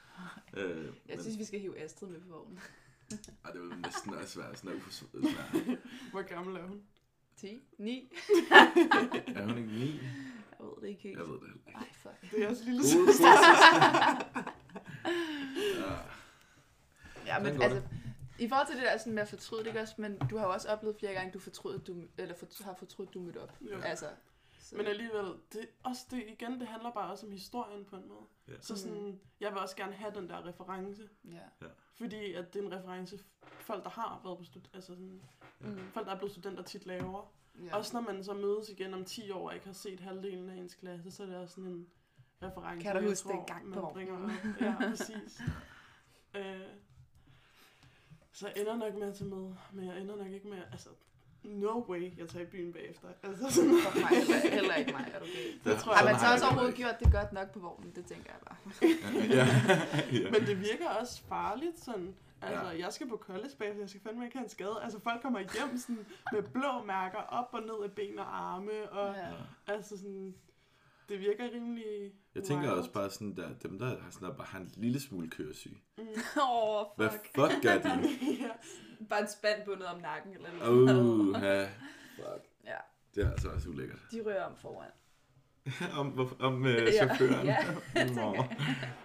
Øh, 0.56 0.84
Jeg 0.84 0.92
men, 1.08 1.20
synes, 1.22 1.38
vi 1.38 1.44
skal 1.44 1.60
hive 1.60 1.78
Astrid 1.78 2.08
med 2.08 2.20
på 2.20 2.28
vognen. 2.28 2.58
ej, 3.44 3.50
det 3.52 3.60
er 3.60 3.64
jo 3.64 3.72
næsten 3.84 4.14
også 4.14 4.28
svært, 4.32 4.58
sådan 4.58 4.70
at 4.70 4.76
uforsvært. 4.76 5.78
Hvor 6.12 6.22
gammel 6.22 6.56
er 6.56 6.66
hun? 6.66 6.82
10? 7.36 7.60
9? 7.78 8.12
Er 9.36 9.46
hun 9.46 9.58
ikke 9.58 9.70
ni? 9.70 9.90
Jeg 9.90 10.66
ved 10.66 10.82
det 10.82 10.88
ikke 10.88 11.02
helt. 11.02 11.18
Jeg 11.18 11.26
ved 11.26 11.34
det 11.34 11.40
heller 11.40 11.54
ikke. 11.66 11.78
Ej, 11.78 11.88
fuck. 11.92 12.32
Det 12.32 12.44
er 12.44 12.48
også 12.50 12.64
lille 12.64 12.82
søster. 12.84 13.28
ja. 15.80 15.96
Ja, 17.26 17.38
men 17.42 17.62
altså, 17.62 17.82
i 18.40 18.48
forhold 18.48 18.66
til 18.66 18.76
det 18.76 18.84
der 18.84 18.96
sådan 18.96 19.12
med 19.12 19.22
at 19.22 19.28
fortryde, 19.28 19.60
det 19.60 19.66
ikke 19.66 19.80
også, 19.80 19.94
men 19.98 20.18
du 20.18 20.36
har 20.36 20.46
jo 20.46 20.52
også 20.52 20.68
oplevet 20.68 20.96
flere 20.96 21.12
gange, 21.12 21.32
du 21.32 21.38
fortryd, 21.38 21.78
du, 21.78 22.02
eller 22.18 22.34
for, 22.34 22.64
har 22.64 22.74
fortrudt, 22.74 23.14
du 23.14 23.20
mødte 23.20 23.42
op. 23.42 23.52
Jo. 23.60 23.80
Altså, 23.80 24.06
så, 24.60 24.76
Men 24.76 24.86
alligevel, 24.86 25.34
det, 25.52 25.68
også 25.82 26.06
det, 26.10 26.24
igen, 26.28 26.60
det 26.60 26.68
handler 26.68 26.90
bare 26.90 27.10
også 27.10 27.26
om 27.26 27.32
historien 27.32 27.84
på 27.84 27.96
en 27.96 28.08
måde. 28.08 28.20
Ja. 28.48 28.52
Så 28.60 28.76
sådan, 28.76 29.20
jeg 29.40 29.50
vil 29.52 29.58
også 29.58 29.76
gerne 29.76 29.92
have 29.92 30.14
den 30.14 30.28
der 30.28 30.46
reference. 30.46 31.08
ja. 31.24 31.66
Fordi 31.94 32.32
at 32.34 32.54
det 32.54 32.62
er 32.62 32.66
en 32.66 32.72
reference, 32.72 33.18
folk 33.42 33.84
der 33.84 33.90
har 33.90 34.20
været 34.24 34.38
på 34.38 34.44
stud- 34.44 34.70
altså 34.74 34.86
sådan, 34.92 35.22
Mm, 35.62 35.78
folk 35.92 36.06
der 36.06 36.12
er 36.12 36.16
blevet 36.18 36.32
studenter 36.32 36.62
tit 36.62 36.86
laver. 36.86 37.32
ja. 37.60 37.64
Ja. 37.64 37.76
Også 37.76 37.96
når 38.00 38.12
man 38.12 38.24
så 38.24 38.34
mødes 38.34 38.68
igen 38.68 38.94
om 38.94 39.04
10 39.04 39.30
år 39.30 39.48
og 39.48 39.54
ikke 39.54 39.66
har 39.66 39.72
set 39.72 40.00
halvdelen 40.00 40.48
af 40.50 40.54
ens 40.56 40.74
klasse, 40.74 41.10
så 41.10 41.22
er 41.22 41.26
det 41.26 41.36
også 41.36 41.54
sådan 41.54 41.70
en 41.70 41.86
reference. 42.42 42.82
Kan 42.82 42.96
du 43.02 43.08
huske 43.08 43.28
tror, 43.28 43.36
dengang 43.36 43.68
man 43.68 43.78
på 43.78 43.90
bringer 43.92 44.18
vognen? 44.18 44.56
Ja, 44.60 44.74
præcis. 44.90 45.40
øh, 46.34 46.60
så 48.32 48.46
jeg 48.54 48.60
ender 48.62 48.76
nok 48.76 48.94
med 48.94 49.08
at 49.08 49.14
tage 49.14 49.30
med, 49.30 49.52
men 49.72 49.86
jeg 49.88 50.00
ender 50.00 50.16
nok 50.16 50.26
ikke 50.32 50.48
med, 50.48 50.58
altså, 50.72 50.88
no 51.44 51.80
way, 51.88 52.18
jeg 52.18 52.28
tager 52.28 52.42
i 52.44 52.48
byen 52.48 52.72
bagefter. 52.72 53.08
Altså, 53.22 53.50
sådan, 53.54 53.70
Fuck 53.84 53.94
mig, 54.02 54.10
heller, 54.52 54.74
ikke 54.74 54.92
mig, 54.92 55.10
er 55.14 55.18
du 55.18 55.24
gay? 55.24 55.58
det 55.72 55.78
tror 55.80 55.92
Har 55.92 56.02
jeg. 56.04 56.12
man 56.12 56.20
så 56.20 56.26
har 56.26 56.32
også 56.32 56.44
overhovedet 56.46 56.74
gjort 56.74 56.94
det 57.04 57.12
godt 57.12 57.32
nok 57.32 57.50
på 57.52 57.58
vognen? 57.58 57.92
Det 57.96 58.04
tænker 58.06 58.30
jeg 58.32 58.40
bare. 58.48 58.58
ja. 59.38 59.46
ja. 60.22 60.30
Men 60.30 60.40
det 60.46 60.60
virker 60.60 60.88
også 61.00 61.22
farligt, 61.22 61.80
sådan. 61.80 62.14
Altså, 62.42 62.60
Ja. 62.66 62.70
ja. 62.70 62.78
jeg 62.84 62.92
skal 62.92 63.08
på 63.08 63.16
college 63.16 63.50
bagefter, 63.58 63.80
jeg 63.82 63.88
skal 63.88 64.00
fandme 64.00 64.24
ikke 64.24 64.36
have 64.36 64.44
en 64.44 64.50
skade. 64.50 64.78
Altså, 64.82 65.00
folk 65.00 65.22
kommer 65.22 65.38
hjem 65.40 65.78
sådan, 65.78 66.06
med 66.32 66.42
blå 66.42 66.82
mærker 66.86 67.18
op 67.18 67.48
og 67.52 67.60
ned 67.62 67.84
af 67.84 67.92
ben 67.92 68.18
og 68.18 68.38
arme, 68.54 68.90
og 68.92 69.14
Ja. 69.14 69.26
Ja. 69.28 69.32
altså 69.74 69.98
sådan, 69.98 70.34
det 71.10 71.20
virker 71.20 71.44
rimelig 71.54 72.12
Jeg 72.34 72.42
tænker 72.44 72.68
wild. 72.68 72.78
også 72.78 72.92
bare 72.92 73.10
sådan 73.10 73.36
der, 73.36 73.54
dem 73.62 73.78
der 73.78 74.00
har 74.00 74.10
sådan 74.10 74.28
der 74.28 74.34
bare 74.36 74.46
har 74.46 74.58
en 74.60 74.70
lille 74.76 75.00
smule 75.00 75.30
køresyg. 75.30 75.76
Mm. 75.98 76.04
Åh, 76.42 76.80
oh, 76.80 76.86
Hvad 76.96 77.10
fuck. 77.10 77.24
fuck 77.34 77.62
gør 77.62 77.78
de? 77.78 78.08
ja. 78.42 78.50
Bare 79.08 79.20
en 79.20 79.28
spand 79.28 79.64
bundet 79.64 79.86
om 79.86 80.00
nakken 80.00 80.32
eller 80.34 80.52
noget. 80.58 80.96
Uh, 81.28 81.34
ha. 81.36 81.64
Fuck. 82.16 82.44
Ja, 82.64 82.76
Det 83.14 83.24
er 83.26 83.30
altså 83.30 83.48
også 83.48 83.68
ulækkert. 83.68 83.98
de 84.12 84.22
rører 84.26 84.44
om 84.44 84.56
foran. 84.56 84.90
om, 86.00 86.28
om 86.40 86.66
øh, 86.66 86.74
Ja, 86.74 86.92
chaufføren. 86.92 87.46
ja, 87.46 87.56
Nå. 88.14 88.36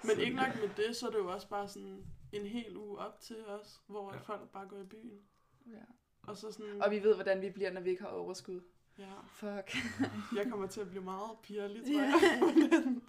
Men 0.04 0.20
ikke 0.20 0.36
nok 0.36 0.56
med 0.62 0.86
det, 0.86 0.96
så 0.96 1.08
er 1.08 1.12
det 1.12 1.18
jo 1.18 1.28
også 1.32 1.50
bare 1.50 1.68
sådan 1.68 2.04
en 2.34 2.46
hel 2.46 2.78
uge 2.78 2.98
op 3.00 3.20
til 3.20 3.36
os, 3.48 3.82
hvor 3.88 4.12
Ja. 4.14 4.18
ja. 4.18 4.22
folk 4.24 4.50
bare 4.50 4.68
går 4.68 4.78
i 4.78 4.84
byen. 4.86 5.20
Ja. 5.68 5.82
Og 6.28 6.38
så 6.38 6.52
sådan, 6.52 6.82
Og 6.82 6.92
vi 6.92 7.04
ved, 7.04 7.14
hvordan 7.16 7.42
vi 7.42 7.50
bliver, 7.50 7.72
når 7.72 7.82
vi 7.82 7.90
ikke 7.90 8.02
har 8.04 8.10
overskud. 8.10 8.62
Ja, 8.98 9.12
Fuck. 9.28 9.76
jeg 10.38 10.48
kommer 10.52 10.68
til 10.68 10.82
at 10.82 10.90
blive 10.90 11.04
meget 11.04 11.32
pirlig, 11.44 11.84
tror 11.84 12.02
Ja. 12.02 12.08
jeg, 12.08 12.40
på 12.40 12.46
den, 12.86 13.02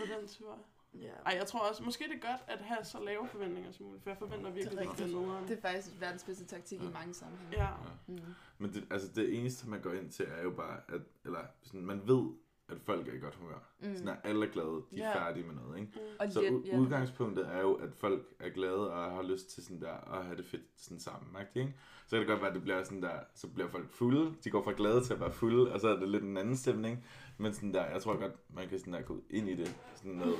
på 0.00 0.04
den 0.18 0.28
tur. 0.28 0.58
Ja. 0.94 1.12
Ej, 1.26 1.36
jeg 1.38 1.46
tror 1.46 1.60
også, 1.60 1.82
måske 1.84 2.04
det 2.04 2.14
er 2.24 2.30
godt 2.30 2.40
at 2.46 2.58
have 2.60 2.84
så 2.84 3.04
lave 3.04 3.28
forventninger 3.28 3.72
som 3.72 3.86
muligt, 3.86 4.02
for 4.02 4.10
jeg 4.10 4.18
forventer 4.18 4.50
virkelig, 4.50 4.70
Det 4.70 4.78
det 4.78 4.86
er 4.86 4.90
rigtigt. 4.90 5.08
nederen. 5.20 5.48
Det 5.48 5.58
er 5.58 5.60
faktisk 5.60 6.00
verdens 6.00 6.24
bedste 6.24 6.44
taktik 6.44 6.80
Ja. 6.82 6.88
i 6.88 6.92
mange 6.92 7.14
sammenhænge. 7.14 7.62
Ja, 7.62 7.68
Mm. 8.06 8.18
Men 8.58 8.72
det, 8.72 8.86
altså 8.90 9.08
det 9.14 9.38
eneste, 9.38 9.68
man 9.68 9.80
går 9.80 9.92
ind 9.92 10.10
til, 10.10 10.24
er 10.28 10.42
jo 10.42 10.50
bare, 10.50 10.80
at 10.88 11.00
eller 11.24 11.40
sådan, 11.62 11.80
man 11.86 12.00
ved, 12.08 12.32
at 12.68 12.80
folk 12.80 13.08
er 13.08 13.12
i 13.12 13.18
godt 13.18 13.34
humør. 13.34 13.58
Mm. 13.80 13.94
Sådan, 13.96 14.08
at 14.08 14.16
alle 14.24 14.46
er 14.46 14.50
glade, 14.50 14.82
de 14.90 15.00
er 15.02 15.08
Ja. 15.08 15.24
færdige 15.26 15.46
med 15.46 15.54
noget, 15.54 15.80
ikke? 15.80 15.92
mm. 16.24 16.30
Så 16.30 16.40
ja. 16.42 16.78
udgangspunktet 16.78 17.46
er 17.48 17.60
jo, 17.60 17.74
at 17.74 17.94
folk 17.94 18.22
er 18.40 18.48
glade 18.48 18.92
og 18.92 19.10
har 19.12 19.22
lyst 19.22 19.50
til 19.50 19.62
sådan 19.64 19.80
der 19.80 20.14
at 20.18 20.24
have 20.24 20.36
det 20.36 20.44
fedt 20.46 20.62
sådan 20.76 21.00
sammen, 21.00 21.36
ikke? 21.54 21.74
Så 22.06 22.10
kan 22.10 22.18
det 22.18 22.28
godt 22.28 22.40
være, 22.40 22.48
at 22.48 22.54
det 22.54 22.62
bliver 22.62 22.82
sådan 22.84 23.02
der, 23.02 23.20
så 23.34 23.48
bliver 23.48 23.68
folk 23.68 23.90
fulde, 23.90 24.34
de 24.44 24.50
går 24.50 24.62
fra 24.62 24.72
glade 24.76 25.04
til 25.04 25.14
at 25.14 25.20
være 25.20 25.32
fulde, 25.32 25.72
og 25.72 25.80
så 25.80 25.88
er 25.88 25.96
det 25.96 26.08
lidt 26.08 26.22
en 26.24 26.36
anden 26.36 26.56
stemning. 26.56 27.04
Men 27.38 27.54
sådan 27.54 27.74
der, 27.74 27.84
jeg 27.86 28.02
tror 28.02 28.16
godt, 28.20 28.32
man 28.54 28.68
kan 28.68 28.78
sådan 28.78 28.92
der 28.92 29.02
gå 29.02 29.22
ind 29.30 29.48
i 29.48 29.54
det 29.56 29.76
sådan 29.94 30.16
med, 30.18 30.34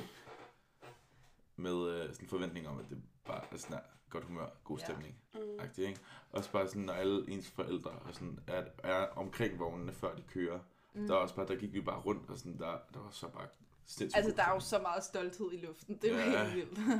med 1.55 1.89
øh, 1.89 2.01
sådan 2.09 2.15
en 2.25 2.29
forventning 2.29 2.67
om, 2.67 2.79
at 2.79 2.85
det 2.89 2.97
bare 3.25 3.41
er 3.51 3.57
sådan 3.57 3.75
der, 3.77 3.83
godt 4.09 4.23
humør, 4.23 4.45
god 4.63 4.77
Ja. 4.79 4.85
stemning. 4.85 5.15
Mm. 5.33 5.39
Agtigt, 5.59 5.87
ikke? 5.87 5.99
Også 6.31 6.51
bare 6.51 6.67
sådan, 6.67 6.81
når 6.81 6.93
alle 6.93 7.29
ens 7.31 7.49
forældre 7.51 7.89
og 7.91 8.13
sådan 8.13 8.39
er, 8.47 8.63
er 8.83 9.05
omkring 9.15 9.59
vognene, 9.59 9.93
før 9.93 10.15
de 10.15 10.21
kører. 10.33 10.59
Mm. 10.97 11.07
Der 11.07 11.13
er 11.13 11.17
også 11.19 11.35
bare, 11.35 11.47
der 11.47 11.55
gik 11.55 11.73
vi 11.73 11.81
bare 11.81 11.99
rundt, 11.99 12.29
og 12.29 12.37
sådan, 12.37 12.57
der, 12.59 12.77
der 12.93 12.99
var 12.99 13.09
så 13.11 13.27
bare 13.27 13.47
sindssygt 13.85 14.17
Altså, 14.17 14.35
der 14.37 14.43
er 14.43 14.53
jo 14.53 14.59
så 14.59 14.79
meget 14.79 15.03
stolthed 15.03 15.51
i 15.53 15.57
luften. 15.65 15.97
Det 15.97 16.11
er 16.11 16.17
Ja. 16.31 16.43
helt 16.49 16.55
vildt. 16.55 16.77
Ja, 16.77 16.93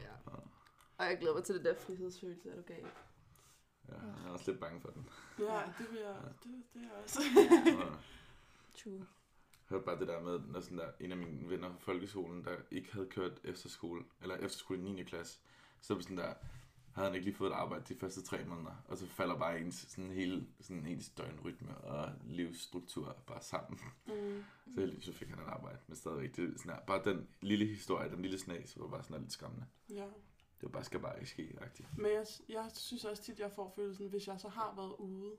ja. 0.06 0.32
Og 0.98 1.04
jeg 1.06 1.18
glæder 1.20 1.34
mig 1.34 1.44
til 1.44 1.54
det 1.54 1.64
der 1.64 1.74
frihedsfølelse, 1.78 2.50
er 2.50 2.56
du 2.56 2.62
gal? 2.62 2.86
ja, 3.88 3.94
jeg 3.94 4.26
er 4.26 4.30
også 4.30 4.50
lidt 4.50 4.60
bange 4.60 4.80
for 4.80 4.88
den. 4.90 5.08
Ja, 5.38 5.62
det 5.78 5.86
vil 5.90 6.00
jeg, 6.00 6.14
det, 6.42 6.50
det 6.74 6.82
er 6.82 6.86
jeg 6.94 7.02
også. 7.04 7.20
Ja. 7.66 7.96
True. 8.84 9.06
Jeg 9.70 9.76
hørte 9.78 9.84
bare 9.84 9.98
det 9.98 10.08
der 10.08 10.20
med, 10.20 10.38
når 10.48 10.60
sådan 10.60 10.78
der, 10.78 10.90
en 11.00 11.10
af 11.12 11.16
mine 11.18 11.48
venner 11.50 11.68
fra 11.70 11.78
folkeskolen, 11.78 12.44
der 12.44 12.56
ikke 12.70 12.92
havde 12.92 13.06
kørt 13.06 13.32
efterskole, 13.44 14.04
eller 14.22 14.34
efterskole 14.36 14.78
i 14.78 14.82
9. 14.92 15.02
klasse, 15.04 15.38
så 15.80 15.94
var 15.94 16.00
sådan 16.00 16.16
der, 16.16 16.34
havde 16.92 17.08
han 17.08 17.14
ikke 17.14 17.24
lige 17.24 17.36
fået 17.36 17.50
et 17.50 17.54
arbejde 17.54 17.94
de 17.94 17.98
første 18.00 18.22
tre 18.22 18.44
måneder, 18.44 18.82
og 18.88 18.98
så 18.98 19.06
falder 19.06 19.38
bare 19.38 19.60
ens, 19.60 19.74
sådan 19.88 20.10
hele, 20.10 20.46
sådan 20.60 20.86
ens 20.86 21.08
døgnrytme 21.08 21.78
og 21.78 22.12
livsstruktur 22.24 23.16
bare 23.26 23.42
sammen. 23.42 23.80
Mm. 24.06 24.44
Så 24.74 24.80
heldigvis 24.80 25.04
så 25.04 25.12
fik 25.12 25.28
han 25.28 25.38
et 25.38 25.46
arbejde, 25.46 25.78
men 25.86 25.96
stadigvæk, 25.96 26.36
det 26.36 26.60
sådan 26.60 26.72
her, 26.72 26.80
bare 26.80 27.04
den 27.04 27.28
lille 27.40 27.66
historie, 27.66 28.10
den 28.10 28.22
lille 28.22 28.38
snas, 28.38 28.78
var 28.80 28.86
bare 28.86 29.02
sådan 29.02 29.20
lidt 29.20 29.32
skræmmende. 29.32 29.66
Ja. 29.90 30.04
Det 30.60 30.62
var 30.62 30.68
bare, 30.68 30.84
skal 30.84 31.00
bare 31.00 31.18
ikke 31.18 31.30
ske, 31.30 31.58
agtigt. 31.60 31.98
Men 31.98 32.12
jeg, 32.12 32.26
jeg 32.48 32.70
synes 32.74 33.04
også 33.04 33.22
tit, 33.22 33.40
jeg 33.40 33.52
får 33.52 33.72
følelsen, 33.76 34.08
hvis 34.08 34.26
jeg 34.28 34.40
så 34.40 34.48
har 34.48 34.74
været 34.76 34.94
ude, 34.98 35.36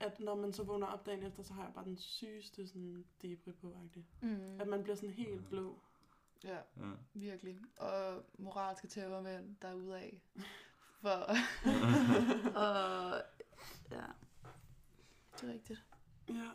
at 0.00 0.20
når 0.20 0.34
man 0.34 0.52
så 0.52 0.62
vågner 0.62 0.86
op 0.86 1.06
dagen 1.06 1.22
efter, 1.22 1.42
så 1.42 1.52
har 1.52 1.62
jeg 1.62 1.72
bare 1.74 1.84
den 1.84 1.98
sygeste 1.98 2.66
sådan 2.66 3.04
debri 3.22 3.52
på. 3.52 3.76
Mm. 4.22 4.60
At 4.60 4.68
man 4.68 4.82
bliver 4.82 4.96
sådan 4.96 5.10
helt 5.10 5.48
blå. 5.48 5.80
Ja, 6.44 6.56
Ja. 6.76 6.90
virkelig. 7.14 7.58
Og 7.76 8.24
moralske 8.38 8.88
tævermænd 8.88 9.56
derude 9.62 9.96
af. 9.98 10.22
For... 11.00 11.08
og... 12.64 13.22
Ja. 13.90 14.04
Det 15.40 15.48
er 15.48 15.52
rigtigt. 15.52 15.84
Ja, 16.28 16.50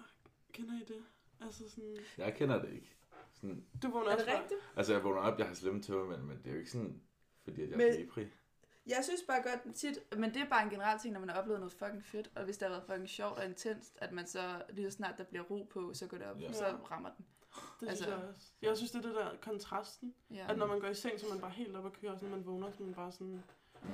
kender 0.51 0.73
I 0.81 0.83
det? 0.85 1.03
Altså 1.41 1.69
sådan... 1.69 1.97
Jeg 2.17 2.35
kender 2.35 2.61
det 2.61 2.73
ikke. 2.73 2.95
Sådan, 3.33 3.65
Du 3.83 3.91
vågner 3.91 4.09
Er 4.09 4.13
også 4.13 4.25
det 4.25 4.33
rigtigt? 4.41 4.59
altså, 4.75 4.93
jeg 4.93 5.03
vågner 5.03 5.21
op, 5.21 5.39
jeg 5.39 5.47
har 5.47 5.53
slemme 5.53 5.81
tømmermænd, 5.81 6.21
men 6.21 6.37
det 6.37 6.47
er 6.47 6.51
jo 6.51 6.57
ikke 6.57 6.71
sådan, 6.71 7.01
fordi 7.43 7.61
at 7.63 7.69
jeg 7.69 7.77
Men- 7.77 7.87
er 7.87 7.97
depri. 7.97 8.27
Jeg 8.87 8.99
synes 9.03 9.21
bare 9.27 9.41
godt 9.43 9.75
tit, 9.75 9.99
men 10.17 10.33
det 10.33 10.41
er 10.41 10.49
bare 10.49 10.63
en 10.63 10.69
generel 10.69 10.99
ting, 10.99 11.13
når 11.13 11.19
man 11.19 11.29
har 11.29 11.35
oplevet 11.41 11.59
noget 11.59 11.73
fucking 11.73 12.05
fedt, 12.05 12.31
og 12.35 12.43
hvis 12.43 12.57
det 12.57 12.67
har 12.67 12.75
været 12.75 12.83
fucking 12.87 13.09
sjovt 13.09 13.37
og 13.39 13.45
intenst, 13.45 13.97
at 14.01 14.11
man 14.11 14.27
så 14.27 14.63
lige 14.69 14.91
så 14.91 14.95
snart 14.97 15.17
der 15.17 15.23
bliver 15.23 15.43
ro 15.43 15.63
på, 15.71 15.93
så 15.93 16.07
går 16.07 16.17
det 16.17 16.27
op, 16.27 16.39
ja. 16.41 16.53
så 16.53 16.65
rammer 16.91 17.09
den. 17.17 17.25
Det 17.79 17.87
Altså- 17.89 18.03
synes 18.03 18.17
jeg 18.19 18.29
også. 18.29 18.51
Jeg 18.61 18.77
synes, 18.77 18.91
det 18.91 18.99
er 19.05 19.07
det 19.09 19.15
der 19.15 19.29
kontrasten. 19.41 20.13
Ja. 20.31 20.45
At 20.49 20.57
når 20.57 20.67
man 20.67 20.79
går 20.79 20.87
i 20.87 20.93
seng, 20.95 21.19
så 21.19 21.25
er 21.25 21.29
man 21.31 21.41
bare 21.41 21.51
helt 21.51 21.75
op 21.75 21.85
at 21.85 21.93
køre, 21.93 22.11
og 22.11 22.19
sådan, 22.19 22.31
man 22.35 22.45
vågner, 22.45 22.71
så 22.71 22.83
man 22.83 22.93
bare 22.93 23.11
sådan... 23.11 23.43
ja. 23.83 23.89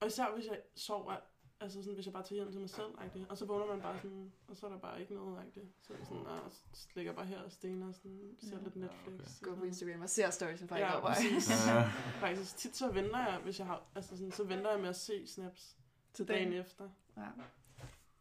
Og 0.00 0.06
især 0.06 0.34
hvis 0.34 0.46
jeg 0.46 0.60
sover, 0.74 1.16
altså 1.60 1.82
sådan, 1.82 1.94
hvis 1.94 2.06
jeg 2.06 2.12
bare 2.12 2.22
tager 2.22 2.34
hjem 2.42 2.52
til 2.52 2.60
mig 2.60 2.70
selv, 2.70 2.86
-agtigt, 2.98 3.28
og 3.28 3.38
så 3.38 3.44
vågner 3.44 3.66
man 3.66 3.80
bare 3.80 3.96
sådan, 3.96 4.32
og 4.48 4.56
så 4.56 4.66
er 4.66 4.70
der 4.70 4.78
bare 4.78 5.00
ikke 5.00 5.14
noget, 5.14 5.38
-agtigt. 5.38 5.66
Så 5.82 5.92
er 5.92 5.96
det 5.96 6.06
sådan, 6.06 6.26
og 6.26 6.50
så 6.72 6.88
ligger 6.94 7.12
bare 7.12 7.26
her 7.26 7.40
og 7.42 7.52
stener 7.52 7.88
og 7.88 7.94
sådan, 7.94 8.36
ser 8.40 8.56
Ja. 8.56 8.62
lidt 8.62 8.76
Ja, 8.76 8.80
Netflix. 8.80 9.40
okay. 9.42 9.50
Gå 9.50 9.54
på 9.56 9.64
Instagram 9.64 10.00
og 10.02 10.08
ser 10.10 10.30
stories 10.30 10.64
fra 10.68 10.78
Ja, 10.78 10.86
ja, 10.86 10.98
over. 11.00 11.06
præcis. 11.06 11.50
Ja. 11.68 11.82
Faktisk 12.20 12.56
tit 12.56 12.76
så 12.76 12.90
venter 12.92 13.18
jeg, 13.18 13.40
hvis 13.44 13.58
jeg 13.58 13.66
har, 13.66 13.82
altså 13.94 14.16
sådan, 14.16 14.32
så 14.32 14.44
venter 14.44 14.70
jeg 14.70 14.80
med 14.80 14.88
at 14.88 14.96
se 14.96 15.26
snaps 15.26 15.76
til 16.12 16.28
dagen 16.28 16.52
efter. 16.52 16.88
Ja. 17.16 17.26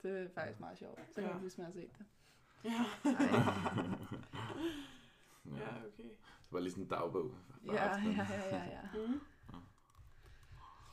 Det 0.04 0.22
er 0.22 0.30
faktisk 0.34 0.60
meget 0.60 0.78
sjovt. 0.78 1.00
Så 1.10 1.22
kan 1.22 1.24
Ja. 1.24 1.34
man 1.34 1.52
har 1.66 1.72
set 1.72 1.90
det. 1.98 2.06
Ja. 2.64 2.86
ja. 5.46 5.58
ja 5.58 5.68
okay. 5.88 6.04
Det 6.04 6.52
var 6.52 6.60
lige 6.60 6.72
sådan 6.72 6.84
en 6.84 6.90
dagbog. 6.90 7.32
Ja, 7.66 7.74
ja, 7.74 7.98
ja, 7.98 8.28
ja, 8.52 8.64
ja. 8.64 9.08
Mm. 9.08 9.22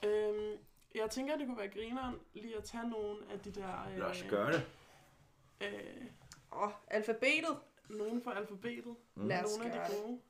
Øhm, 0.08 0.58
jeg 0.94 1.10
tænker, 1.10 1.36
det 1.36 1.46
kunne 1.46 1.58
være 1.58 1.68
grineren 1.68 2.16
lige 2.34 2.56
at 2.56 2.64
tage 2.64 2.90
nogle 2.90 3.18
af 3.30 3.40
de 3.40 3.50
der... 3.50 3.86
Øh, 3.88 3.98
Lad 3.98 4.06
os 4.06 4.24
gøre 4.30 4.52
det. 4.52 4.66
Øh, 5.60 6.06
Åh, 6.52 6.62
oh, 6.62 6.72
alfabetet. 6.88 7.58
nogle 7.88 8.22
fra 8.22 8.36
alfabetet. 8.36 8.96
Mm. 9.14 9.26
Lad 9.28 9.44
os 9.44 9.58
nogle 9.58 9.72
af 9.72 9.90
de 9.90 9.96
gode. 9.96 10.20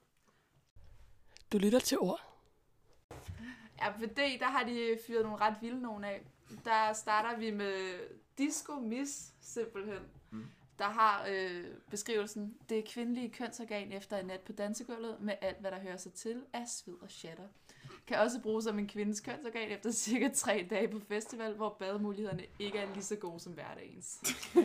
Du 1.52 1.58
lytter 1.58 1.78
til 1.78 1.98
ord. 1.98 2.20
Ja, 3.80 3.88
for 3.88 4.06
det, 4.06 4.40
der 4.40 4.46
har 4.46 4.64
de 4.64 4.98
fyret 5.06 5.22
nogle 5.22 5.38
ret 5.40 5.56
vilde 5.60 5.82
nogle 5.82 6.08
af. 6.08 6.26
Der 6.64 6.92
starter 6.92 7.38
vi 7.38 7.50
med 7.50 8.00
Disco 8.38 8.74
Miss, 8.80 9.32
simpelthen. 9.40 10.02
Mm. 10.30 10.46
Der 10.82 10.88
har 10.88 11.26
øh, 11.30 11.64
beskrivelsen, 11.90 12.54
det 12.68 12.78
er 12.78 12.82
kvindelige 12.86 13.28
kønsorgan 13.28 13.92
efter 13.92 14.16
en 14.16 14.26
nat 14.26 14.40
på 14.40 14.52
dansegulvet, 14.52 15.16
med 15.20 15.34
alt, 15.40 15.60
hvad 15.60 15.70
der 15.70 15.80
hører 15.80 15.96
sig 15.96 16.12
til 16.12 16.42
af 16.52 16.68
sved 16.68 16.94
og 17.02 17.10
shatter. 17.10 17.44
Kan 18.06 18.18
også 18.18 18.40
bruges 18.42 18.64
som 18.64 18.78
en 18.78 18.88
kvindes 18.88 19.20
kønsorgan 19.20 19.70
efter 19.70 19.90
cirka 19.90 20.28
tre 20.34 20.66
dage 20.70 20.88
på 20.88 21.00
festival, 21.08 21.54
hvor 21.54 21.76
bademulighederne 21.78 22.42
ikke 22.58 22.78
er 22.78 22.94
lige 22.94 23.04
så 23.04 23.16
gode 23.16 23.40
som 23.40 23.52
hverdagens. 23.52 24.20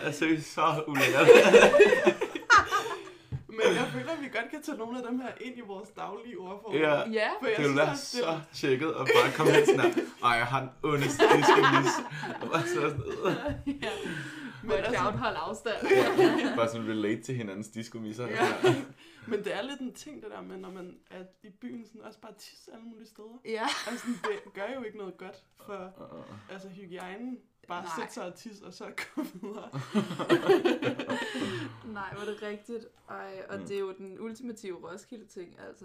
Jeg 0.04 0.14
synes 0.14 0.44
så 0.44 0.84
ulækkert. 0.86 1.28
Men 3.66 3.74
jeg 3.76 3.88
føler, 3.92 4.12
at 4.12 4.20
vi 4.22 4.28
godt 4.28 4.50
kan 4.50 4.62
tage 4.62 4.78
nogle 4.78 4.98
af 4.98 5.04
dem 5.10 5.20
her 5.20 5.28
ind 5.40 5.58
i 5.58 5.60
vores 5.60 5.88
daglige 5.88 6.38
ordform. 6.38 6.74
Ja. 6.74 6.94
ja, 7.20 7.30
For 7.40 7.46
jeg 7.46 7.56
Det 7.56 7.64
ville 7.64 7.64
synes 7.64 7.76
være 7.76 7.90
også, 7.90 8.16
så 8.16 8.40
tjekket 8.52 8.88
at 8.88 9.06
bare 9.16 9.32
komme 9.36 9.52
hen 9.52 9.66
sådan 9.66 9.80
her. 9.80 10.02
Ej, 10.24 10.30
jeg 10.30 10.46
har 10.46 10.60
den 10.60 10.70
ondeste 10.82 11.22
diskemis. 11.36 11.94
Og 12.42 12.48
bare 12.52 12.62
så 12.62 12.74
sådan 12.74 12.98
noget. 12.98 13.36
ja. 13.84 13.90
Men 14.62 14.70
Watch 14.70 14.86
altså- 14.88 15.02
hold 15.02 15.36
afstand. 15.38 15.76
Bare 16.56 16.68
sådan 16.68 16.88
relate 16.88 17.22
til 17.22 17.34
hinandens 17.34 17.68
diskomisser. 17.68 18.26
Ja. 18.28 18.44
Ja. 18.64 18.74
Men 19.26 19.44
det 19.44 19.54
er 19.56 19.62
lidt 19.62 19.80
en 19.80 19.94
ting, 19.94 20.22
det 20.22 20.30
der 20.30 20.42
med, 20.42 20.56
når 20.56 20.70
man 20.70 20.96
er 21.10 21.22
i 21.42 21.50
byen, 21.60 21.86
sådan 21.86 22.00
også 22.02 22.20
bare 22.20 22.32
tisse 22.38 22.70
alle 22.72 22.84
mulige 22.84 23.08
steder. 23.08 23.38
ja. 23.44 23.66
Altså, 23.90 24.06
det 24.22 24.52
gør 24.54 24.66
jo 24.76 24.82
ikke 24.82 24.98
noget 24.98 25.16
godt 25.18 25.36
for 25.66 25.92
altså, 26.52 26.68
hygiejnen. 26.68 27.38
Bare 27.68 27.82
Nej. 27.82 27.92
sætte 27.98 28.14
sig 28.14 28.24
og 28.24 28.34
tisse, 28.34 28.66
og 28.66 28.74
så 28.74 28.84
gå 29.14 29.22
videre. 29.22 29.70
Nej, 31.98 32.14
var 32.18 32.24
det 32.24 32.42
rigtigt? 32.42 32.86
Ej, 33.10 33.42
og 33.48 33.54
Mm. 33.54 33.60
mm. 33.60 33.66
det 33.68 33.76
er 33.76 33.80
jo 33.80 33.94
den 33.98 34.20
ultimative 34.20 34.90
Roskilde-ting, 34.92 35.56
altså. 35.68 35.84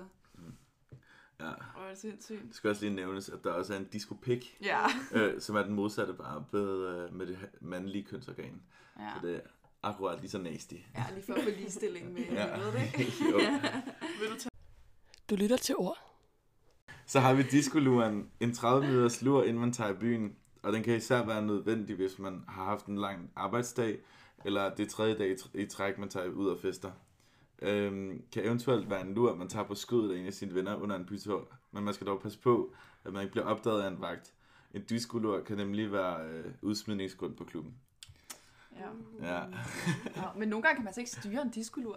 ja. 1.39 1.47
Åh, 1.49 1.83
det 1.85 1.91
er 1.91 1.95
sindssygt. 1.95 2.41
Det 2.47 2.55
skal 2.55 2.69
også 2.69 2.81
lige 2.81 2.95
nævnes, 2.95 3.29
at 3.29 3.43
der 3.43 3.51
også 3.51 3.73
er 3.73 3.77
en 3.77 3.85
diskopik, 3.85 4.57
Ja. 4.61 4.85
øh, 5.15 5.41
som 5.41 5.55
er 5.55 5.63
den 5.63 5.73
modsatte 5.73 6.13
bare 6.13 6.45
med, 6.51 6.87
øh, 6.87 7.13
med 7.13 7.27
det 7.27 7.37
mandlige 7.61 8.03
kønsorgan. 8.03 8.61
Ja. 8.99 9.09
Så 9.21 9.27
det 9.27 9.35
er 9.35 9.39
akkurat 9.83 10.19
lige 10.19 10.31
så 10.31 10.37
nasty. 10.37 10.73
ja, 10.95 11.05
lige 11.13 11.25
for 11.25 11.33
at 11.33 11.43
få 11.43 11.49
ligestilling 11.49 12.13
med 12.13 12.21
Ja. 12.31 12.47
ja. 12.47 12.59
ved 12.63 12.71
det, 12.71 12.99
ikke? 12.99 13.13
Jo. 13.31 13.37
Vil 14.19 14.29
du 14.29 14.35
tage 14.39 14.49
Du 15.29 15.35
lytter 15.35 15.57
til 15.57 15.75
ord. 15.77 15.97
Så 17.05 17.19
har 17.19 17.33
vi 17.33 17.43
diskoluren, 17.43 18.29
en 18.39 18.53
30 18.53 18.87
minutters 18.87 19.21
lur, 19.21 19.43
inden 19.43 19.59
man 19.61 19.73
tager 19.73 19.89
i 19.89 19.93
byen. 19.93 20.35
Og 20.63 20.73
den 20.73 20.83
kan 20.83 20.95
især 20.95 21.25
være 21.25 21.41
nødvendig, 21.41 21.95
hvis 21.95 22.19
man 22.19 22.43
har 22.47 22.63
haft 22.63 22.85
en 22.85 22.97
lang 22.97 23.31
arbejdsdag, 23.35 23.99
eller 24.45 24.75
det 24.75 24.89
tredje 24.89 25.17
dag 25.17 25.31
i 25.31 25.61
i 25.61 25.65
træk, 25.65 25.97
man 25.97 26.09
tager 26.09 26.27
ud 26.27 26.47
og 26.47 26.59
fester. 26.59 26.91
Øhm, 27.61 28.21
kan 28.31 28.45
eventuelt 28.45 28.89
være 28.89 29.01
en 29.01 29.13
lur, 29.13 29.35
man 29.35 29.47
tager 29.47 29.67
på 29.67 29.75
skødet 29.75 30.15
af 30.15 30.19
en 30.19 30.25
af 30.25 30.33
sine 30.33 30.55
venner 30.55 30.75
under 30.75 30.95
en 30.95 31.05
bytur. 31.05 31.47
Men 31.71 31.83
man 31.83 31.93
skal 31.93 32.07
dog 32.07 32.21
passe 32.21 32.39
på, 32.39 32.73
at 33.03 33.13
man 33.13 33.21
ikke 33.21 33.31
bliver 33.31 33.45
opdaget 33.45 33.81
af 33.81 33.87
en 33.87 34.01
vagt. 34.01 34.33
En 34.73 34.83
diskolur 34.83 35.41
kan 35.41 35.57
nemlig 35.57 35.91
være 35.91 36.27
øh, 36.27 36.45
udsmidningsgrund 36.61 37.35
på 37.35 37.43
klubben. 37.43 37.73
Ja. 38.79 39.27
Ja. 39.27 39.39
ja. 40.15 40.21
Men 40.37 40.47
nogle 40.49 40.63
gange 40.63 40.75
kan 40.75 40.83
man 40.83 40.93
så 40.93 40.99
ikke 40.99 41.11
styre 41.11 41.41
en 41.41 41.49
diskolur. 41.49 41.95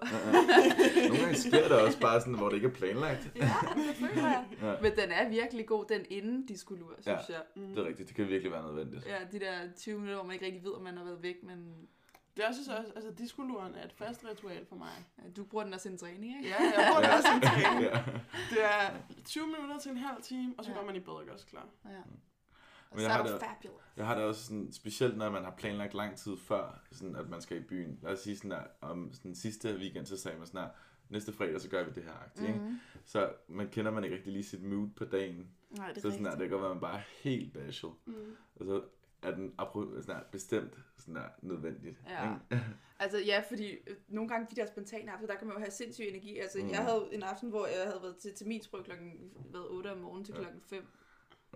Nogle 1.08 1.18
gange 1.22 1.34
sker 1.36 1.68
det 1.68 1.72
også 1.80 2.00
bare 2.00 2.20
sådan, 2.20 2.34
hvor 2.34 2.48
det 2.48 2.56
ikke 2.56 2.68
er 2.68 2.72
planlagt. 2.72 3.30
ja, 3.36 3.50
det 3.74 3.96
føler 3.96 4.26
jeg. 4.28 4.44
Ja, 4.62 4.74
Men 4.82 4.92
den 4.96 5.10
er 5.10 5.28
virkelig 5.28 5.66
god, 5.66 5.84
den 5.88 6.00
inden 6.10 6.46
diskolur, 6.46 6.92
synes 7.00 7.06
Ja. 7.28 7.34
jeg. 7.34 7.42
Mm. 7.56 7.68
det 7.68 7.78
er 7.78 7.84
rigtigt. 7.88 8.08
Det 8.08 8.16
kan 8.16 8.28
virkelig 8.28 8.52
være 8.52 8.62
nødvendigt. 8.62 9.06
Ja, 9.06 9.16
de 9.32 9.40
der 9.40 9.52
20 9.76 9.94
minutter, 9.94 10.14
hvor 10.14 10.24
man 10.24 10.32
ikke 10.34 10.46
rigtig 10.46 10.64
ved, 10.64 10.72
om 10.72 10.82
man 10.82 10.96
har 10.96 11.04
været 11.04 11.22
væk, 11.22 11.36
men 11.42 11.58
Det 12.36 12.44
er 12.44 12.48
også, 12.48 12.60
også 12.78 12.92
altså 12.96 13.10
diskoluren 13.18 13.74
er 13.74 13.84
et 13.84 13.92
fast 13.92 14.24
ritual 14.30 14.66
for 14.68 14.76
mig. 14.76 14.92
Ja, 15.18 15.22
Du 15.36 15.44
bruger 15.44 15.64
den 15.64 15.74
også 15.74 15.88
i 15.88 15.92
en 15.92 15.98
træning, 15.98 16.36
ikke? 16.38 16.48
Ja, 16.48 16.54
jeg 16.62 16.86
bruger 16.90 17.00
det 17.02 17.10
også 17.18 17.28
en 17.34 17.40
træning. 17.40 17.82
ja. 17.84 17.98
Det 18.50 18.64
er 18.64 18.90
20 19.24 19.46
minutter 19.46 19.78
til 19.78 19.90
en 19.90 19.96
halv 19.96 20.22
time, 20.22 20.54
og 20.58 20.64
så 20.64 20.70
Ja. 20.70 20.76
går 20.78 20.86
man 20.86 20.96
i 20.96 21.00
bad 21.00 21.12
og 21.14 21.24
gør 21.26 21.36
sig 21.36 21.48
klar. 21.48 21.66
ja. 21.84 21.90
Men 22.90 22.98
så 23.00 23.06
jeg 23.06 23.14
har 23.16 23.22
det- 23.26 23.40
fabulous. 23.40 23.82
Jeg 23.96 24.06
har 24.06 24.14
det 24.14 24.24
også 24.24 24.44
sådan, 24.44 24.72
specielt 24.72 25.16
når 25.18 25.30
man 25.30 25.44
har 25.44 25.54
planlagt 25.58 25.94
lang 25.94 26.16
tid 26.16 26.36
før, 26.36 26.82
sådan 26.92 27.16
at 27.16 27.28
man 27.28 27.40
skal 27.40 27.56
i 27.56 27.60
byen. 27.60 27.98
Lad 28.02 28.12
os 28.12 28.20
sige 28.20 28.36
sådan 28.36 28.50
der, 28.50 28.62
om 28.80 29.12
sådan 29.12 29.34
sidste 29.34 29.76
weekend, 29.76 30.06
så 30.06 30.16
sagde 30.16 30.38
man 30.38 30.46
sådan 30.46 30.60
der, 30.62 30.68
næste 31.08 31.32
fredag, 31.32 31.60
så 31.60 31.68
gør 31.68 31.84
vi 31.84 31.90
det 31.94 32.02
her. 32.02 32.12
Mm. 32.36 32.46
Ikke? 32.46 32.58
Mhm. 32.58 32.78
Så 33.04 33.32
man 33.48 33.68
kender 33.68 33.90
man 33.90 34.04
ikke 34.04 34.16
rigtig 34.16 34.32
lige 34.32 34.44
sit 34.44 34.62
mood 34.62 34.88
på 34.96 35.04
dagen. 35.04 35.50
Nej, 35.70 35.92
det 35.92 36.02
så 36.02 36.08
er 36.08 36.12
sådan 36.12 36.24
der, 36.24 36.30
det 36.30 36.40
kan 36.40 36.50
godt 36.50 36.62
være, 36.62 36.74
man 36.74 36.80
bare 36.80 36.96
er 36.98 37.02
helt 37.22 37.52
bashful. 37.52 37.92
Mm. 38.06 38.14
Og 38.56 38.66
så 38.66 38.82
er 39.22 39.30
den 39.34 39.54
sådan 39.58 40.02
der, 40.06 40.20
bestemt 40.32 40.78
sådan 40.98 41.14
der, 41.14 41.28
nødvendigt. 41.42 41.96
Ja. 42.08 42.34
Ikke? 42.52 42.64
Altså 42.98 43.18
ja, 43.18 43.42
fordi 43.48 43.70
øh, 43.70 43.96
nogle 44.08 44.28
gange 44.28 44.46
de 44.50 44.56
der 44.60 44.66
spontane 44.66 45.12
aftener, 45.12 45.32
der 45.32 45.38
kan 45.38 45.46
man 45.46 45.56
jo 45.56 45.60
have 45.60 45.70
sindssyg 45.70 46.04
energi. 46.08 46.38
Altså 46.38 46.58
Mm. 46.62 46.68
jeg 46.68 46.78
havde 46.78 47.08
en 47.12 47.22
aften, 47.22 47.48
hvor 47.50 47.66
jeg 47.66 47.86
havde 47.86 48.02
været 48.02 48.16
til 48.16 48.34
terminsprøve 48.34 48.84
klokken 48.84 49.32
hvad, 49.50 49.60
8 49.70 49.92
om 49.92 49.98
morgenen 49.98 50.24
til 50.24 50.34
klokken 50.34 50.60
5. 50.60 50.86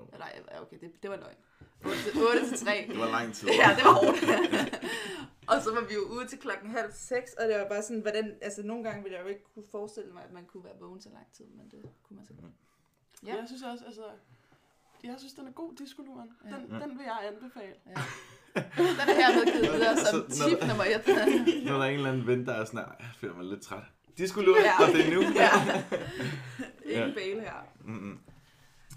Jo. 0.01 0.09
Ja. 0.13 0.19
Nej, 0.19 0.43
ja, 0.53 0.63
okay, 0.63 0.77
det, 0.81 1.03
det 1.03 1.11
var 1.11 1.17
løgn. 1.17 1.37
8 1.85 1.97
til, 2.03 2.23
8 2.23 2.49
til 2.49 2.59
3. 2.67 2.85
Det 2.93 2.99
var 2.99 3.11
lang 3.11 3.35
tid. 3.35 3.49
Ja, 3.49 3.69
det 3.77 3.85
var 3.85 3.95
hårdt. 4.03 4.21
og 5.51 5.57
så 5.65 5.69
var 5.75 5.81
vi 5.89 5.95
jo 5.95 6.01
ude 6.17 6.27
til 6.27 6.39
klokken 6.39 6.71
halv 6.71 6.91
seks, 6.93 7.33
og 7.33 7.49
det 7.49 7.55
var 7.61 7.69
bare 7.69 7.83
sådan, 7.83 8.01
hvordan, 8.01 8.35
altså 8.43 8.63
nogle 8.63 8.85
gange 8.85 9.03
ville 9.03 9.17
jeg 9.17 9.25
jo 9.25 9.29
ikke 9.29 9.45
kunne 9.55 9.65
forestille 9.71 10.11
mig, 10.13 10.23
at 10.29 10.33
man 10.33 10.45
kunne 10.45 10.65
være 10.65 10.79
vågen 10.81 11.01
så 11.01 11.09
lang 11.15 11.27
tid, 11.37 11.45
men 11.59 11.65
det 11.71 11.83
kunne 12.05 12.17
man 12.17 12.27
så 12.27 12.33
godt. 12.41 12.53
Ja. 13.27 13.29
Ja. 13.33 13.37
Jeg 13.41 13.45
synes 13.49 13.63
også, 13.63 13.85
altså, 13.85 14.05
jeg 15.05 15.15
synes, 15.19 15.33
den 15.33 15.47
er 15.47 15.53
god, 15.53 15.75
diskoluren. 15.77 16.31
Ja. 16.45 16.51
Den, 16.57 16.81
den 16.83 16.91
vil 16.99 17.05
jeg 17.05 17.19
anbefale. 17.33 17.75
Den 18.55 19.09
er 19.11 19.15
hermed 19.23 19.45
givet 19.53 19.73
videre 19.73 19.97
som 19.97 20.31
Så 20.31 20.49
tip 20.49 20.61
nummer 20.69 20.85
et. 20.85 21.05
Når 21.67 21.73
der 21.79 21.85
er 21.85 21.89
en 21.89 21.95
eller 21.95 22.11
anden 22.13 22.27
ven, 22.27 22.47
der 22.47 22.53
er 22.55 22.65
sådan 22.65 22.81
der, 22.81 22.87
jeg 23.01 23.09
føler 23.21 23.35
mig 23.35 23.45
lidt 23.45 23.63
træt. 23.63 23.83
Lure, 24.37 24.61
Ja. 24.61 24.83
og 24.87 24.93
det 24.93 25.07
er 25.07 25.15
nu. 25.15 25.21
ja. 25.21 25.51
Ingen 26.85 27.09
Ja. 27.09 27.15
bale 27.15 27.41
her. 27.41 27.67
Mm-mm. 27.85 28.19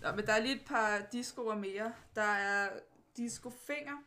Nå, 0.04 0.12
men 0.12 0.26
der 0.26 0.34
er 0.34 0.40
lige 0.40 0.56
et 0.56 0.66
par 0.66 1.02
discoer 1.12 1.56
mere. 1.56 1.94
Der 2.16 2.22
er 2.22 2.70
discofinger. 3.18 3.98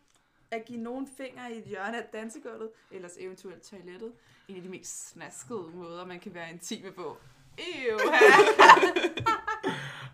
At 0.50 0.64
give 0.64 0.78
nogen 0.78 1.08
finger 1.16 1.48
i 1.48 1.58
et 1.58 1.64
hjørne 1.64 2.02
af 2.02 2.08
dansegulvet, 2.12 2.70
ellers 2.90 3.16
eventuelt 3.18 3.62
toilettet. 3.62 4.12
En 4.48 4.56
af 4.56 4.62
de 4.62 4.68
mest 4.68 5.08
snaskede 5.08 5.70
måder, 5.74 6.06
man 6.06 6.20
kan 6.20 6.34
være 6.34 6.50
intime 6.50 6.92
på. 6.92 7.16
Ew, 7.58 7.98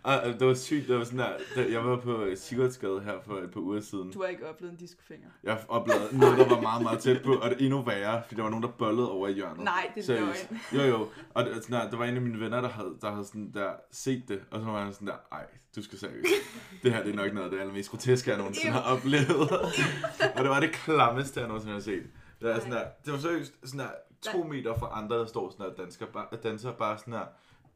Og 0.03 0.19
og 0.19 0.39
det 0.39 0.47
var 0.47 0.53
sygt, 0.53 0.87
det 0.87 0.97
var 0.97 1.03
sådan 1.03 1.19
der, 1.19 1.31
da 1.55 1.71
jeg 1.71 1.85
var 1.85 1.97
på 1.97 2.25
Sigurdsgade 2.35 3.01
her 3.01 3.13
for 3.25 3.37
et 3.37 3.51
par 3.51 3.59
uger 3.59 3.81
siden. 3.81 4.11
Du 4.11 4.21
har 4.21 4.27
ikke 4.27 4.49
oplevet 4.49 4.71
en 4.71 4.77
discofinger. 4.77 5.27
Jeg 5.43 5.59
oplevede 5.67 6.19
noget, 6.19 6.37
der 6.37 6.49
var 6.49 6.61
meget, 6.61 6.83
meget 6.83 6.99
tæt 6.99 7.21
på, 7.23 7.33
og 7.33 7.49
det 7.49 7.61
er 7.61 7.65
endnu 7.65 7.81
værre, 7.81 8.23
fordi 8.23 8.35
der 8.35 8.41
var 8.43 8.49
nogen, 8.49 8.63
der 8.63 8.69
bollede 8.69 9.11
over 9.11 9.27
i 9.27 9.33
hjørnet. 9.33 9.63
Nej, 9.63 9.91
det 9.95 10.09
er 10.09 10.19
løgn. 10.19 10.61
Jo, 10.73 10.81
jo. 10.81 11.07
Og 11.33 11.45
det, 11.45 11.63
sådan 11.63 11.79
der, 11.79 11.89
der 11.89 11.97
var 11.97 12.05
en 12.05 12.15
af 12.15 12.21
mine 12.21 12.39
venner, 12.39 12.61
der 12.61 12.69
havde, 12.69 12.95
der 13.01 13.11
havde 13.11 13.25
sådan 13.25 13.51
der 13.53 13.71
set 13.91 14.23
det, 14.27 14.41
og 14.51 14.59
så 14.59 14.65
var 14.65 14.83
han 14.83 14.93
sådan 14.93 15.07
der, 15.07 15.15
ej, 15.31 15.45
du 15.75 15.83
skal 15.83 15.99
seriøst. 15.99 16.33
Det 16.83 16.93
her 16.93 17.03
det 17.03 17.11
er 17.11 17.15
nok 17.15 17.33
noget 17.33 17.45
af 17.45 17.51
det 17.51 17.59
allermest 17.59 17.89
groteske, 17.89 18.29
jeg 18.29 18.37
nogensinde 18.37 18.71
har 18.71 18.81
oplevet. 18.95 19.51
og 20.35 20.43
det 20.43 20.49
var 20.49 20.59
det 20.59 20.71
klammeste, 20.71 21.39
jeg 21.39 21.47
nogensinde 21.47 21.73
har 21.73 21.81
set. 21.81 22.03
Det 22.41 22.49
var, 22.49 22.55
sådan 22.59 22.71
der, 22.71 22.83
det 23.05 23.13
var 23.13 23.19
seriøst 23.19 23.53
sådan 23.63 23.79
der, 23.79 23.89
to 24.31 24.43
meter 24.43 24.73
fra 24.79 24.89
andre, 24.93 25.19
der 25.19 25.25
står 25.25 25.49
sådan 25.49 25.65
der, 25.65 25.83
dansker, 25.83 26.05
bare, 26.05 26.25
danser 26.43 26.71
bare 26.71 26.97
sådan 26.97 27.13
der, 27.13 27.25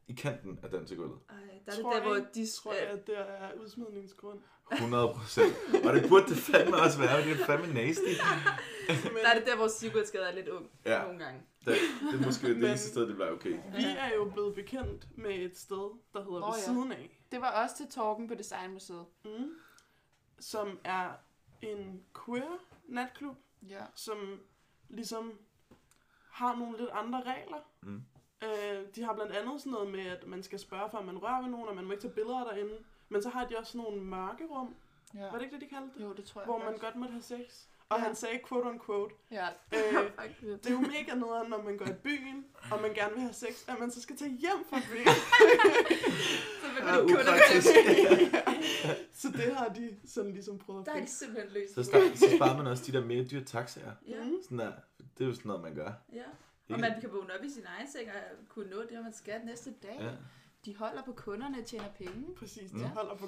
i 0.08 0.12
kanten 0.14 0.58
af 0.62 0.70
dansegulvet. 0.70 1.18
Ej, 1.30 1.36
der 1.36 1.72
er 1.72 1.74
det 1.74 1.82
Tror 1.82 1.92
der, 1.92 2.02
hvor 2.02 2.14
jeg- 2.14 2.26
de... 2.34 2.46
Tror 2.62 2.72
jeg, 2.72 2.82
at 2.82 3.06
det 3.06 3.18
er 3.18 3.52
udsmidningsgrund. 3.62 4.40
100 4.72 5.08
procent. 5.14 5.52
Og 5.86 5.94
det 5.94 6.08
burde 6.08 6.26
det 6.26 6.36
fandme 6.36 6.76
også 6.76 6.98
være, 6.98 7.22
det 7.24 7.40
er 7.40 7.46
fandme 7.46 7.74
nasty. 7.74 8.02
Men 8.88 9.14
Der 9.22 9.28
er 9.28 9.38
det 9.38 9.46
der, 9.46 9.56
hvor 9.56 9.68
Sigurdsgade 9.68 10.24
er 10.24 10.32
lidt 10.34 10.48
ung. 10.48 10.70
Ja. 10.84 11.02
Nogle 11.02 11.18
gange. 11.24 11.42
Det, 11.64 11.76
det 12.12 12.20
er 12.20 12.24
måske 12.26 12.48
det 12.48 12.68
eneste 12.68 12.88
sted, 12.88 13.06
det 13.08 13.14
bliver 13.14 13.30
okay. 13.32 13.50
vi 13.76 13.84
er 13.98 14.14
jo 14.14 14.30
blevet 14.30 14.54
bekendt 14.54 15.18
med 15.18 15.30
et 15.34 15.58
sted, 15.58 15.98
der 16.12 16.24
hedder 16.24 16.40
Nå, 16.40 16.46
Ved 16.46 16.54
ja. 16.58 16.64
siden 16.64 16.92
af. 16.92 17.20
Det 17.32 17.40
var 17.40 17.62
også 17.62 17.76
til 17.76 17.86
Torben 17.88 18.28
på 18.28 18.34
Designmuseet. 18.34 19.04
Mm. 19.24 19.50
Som 20.40 20.78
er 20.84 21.10
en 21.62 22.02
queer 22.26 22.58
natklub, 22.88 23.36
Ja. 23.68 23.84
som 23.94 24.40
ligesom 24.88 25.32
har 26.30 26.56
nogle 26.56 26.78
lidt 26.78 26.90
andre 26.92 27.22
regler. 27.22 27.58
Mm. 27.82 28.02
Øh, 28.44 28.78
de 28.96 29.02
har 29.04 29.14
blandt 29.14 29.32
andet 29.32 29.60
sådan 29.60 29.72
noget 29.72 29.90
med, 29.90 30.06
at 30.06 30.26
man 30.26 30.42
skal 30.42 30.58
spørge, 30.58 30.90
før 30.90 31.00
man 31.02 31.18
rører 31.18 31.42
ved 31.42 31.50
nogen, 31.50 31.68
og 31.68 31.74
man 31.76 31.84
må 31.84 31.92
ikke 31.92 32.02
tage 32.02 32.12
billeder 32.14 32.44
derinde. 32.44 32.74
Men 33.08 33.22
så 33.22 33.28
har 33.28 33.44
de 33.46 33.58
også 33.58 33.72
sådan 33.72 33.84
nogle 33.84 34.02
mørke 34.04 34.44
rum. 34.50 34.74
ja. 35.14 35.20
Var 35.20 35.32
det 35.32 35.42
ikke 35.42 35.54
det, 35.54 35.62
de 35.62 35.68
kaldte 35.68 35.98
det? 35.98 36.04
Jo, 36.04 36.12
det 36.12 36.24
tror 36.24 36.40
jeg 36.40 36.46
Hvor 36.46 36.58
man 36.58 36.66
faktisk. 36.66 36.82
godt 36.84 36.96
måtte 36.96 37.12
have 37.12 37.22
sex. 37.22 37.64
Og 37.88 37.98
Ja. 37.98 38.04
han 38.04 38.14
sagde 38.14 38.40
quote 38.48 38.66
on 38.66 38.80
quote. 38.86 39.14
Ja, 39.30 39.46
Øh. 39.76 40.10
Det 40.42 40.66
er 40.66 40.70
jo 40.70 40.80
mega 40.80 41.14
nederen, 41.14 41.50
når 41.50 41.62
man 41.62 41.76
går 41.76 41.86
i 41.86 41.92
byen, 41.92 42.44
og 42.72 42.82
man 42.82 42.94
gerne 42.94 43.12
vil 43.12 43.20
have 43.20 43.32
sex, 43.32 43.68
at 43.68 43.78
man 43.80 43.90
så 43.90 44.02
skal 44.02 44.16
tage 44.16 44.30
hjem 44.30 44.64
fra 44.70 44.80
byen. 44.92 45.06
Så 46.62 46.66
vil 46.74 46.84
man 46.84 46.94
kun 47.08 47.12
upraktisk. 47.12 47.68
så 49.20 49.28
det 49.32 49.56
har 49.56 49.68
de 49.68 49.96
sådan 50.06 50.32
ligesom 50.32 50.58
prøvet 50.58 50.86
Der 50.86 50.92
at 50.92 50.98
er 51.00 51.04
de 51.04 51.10
simpelthen 51.10 51.52
løst. 51.52 51.74
Så, 51.74 51.82
start, 51.84 52.02
så 52.18 52.26
sparer 52.36 52.56
man 52.56 52.66
også 52.66 52.84
de 52.86 52.92
der 52.92 53.04
mere 53.04 53.24
dyre 53.24 53.44
taxaer. 53.44 53.92
Ja, 54.08 54.24
Mm. 54.24 54.32
Sådan 54.42 54.58
der, 54.58 54.72
det 55.18 55.24
er 55.24 55.28
jo 55.28 55.34
sådan 55.34 55.48
noget, 55.48 55.62
man 55.62 55.74
gør. 55.74 55.92
ja. 56.12 56.22
Og 56.70 56.80
man 56.80 57.00
kan 57.00 57.12
vågne 57.12 57.34
op 57.38 57.44
i 57.44 57.50
sin 57.50 57.64
egen 57.66 57.90
seng 57.90 58.08
og 58.08 58.48
kunne 58.48 58.70
nå 58.70 58.76
det, 58.82 59.02
man 59.02 59.12
skal 59.12 59.40
næste 59.44 59.70
dag. 59.82 59.96
Ja. 60.00 60.10
De 60.64 60.76
holder 60.76 61.02
på 61.02 61.12
kunderne 61.12 61.58
og 61.58 61.66
tjener 61.66 61.88
penge. 61.98 62.34
Præcis, 62.38 62.70
de 62.70 62.84
holder 62.84 63.14
på 63.14 63.26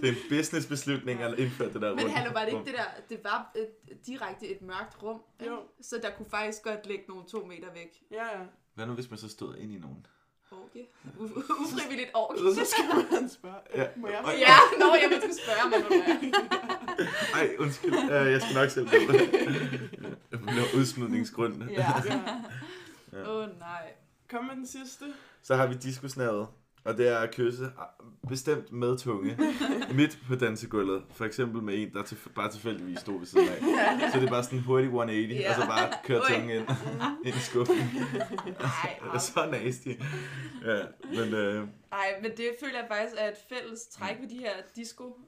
det 0.00 0.08
er 0.08 0.12
en 0.12 0.16
businessbeslutning 0.28 1.22
at 1.22 1.38
indføre 1.38 1.72
det 1.72 1.82
der 1.82 1.94
Men 1.94 2.00
rundt. 2.04 2.12
hallo, 2.12 2.32
var 2.32 2.44
det 2.44 2.52
ikke 2.52 2.64
det 2.64 2.74
der, 2.74 2.84
det 3.08 3.24
var 3.24 3.52
et, 3.56 4.06
direkte 4.06 4.46
et 4.46 4.62
mørkt 4.62 5.02
rum? 5.02 5.22
Jo. 5.46 5.62
så 5.80 5.98
der 6.02 6.10
kunne 6.10 6.30
faktisk 6.30 6.62
godt 6.62 6.86
ligge 6.86 7.04
nogle 7.08 7.24
to 7.28 7.46
meter 7.46 7.72
væk. 7.72 8.02
Ja, 8.10 8.38
ja. 8.38 8.44
Hvad 8.74 8.86
nu, 8.86 8.92
hvis 8.92 9.10
man 9.10 9.18
så 9.18 9.28
stod 9.28 9.56
ind 9.56 9.72
i 9.72 9.78
nogen? 9.78 10.06
Orke. 10.62 10.86
U- 11.18 11.62
ufrivilligt 11.62 12.10
orke. 12.14 12.38
Så 12.54 12.64
skal 12.70 12.84
man 13.20 13.28
spørge, 13.30 13.54
Ja. 13.74 13.86
må 13.96 14.08
jeg 14.08 14.20
Ja, 14.38 14.56
nå, 14.78 14.94
jeg 14.94 15.10
skulle 15.20 15.34
spørge 15.44 15.70
mig, 15.70 15.78
hvad 15.88 16.40
Ej, 17.40 17.56
undskyld. 17.58 17.92
Uh, 17.94 18.10
jeg 18.10 18.42
skal 18.42 18.54
nok 18.54 18.70
selv 18.70 18.86
på 18.88 19.12
det. 19.12 19.30
Det 20.30 20.40
bliver 20.46 20.64
udsmidningsgrund. 20.76 21.62
Ja. 21.70 21.92
Ja. 23.12 23.30
Åh 23.30 23.36
oh, 23.42 23.58
nej. 23.58 23.92
Kom 24.30 24.44
med 24.44 24.56
den 24.56 24.66
sidste. 24.66 25.04
Så 25.42 25.54
har 25.56 25.66
vi 25.66 25.74
diskusnavet, 25.74 26.46
og 26.84 26.96
det 26.96 27.08
er 27.08 27.18
at 27.18 27.34
kysse 27.34 27.64
ah, 27.64 28.06
bestemt 28.28 28.72
med 28.72 28.98
tunge 28.98 29.38
midt 29.98 30.18
på 30.28 30.34
dansegulvet. 30.34 31.02
For 31.10 31.24
eksempel 31.24 31.62
med 31.62 31.74
en, 31.82 31.92
der 31.92 32.02
til, 32.02 32.18
bare 32.34 32.50
tilfældigvis 32.52 32.98
stod 32.98 33.18
ved 33.18 33.26
siden 33.26 33.48
af. 33.48 33.58
Så 34.12 34.20
det 34.20 34.26
er 34.26 34.30
bare 34.30 34.44
sådan 34.44 34.58
en 34.58 34.64
hurtig 34.64 34.86
180, 34.86 35.40
Ja. 35.40 35.48
og 35.50 35.54
så 35.62 35.66
bare 35.66 35.92
køre 36.04 36.20
Oj. 36.20 36.28
tungen 36.32 36.50
ind, 36.50 36.66
ind 37.26 37.36
i 37.36 37.38
skuffen. 37.38 37.76
Nej, 37.76 38.98
Det 39.04 39.14
er 39.14 39.18
så 39.18 39.48
nasty. 39.64 39.88
Ja, 40.64 40.82
men 41.22 41.34
øh, 41.34 41.68
Ej, 41.92 42.18
men 42.22 42.30
det 42.30 42.50
føler 42.60 42.78
jeg 42.78 42.86
faktisk 42.90 43.14
er 43.18 43.28
et 43.28 43.36
fælles 43.48 43.86
træk 43.86 44.16
ved 44.20 44.28
de 44.28 44.38
her 44.38 44.52
disco 44.76 45.18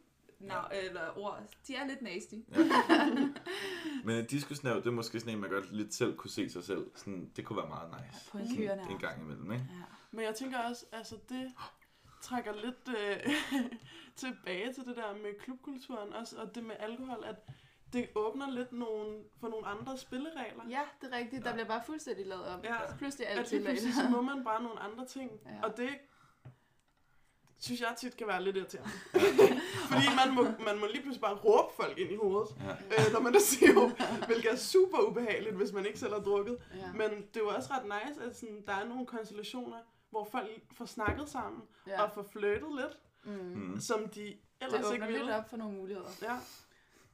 nav- 0.41 0.69
eller 0.87 1.01
ord. 1.19 1.43
De 1.69 1.75
er 1.75 1.87
lidt 1.87 2.03
nasty. 2.03 2.35
Men 4.05 4.17
en 4.17 4.25
diskusnav, 4.27 4.77
det 4.77 4.87
er 4.87 4.91
måske 4.91 5.21
sådan 5.21 5.35
en, 5.35 5.41
man 5.41 5.51
godt 5.51 5.73
lidt 5.77 5.95
selv 5.95 6.17
kunne 6.17 6.31
se 6.31 6.51
sig 6.51 6.65
selv. 6.65 6.87
Sådan, 6.95 7.31
det 7.37 7.45
kunne 7.45 7.57
være 7.57 7.69
meget 7.69 7.89
nice. 8.13 8.31
På 8.33 8.39
en 8.39 8.45
En 8.91 8.99
gang 9.01 9.23
imellem, 9.23 9.53
ikke? 9.53 9.65
Ja. 9.71 9.83
Men 10.17 10.25
jeg 10.25 10.35
tænker 10.35 10.59
også, 10.59 10.85
altså 10.93 11.17
det 11.29 11.53
trækker 12.23 12.53
lidt 12.55 12.89
øh, 12.99 13.33
tilbage 14.23 14.73
til 14.73 14.85
det 14.85 14.97
der 14.97 15.13
med 15.15 15.39
klubkulturen 15.41 16.13
også, 16.13 16.37
og 16.37 16.55
det 16.55 16.65
med 16.65 16.77
alkohol, 16.79 17.25
at 17.25 17.37
det 17.93 18.09
åbner 18.15 18.51
lidt 18.51 18.73
nogle, 18.73 19.19
for 19.41 19.49
nogle 19.49 19.67
andre 19.67 19.99
spilleregler. 19.99 20.63
ja, 20.69 20.81
det 21.01 21.13
er 21.15 21.19
rigtigt. 21.19 21.45
Der 21.45 21.53
bliver 21.53 21.67
bare 21.67 21.83
fuldstændig 21.87 22.27
lavet 22.27 22.45
om. 22.47 22.61
Ja. 22.65 22.75
Så 22.91 22.97
pludselig 22.99 23.25
er 23.27 23.31
At 23.31 23.39
alt 23.39 23.51
lige 23.51 23.65
pludselig 23.65 23.95
så 23.95 24.01
tilladt. 24.01 24.11
må 24.17 24.21
man 24.35 24.45
bare 24.45 24.63
nogle 24.63 24.81
andre 24.81 25.07
ting. 25.07 25.31
Ja. 25.47 25.69
Og 25.69 25.77
det 25.77 25.89
synes 27.59 27.81
jeg 27.81 27.95
tit 27.99 28.17
kan 28.17 28.27
være 28.27 28.43
lidt 28.45 28.57
irriterende. 28.57 28.91
Fordi 29.91 30.07
man 30.27 30.35
må, 30.35 30.43
man 30.65 30.79
må 30.81 30.87
lige 30.87 31.03
pludselig 31.03 31.21
bare 31.21 31.35
råbe 31.35 31.73
folk 31.77 31.99
ind 31.99 32.13
i 32.13 32.17
hovedet, 32.17 32.49
Ja. 32.61 32.71
øh, 33.07 33.13
når 33.13 33.21
man 33.21 33.35
er 33.35 33.39
SEO, 33.39 33.89
hvilket 34.27 34.53
er 34.53 34.57
super 34.57 34.99
ubehageligt, 34.99 35.57
hvis 35.57 35.73
man 35.73 35.87
ikke 35.87 35.99
selv 35.99 36.13
har 36.13 36.21
drukket. 36.21 36.59
Ja. 36.75 36.93
Men 36.93 37.11
det 37.11 37.37
er 37.37 37.41
jo 37.41 37.49
også 37.49 37.71
ret 37.73 37.85
nice, 37.85 38.23
at 38.25 38.37
sådan, 38.37 38.63
der 38.67 38.73
er 38.73 38.85
nogle 38.85 39.07
konstellationer, 39.07 39.77
hvor 40.11 40.25
folk 40.25 40.49
får 40.73 40.85
snakket 40.85 41.29
sammen 41.29 41.63
Ja. 41.87 42.03
og 42.03 42.13
får 42.13 42.23
flirtet 42.23 42.69
lidt, 42.75 42.99
Mm. 43.25 43.33
Mm. 43.33 43.81
som 43.81 44.09
de 44.09 44.21
Det 44.21 44.39
ellers 44.61 44.75
ikke 44.93 45.05
åbner 45.05 45.07
lidt 45.07 45.19
ville. 45.19 45.37
op 45.37 45.51
for 45.51 45.57
nogle 45.57 45.77
muligheder. 45.77 46.09
Ja. 46.23 46.39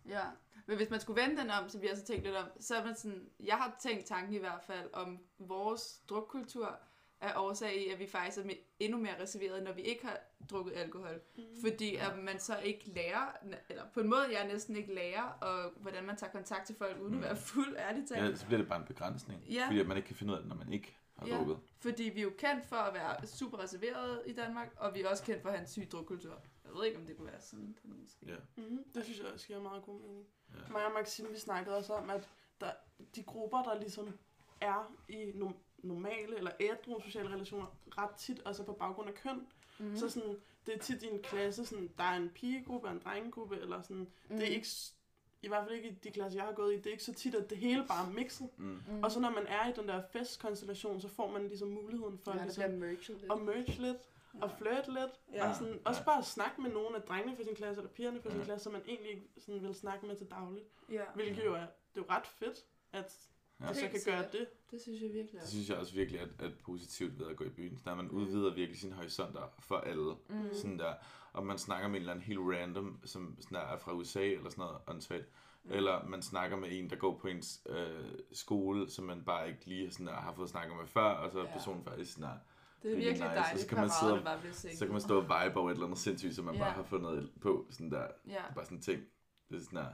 Ja, 0.07 0.24
men 0.66 0.76
hvis 0.76 0.90
man 0.90 1.01
skulle 1.01 1.22
vende 1.22 1.43
den 1.43 1.51
om, 1.51 1.68
så 1.68 1.78
vi 1.78 1.86
har 1.86 1.95
så 1.97 2.05
tænkt 2.05 2.24
lidt 2.24 2.36
om, 2.36 2.47
så 2.61 2.76
er 2.76 2.84
man 2.84 2.97
sådan, 2.97 3.28
jeg 3.40 3.57
har 3.57 3.76
tænkt 3.80 4.05
tanken 4.07 4.34
i 4.34 4.38
hvert 4.38 4.62
fald 4.62 4.90
om 4.93 5.18
vores 5.38 6.01
drukkultur 6.09 6.78
er 7.20 7.36
årsag 7.38 7.76
i, 7.76 7.88
at 7.88 7.99
vi 7.99 8.07
faktisk 8.07 8.38
er 8.38 8.43
endnu 8.80 8.99
mere 8.99 9.22
reserveret, 9.22 9.62
når 9.62 9.72
vi 9.72 9.80
ikke 9.82 10.07
har 10.07 10.18
drukket 10.51 10.76
alkohol. 10.76 11.20
Mm. 11.36 11.43
Fordi 11.61 11.97
at 11.97 12.18
man 12.18 12.40
så 12.40 12.59
ikke 12.59 12.90
lærer, 12.90 13.36
eller 13.68 13.84
på 13.95 14.01
en 14.01 14.09
måde 14.09 14.38
jeg 14.38 14.47
næsten 14.47 14.76
ikke 14.76 14.95
lærer, 14.95 15.22
og 15.22 15.70
hvordan 15.76 16.05
man 16.05 16.16
tager 16.16 16.32
kontakt 16.32 16.66
til 16.66 16.76
folk 16.78 17.01
uden 17.01 17.14
at 17.14 17.20
være 17.22 17.36
fuld, 17.36 17.76
ærligt 17.76 18.09
talt. 18.09 18.30
Ja, 18.30 18.34
så 18.36 18.47
bliver 18.47 18.59
det 18.59 18.68
bare 18.68 18.80
en 18.80 18.86
begrænsning. 18.86 19.43
Ja. 19.51 19.66
Fordi 19.66 19.80
at 19.80 19.86
man 19.86 19.97
ikke 19.97 20.07
kan 20.07 20.16
finde 20.16 20.32
ud 20.32 20.36
af 20.36 20.43
det, 20.43 20.49
når 20.49 20.57
man 20.57 20.72
ikke 20.72 20.97
har 21.23 21.29
Ja. 21.29 21.37
drukket. 21.39 21.59
Fordi 21.81 22.03
vi 22.03 22.18
er 22.20 22.25
jo 22.25 22.33
kendt 22.39 22.66
for 22.66 22.77
at 22.77 22.95
være 22.95 23.27
super 23.27 23.59
reserveret 23.62 24.23
i 24.27 24.33
Danmark, 24.33 24.75
og 24.77 24.95
vi 24.95 25.01
er 25.03 25.09
også 25.09 25.25
kendt 25.25 25.43
for 25.43 25.49
at 25.49 25.55
have 25.55 25.62
en 25.62 25.68
syg 25.68 25.89
drukkultur. 25.93 26.41
Jeg 26.64 26.73
ved 26.75 26.85
ikke, 26.87 26.99
om 26.99 27.07
det 27.07 27.16
kunne 27.16 27.27
være 27.33 27.41
sådan. 27.41 27.77
Måske. 27.85 28.27
Ja. 28.27 28.37
Mm, 28.57 28.85
det 28.95 29.05
synes 29.05 29.18
jeg 29.18 29.27
også 29.27 29.47
giver 29.47 29.61
meget 29.62 29.83
god 29.83 30.01
mening. 30.01 30.27
Ja. 30.55 30.73
Mig 30.73 30.87
og 30.87 30.93
Maxime, 30.93 31.29
vi 31.31 31.39
snakkede 31.39 31.77
også 31.77 31.93
om, 31.95 32.11
at 32.11 32.29
der, 32.61 32.70
de 33.16 33.23
grupper, 33.23 33.62
der 33.62 33.81
ligesom 33.81 34.18
er 34.61 34.93
i 35.09 35.33
no, 35.35 35.51
normale 35.79 36.37
eller 36.37 36.51
ædru 36.61 37.01
sociale 37.01 37.29
relationer, 37.29 37.66
ret 37.99 38.14
tit 38.16 38.41
også 38.41 38.64
på 38.64 38.73
baggrund 38.73 39.09
af 39.09 39.14
køn. 39.14 39.47
Mm. 39.79 39.87
Mm. 39.87 39.97
Så 39.97 40.11
sådan, 40.11 40.37
det 40.66 40.75
er 40.75 40.79
tit 40.79 41.03
i 41.03 41.07
en 41.07 41.23
klasse, 41.23 41.66
sådan, 41.66 41.91
der 41.99 42.05
er 42.05 42.16
en 42.16 42.31
pigegruppe 42.31 42.89
og 42.89 42.93
en 42.95 43.01
drengegruppe, 43.05 43.61
eller 43.61 43.83
sådan, 43.83 44.09
mm. 44.29 44.37
det 44.37 44.43
er 44.43 44.55
ikke, 44.55 44.68
s- 44.68 44.95
i 45.43 45.49
hvert 45.49 45.64
fald 45.66 45.76
ikke 45.76 45.88
i 45.88 45.93
de 46.05 46.11
klasser, 46.11 46.38
jeg 46.38 46.47
har 46.47 46.53
gået 46.55 46.72
i, 46.74 46.76
det 46.76 46.86
er 46.86 46.90
ikke 46.90 47.05
så 47.05 47.12
tit, 47.14 47.34
at 47.34 47.51
det 47.51 47.59
hele 47.59 47.84
bare 47.88 48.09
er 48.09 48.12
mixet. 48.12 48.49
Mm. 48.57 48.64
Mm. 48.88 49.03
Og 49.03 49.11
så 49.11 49.20
når 49.20 49.30
man 49.30 49.47
er 49.47 49.68
i 49.68 49.72
den 49.76 49.88
der 49.88 50.03
festkonstellation, 50.12 51.01
så 51.01 51.09
får 51.09 51.30
man 51.30 51.49
ligesom 51.49 51.68
muligheden 51.68 52.18
for 52.18 52.30
ja, 52.32 52.36
det 52.38 52.45
ligesom, 52.47 52.70
merged 52.70 53.09
lidt. 53.20 53.32
at 53.32 53.40
merge 53.43 53.82
lidt, 53.82 53.97
og 54.43 54.51
flirte 54.59 54.93
lidt, 54.93 55.12
Ja. 55.32 55.49
og 55.49 55.57
sådan, 55.57 55.78
også 55.84 56.05
bare 56.05 56.22
snakke 56.24 56.61
med 56.62 56.70
nogle 56.70 56.97
af 56.97 57.03
drengene 57.03 57.36
fra 57.36 57.43
sin 57.45 57.55
klasse, 57.55 57.80
eller 57.80 57.93
pigerne 57.93 58.20
fra 58.22 58.30
sin 58.30 58.43
klasse, 58.45 58.64
som 58.64 58.72
man 58.72 58.82
egentlig 58.88 59.11
ikke 59.11 59.28
sådan 59.38 59.62
vil 59.62 59.74
snakke 59.74 60.07
med 60.07 60.16
til 60.16 60.26
dagligt. 60.30 60.64
Ja, 60.93 61.03
Hvilket 61.14 61.45
jo 61.45 61.55
er, 61.55 61.66
det 61.95 62.01
er 62.01 62.01
jo 62.01 62.05
ret 62.11 62.26
fedt, 62.26 62.64
at 62.93 63.12
Ja. 63.61 63.68
det 63.68 63.76
så 63.76 63.88
kan 63.88 64.01
gøre 64.14 64.24
det. 64.32 64.47
det 64.70 64.82
synes 64.82 65.03
jeg 65.03 65.09
virkelig 65.12 65.32
Det 65.32 65.40
også. 65.40 65.51
synes 65.53 65.68
jeg 65.68 65.76
også 65.78 65.95
virkelig 65.95 66.20
er, 66.20 66.47
er 66.47 66.51
positivt 66.64 67.18
ved 67.18 67.26
at 67.26 67.36
gå 67.36 67.45
i 67.45 67.49
byen. 67.49 67.80
Der 67.84 67.95
man 67.95 68.11
udvider 68.11 68.55
virkelig 68.55 68.80
sine 68.80 68.93
horisonter 68.95 69.55
for 69.61 69.76
alle. 69.76 70.14
Mm. 70.28 70.55
Sådan 70.55 70.78
der. 70.78 70.95
Og 71.33 71.47
man 71.47 71.59
snakker 71.59 71.89
med 71.89 71.97
en 71.97 72.01
eller 72.01 72.12
anden 72.12 72.24
helt 72.24 72.39
random, 72.41 73.01
som 73.05 73.37
sådan 73.41 73.57
der 73.57 73.61
er 73.64 73.78
fra 73.78 73.93
USA 73.93 74.24
eller 74.26 74.51
sådan 74.51 74.62
noget 74.62 74.78
åndssvagt. 74.87 75.24
Mm. 75.64 75.72
Eller 75.72 76.05
man 76.09 76.22
snakker 76.22 76.57
med 76.57 76.68
en, 76.72 76.91
der 76.91 76.97
går 76.97 77.18
på 77.18 77.28
ens 77.28 77.62
øh, 77.68 78.11
skole, 78.33 78.91
som 78.91 79.05
man 79.05 79.24
bare 79.24 79.49
ikke 79.49 79.66
lige 79.66 79.91
sådan 79.91 80.07
der, 80.07 80.14
har 80.14 80.33
fået 80.35 80.49
snakket 80.49 80.76
med 80.76 80.87
før, 80.87 81.03
og 81.11 81.33
så 81.33 81.39
er 81.39 81.45
Ja. 81.45 81.53
personen 81.53 81.85
faktisk 81.85 82.12
sådan 82.12 82.28
der, 82.30 82.37
Det 82.83 82.91
er 82.93 82.97
Virkelig 82.97 83.12
nice. 83.12 83.24
Og 83.24 83.35
dejligt, 83.37 83.61
så 83.62 83.68
kan 83.68 83.78
man 83.78 83.91
sidde 84.01 84.12
og- 84.12 84.55
så 84.55 84.85
kan 84.85 84.93
man 84.93 85.01
stå 85.01 85.16
og 85.18 85.22
vibe 85.24 85.57
over 85.61 85.70
et 85.70 85.74
eller 85.74 85.87
andet 85.87 85.99
sindssygt, 85.99 86.35
som 86.35 86.45
man 86.45 86.55
Ja. 86.55 86.61
bare 86.61 86.70
har 86.72 86.83
fundet 86.83 87.33
på. 87.41 87.66
Sådan 87.70 87.91
der, 87.91 88.01
Ja, 88.26 88.30
det 88.30 88.37
er 88.51 88.55
bare 88.55 88.64
sådan 88.64 88.78
en 88.78 88.83
ting. 88.83 89.03
Det 89.49 89.57
er 89.57 89.61
sådan 89.61 89.78
der, 89.78 89.87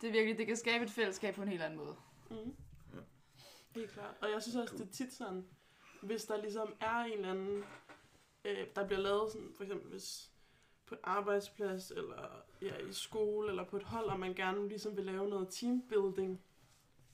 det 0.00 0.08
er 0.08 0.12
virkelig, 0.12 0.38
det 0.38 0.46
kan 0.46 0.56
skabe 0.56 0.84
et 0.84 0.90
fællesskab 0.90 1.34
på 1.34 1.42
en 1.42 1.48
helt 1.48 1.62
anden 1.62 1.78
måde. 1.78 1.96
Mm. 2.30 2.36
Ja. 2.94 3.00
Helt 3.74 3.90
klart. 3.90 4.14
Og 4.22 4.30
jeg 4.34 4.42
synes 4.42 4.56
også, 4.56 4.74
det 4.76 4.88
er 4.88 4.92
tit 4.92 5.12
sådan, 5.12 5.46
hvis 6.02 6.24
der 6.24 6.40
ligesom 6.42 6.74
er 6.80 6.96
en 6.98 7.12
eller 7.12 7.30
anden, 7.30 7.64
øh, 8.44 8.66
der 8.76 8.86
bliver 8.86 9.00
lavet 9.00 9.32
sådan, 9.32 9.48
for 9.56 9.62
eksempel 9.64 9.90
hvis 9.90 10.30
på 10.92 10.96
en 10.96 11.00
arbejdsplads, 11.04 11.90
eller 11.90 12.42
ja, 12.62 12.76
i 12.88 12.92
skole, 12.92 13.48
eller 13.50 13.64
på 13.64 13.76
et 13.76 13.82
hold, 13.82 14.04
og 14.06 14.20
man 14.20 14.34
gerne 14.34 14.68
ligesom 14.68 14.96
vil 14.96 15.04
lave 15.04 15.28
noget 15.28 15.48
teambuilding, 15.50 16.40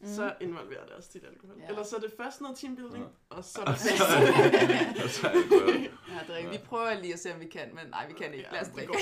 mm. 0.01 0.07
så 0.07 0.35
involverer 0.41 0.85
det 0.85 0.93
også 0.93 1.11
tit 1.11 1.25
alkohol. 1.25 1.57
Ja. 1.59 1.63
Ja. 1.63 1.69
Eller 1.69 1.83
så 1.83 1.97
er 1.97 2.01
det 2.01 2.13
først 2.17 2.41
noget 2.41 2.57
teambuilding, 2.57 3.05
Ja. 3.05 3.37
og 3.37 3.45
så 3.45 3.61
er 3.67 3.73
fest. 3.85 5.25
er 5.25 5.33
det 5.33 5.45
prøvet. 5.49 5.91
Ja, 6.09 6.33
drikke. 6.33 6.51
Vi 6.51 6.59
prøver 6.65 7.01
lige 7.01 7.13
at 7.13 7.19
se, 7.19 7.35
om 7.35 7.41
vi 7.41 7.47
kan, 7.47 7.75
men 7.75 7.87
nej, 7.87 8.07
vi 8.07 8.13
kan 8.13 8.35
ikke. 8.35 8.47
Ja, 8.49 8.53
Lad 8.53 8.61
os 8.63 8.69
drikke. 8.75 8.93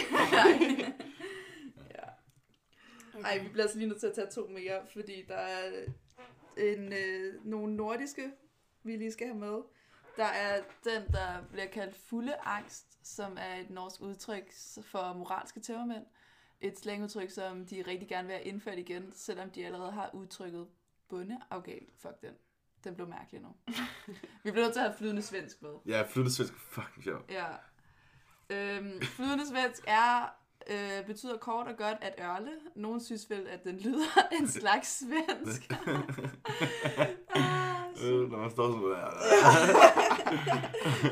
ja. 1.94 2.04
Okay. 3.14 3.24
Ej, 3.24 3.38
vi 3.42 3.48
bliver 3.48 3.62
altså 3.64 3.78
lige 3.78 3.88
nødt 3.88 4.00
til 4.00 4.06
at 4.06 4.14
tage 4.14 4.26
to 4.30 4.46
mere, 4.46 4.80
fordi 4.92 5.24
der 5.28 5.34
er 5.34 5.70
en, 6.56 6.92
øh, 6.92 7.44
nogle 7.44 7.76
nordiske, 7.76 8.30
vi 8.82 8.96
lige 8.96 9.12
skal 9.12 9.26
have 9.26 9.38
med. 9.38 9.58
Der 10.16 10.24
er 10.24 10.62
den, 10.84 11.12
der 11.12 11.42
bliver 11.50 11.66
kaldt 11.66 11.96
fulde 11.96 12.34
angst, 12.44 12.98
som 13.02 13.36
er 13.40 13.54
et 13.54 13.70
norsk 13.70 14.00
udtryk 14.00 14.52
for 14.82 15.12
moralske 15.12 15.60
tævermænd. 15.60 16.04
Et 16.60 16.78
slangudtryk, 16.78 17.30
som 17.30 17.66
de 17.66 17.84
rigtig 17.86 18.08
gerne 18.08 18.26
vil 18.26 18.36
have 18.36 18.46
indført 18.46 18.78
igen, 18.78 19.12
selvom 19.14 19.50
de 19.50 19.66
allerede 19.66 19.92
har 19.92 20.10
udtrykket 20.14 20.68
bunde. 21.08 21.38
Okay, 21.50 21.80
fuck 21.98 22.20
den. 22.20 22.32
Den 22.84 22.94
blev 22.94 23.08
mærkelig 23.08 23.40
nu. 23.40 23.48
vi 24.44 24.50
bliver 24.50 24.64
nødt 24.64 24.72
til 24.72 24.80
at 24.80 24.86
have 24.86 24.98
flydende 24.98 25.22
svensk 25.22 25.62
med. 25.62 25.70
Ja, 25.86 26.02
flydende 26.02 26.34
svensk 26.34 26.54
fucking 26.58 27.04
sjov. 27.04 27.20
Ja. 27.28 27.46
Øhm, 28.50 29.02
flydende 29.02 29.46
svensk 29.48 29.84
er, 29.86 30.34
øh, 30.70 31.06
betyder 31.06 31.36
kort 31.36 31.66
og 31.66 31.76
godt 31.76 31.98
at 32.00 32.14
ørle. 32.20 32.52
Nogen 32.74 33.00
synes 33.00 33.30
vel, 33.30 33.46
at 33.46 33.64
den 33.64 33.78
lyder 33.78 34.28
en 34.40 34.48
slags 34.60 34.98
svensk. 34.98 35.72
Øh, 38.04 38.30
når 38.30 38.38
man 38.38 38.50
står 38.50 38.66
sådan 38.72 38.82
der. 38.82 39.10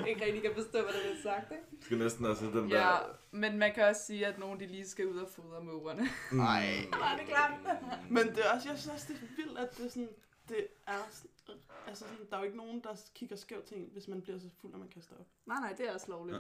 ikke 0.11 0.25
rigtig 0.25 0.43
kan 0.43 0.51
forstå, 0.55 0.71
hvad 0.83 0.93
der 0.93 1.01
bliver 1.01 1.23
sagt, 1.23 1.53
ikke? 1.53 1.65
Du 1.81 1.85
skal 1.85 1.99
næsten 1.99 2.25
også 2.27 2.45
have 2.45 2.61
den 2.61 2.71
der... 2.71 2.79
Ja, 2.81 2.97
men 3.31 3.59
man 3.59 3.75
kan 3.75 3.85
også 3.85 4.03
sige, 4.07 4.27
at 4.27 4.39
nogen 4.39 4.61
de 4.61 4.67
lige 4.67 4.89
skal 4.89 5.07
ud 5.09 5.19
og 5.19 5.29
fodre 5.29 5.65
mågerne. 5.65 6.03
Nej. 6.33 6.65
Ah, 6.93 7.19
det 7.19 7.25
er 7.25 7.27
klart. 7.29 7.51
Men 8.11 8.27
det 8.29 8.39
er 8.47 8.51
også, 8.55 8.69
jeg 8.69 8.79
synes 8.79 8.95
også, 8.95 9.07
det 9.09 9.17
er 9.17 9.27
vildt, 9.37 9.59
at 9.59 9.77
det 9.77 9.87
er 9.87 9.91
sådan, 9.91 10.09
det 10.49 10.67
er 10.87 10.99
sådan, 11.13 11.61
altså 11.87 12.05
sådan, 12.05 12.27
der 12.31 12.37
er 12.37 12.41
jo 12.41 12.45
ikke 12.45 12.57
nogen, 12.57 12.81
der 12.83 13.01
kigger 13.15 13.37
skævt 13.37 13.65
til 13.65 13.77
en, 13.79 13.89
hvis 13.93 14.09
man 14.09 14.23
bliver 14.23 14.39
så 14.39 14.49
fuld, 14.61 14.73
at 14.75 14.79
man 14.81 14.89
kaster 14.89 15.15
op. 15.21 15.27
Nej, 15.47 15.61
nej, 15.61 15.73
det 15.79 15.89
er 15.89 15.95
også 15.95 16.07
lovligt. 16.09 16.39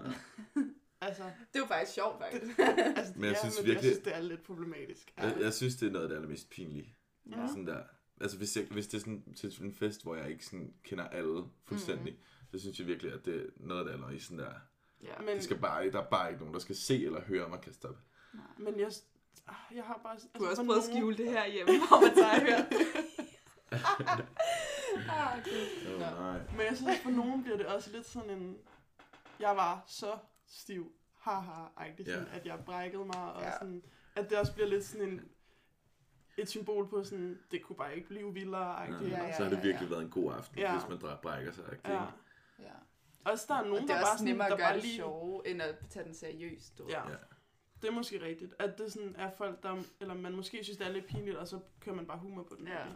Ja. 0.56 0.60
Altså, 1.00 1.22
Det 1.22 1.54
er 1.54 1.58
jo 1.58 1.66
faktisk 1.66 1.92
sjovt, 1.94 2.18
faktisk. 2.20 2.58
altså 2.58 3.12
Men 3.16 3.24
jeg 3.24 3.36
synes 3.38 3.56
men 3.58 3.66
virkelig- 3.66 3.74
jeg 3.88 3.92
synes, 3.94 3.98
det 4.04 4.16
er 4.16 4.20
lidt 4.20 4.42
problematisk. 4.42 5.12
Jeg, 5.18 5.36
jeg 5.40 5.52
synes, 5.54 5.76
det 5.76 5.88
er 5.88 5.92
noget 5.92 6.02
af 6.04 6.08
det 6.08 6.16
allermest 6.16 6.50
pinlige. 6.50 6.96
Ja. 7.30 7.46
Sådan 7.48 7.66
der. 7.66 7.78
Altså, 8.20 8.36
hvis, 8.38 8.56
jeg, 8.56 8.64
hvis 8.70 8.86
det 8.86 8.94
er 8.96 9.00
sådan 9.00 9.34
til 9.36 9.62
en 9.62 9.74
fest, 9.74 10.02
hvor 10.02 10.16
jeg 10.16 10.30
ikke 10.30 10.46
sådan 10.46 10.74
kender 10.82 11.08
alle 11.08 11.44
fuldstændig, 11.64 12.12
mm. 12.12 12.18
så 12.52 12.58
synes 12.58 12.78
jeg 12.78 12.86
virkelig, 12.86 13.12
at 13.12 13.24
det 13.24 13.36
er 13.36 13.46
noget 13.56 13.80
af 13.80 13.86
det 13.86 13.92
allermest 13.92 14.24
sådan 14.26 14.38
der. 14.38 14.52
Ja. 15.02 15.18
Men, 15.18 15.28
Det 15.28 15.44
skal 15.44 15.58
bare, 15.58 15.90
der 15.90 16.00
er 16.02 16.08
bare 16.10 16.28
ikke 16.30 16.40
nogen, 16.40 16.54
der 16.54 16.60
skal 16.60 16.76
se 16.76 17.04
eller 17.04 17.20
høre 17.20 17.48
mig 17.48 17.60
kaste 17.60 17.86
op. 17.88 17.96
men 18.58 18.80
jeg, 18.80 18.90
ah, 19.46 19.54
jeg 19.76 19.84
har 19.84 20.00
bare... 20.02 20.12
Altså, 20.12 20.28
Du 20.38 20.42
har 20.44 20.50
også 20.50 20.62
for 20.62 20.66
prøvet 20.66 20.78
at 20.78 20.84
skjule 20.84 21.16
det 21.16 21.30
her 21.30 21.46
hjemme, 21.46 21.72
hvor 21.88 22.00
man 22.00 22.24
har 22.24 22.40
hørt. 22.40 22.66
ah, 25.10 25.38
okay. 25.38 25.98
Nej. 25.98 26.38
Men 26.56 26.60
jeg 26.68 26.76
synes, 26.76 26.98
for 27.02 27.10
nogen 27.10 27.42
bliver 27.42 27.56
det 27.56 27.66
også 27.66 27.90
lidt 27.92 28.06
sådan 28.06 28.30
en... 28.30 28.56
Jeg 29.40 29.56
var 29.56 29.84
så 29.86 30.18
stiv, 30.46 30.92
haha-agtig, 31.26 32.06
sådan, 32.06 32.26
Ja. 32.32 32.36
at 32.38 32.46
jeg 32.46 32.58
brækkede 32.66 33.04
mig, 33.04 33.32
og 33.34 33.42
Ja. 33.42 33.52
sådan, 33.52 33.82
at 34.16 34.30
det 34.30 34.38
også 34.38 34.54
bliver 34.54 34.68
lidt 34.68 34.84
sådan 34.84 35.08
en, 35.08 35.20
et 36.36 36.48
symbol 36.48 36.88
på 36.88 37.04
sådan, 37.04 37.38
det 37.50 37.62
kunne 37.62 37.76
bare 37.76 37.96
ikke 37.96 38.08
blive 38.08 38.34
vildere-agtigt. 38.34 39.10
Ja, 39.10 39.16
Ja, 39.18 39.24
ja, 39.26 39.36
så 39.36 39.42
har 39.42 39.50
det 39.50 39.56
ja, 39.56 39.62
virkelig 39.62 39.86
ja. 39.86 39.90
været 39.94 40.02
en 40.02 40.10
god 40.10 40.32
aften, 40.32 40.58
Ja. 40.58 40.78
hvis 40.78 40.88
man 40.88 40.98
dræ- 40.98 41.20
brækker 41.20 41.52
sig. 41.52 41.64
Ikke? 41.72 41.90
Ja. 41.90 42.02
Ja. 42.58 42.72
Også 43.24 43.44
der 43.48 43.54
er 43.54 43.58
Og 43.60 43.66
nogen, 43.66 43.80
det 43.82 43.88
der 43.88 43.94
er 43.94 43.98
bare 44.00 44.04
også 44.12 44.18
sådan, 44.18 44.28
nemmere 44.30 44.48
der 44.48 44.54
at 44.54 44.58
gøre 44.58 44.66
bare 44.68 44.74
det 44.76 44.82
lige... 44.84 44.96
sjove, 44.96 45.48
end 45.48 45.62
at 45.62 45.74
tage 45.90 46.04
den 46.04 46.14
seriøst. 46.14 46.78
Du. 46.78 46.86
Ja. 46.88 47.08
Ja. 47.10 47.16
Det 47.82 47.88
er 47.90 47.92
måske 47.94 48.20
rigtigt, 48.20 48.54
at 48.58 48.78
det 48.78 48.92
sådan 48.92 49.16
er 49.18 49.30
folk, 49.30 49.62
der, 49.62 49.82
eller 50.00 50.14
man 50.14 50.32
måske 50.36 50.64
synes, 50.64 50.78
det 50.78 50.86
er 50.86 50.90
lidt 50.92 51.06
pinligt, 51.06 51.36
og 51.36 51.48
så 51.48 51.60
kører 51.80 51.96
man 51.96 52.06
bare 52.06 52.18
humor 52.18 52.42
på 52.42 52.54
den. 52.58 52.66
Ja. 52.66 52.86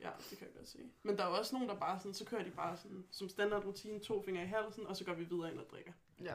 Ja, 0.00 0.10
det 0.30 0.38
kan 0.38 0.46
jeg 0.46 0.54
godt 0.56 0.68
se. 0.68 0.78
Men 1.02 1.16
der 1.18 1.22
er 1.24 1.28
også 1.28 1.54
nogen, 1.54 1.68
der 1.68 1.74
bare 1.76 1.98
sådan, 1.98 2.14
så 2.14 2.24
kører 2.24 2.42
de 2.44 2.50
bare 2.50 2.76
sådan, 2.76 3.04
som 3.10 3.28
standardrutine, 3.28 3.98
to 4.00 4.22
fingre 4.22 4.42
i 4.42 4.46
halsen, 4.46 4.86
og 4.86 4.96
så 4.96 5.04
går 5.04 5.14
vi 5.14 5.24
videre 5.24 5.50
ind 5.52 5.58
og 5.60 5.66
drikker. 5.70 5.92
ja. 6.24 6.34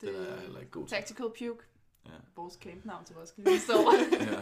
Det 0.00 0.16
er 0.16 0.30
jeg 0.32 0.40
heller 0.40 0.60
ikke 0.60 0.72
god 0.72 0.86
til. 0.88 0.96
Tactical 0.96 1.26
Puke. 1.26 1.64
Ja. 2.06 2.18
Vores 2.36 2.54
campnavn 2.54 3.04
til 3.04 3.16
vores 3.16 3.30
klinik 3.30 3.60
står. 3.60 3.92
Ja. 4.24 4.40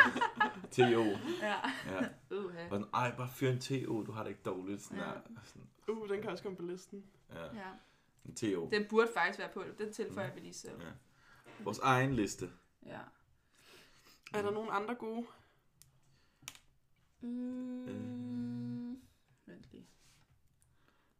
T.O. 0.70 1.02
ja. 1.42 1.56
Ja. 1.86 2.08
Uha. 2.30 2.64
Og 2.64 2.70
sådan, 2.70 2.86
ej, 2.94 3.16
bare 3.16 3.28
fyr 3.28 3.50
en 3.50 3.60
T.O., 3.60 4.02
du 4.02 4.12
har 4.12 4.22
det 4.22 4.30
ikke 4.30 4.42
dårligt. 4.44 4.82
Sådan 4.82 4.98
Ja. 4.98 5.04
der. 5.04 5.20
Sådan, 5.44 5.68
Uh, 5.88 6.08
den 6.08 6.22
kan 6.22 6.30
også 6.30 6.42
komme 6.44 6.56
på 6.56 6.62
listen. 6.62 7.04
ja. 7.30 7.44
Ja. 7.44 7.70
En 8.24 8.34
T.O. 8.34 8.68
Den 8.70 8.86
burde 8.90 9.08
faktisk 9.14 9.38
være 9.38 9.48
på. 9.54 9.64
Den 9.78 9.92
tilføjer 9.92 10.34
vi 10.34 10.40
lige 10.40 10.54
selv. 10.54 10.80
Ja. 10.82 10.90
Vores 11.60 11.78
egen 11.78 12.14
liste. 12.14 12.50
Ja. 12.86 13.00
Er 14.34 14.42
der 14.42 14.50
nogen 14.50 14.68
andre 14.72 14.94
gode? 14.94 15.26
Mm. 17.20 19.00
Vent 19.46 19.64
lige. 19.72 19.86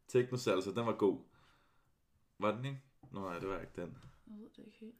Techno 0.07 0.37
salsa, 0.37 0.69
den 0.71 0.85
var 0.85 0.95
god. 0.95 1.19
Var 2.39 2.51
den 2.55 2.65
ikke? 2.65 2.81
Nå, 3.11 3.19
nej, 3.19 3.39
det 3.39 3.49
var 3.49 3.59
ikke 3.59 3.81
den. 3.81 3.97
Jeg 4.27 4.35
ved 4.37 4.49
det 4.49 4.63
ikke 4.65 4.77
helt. 4.79 4.95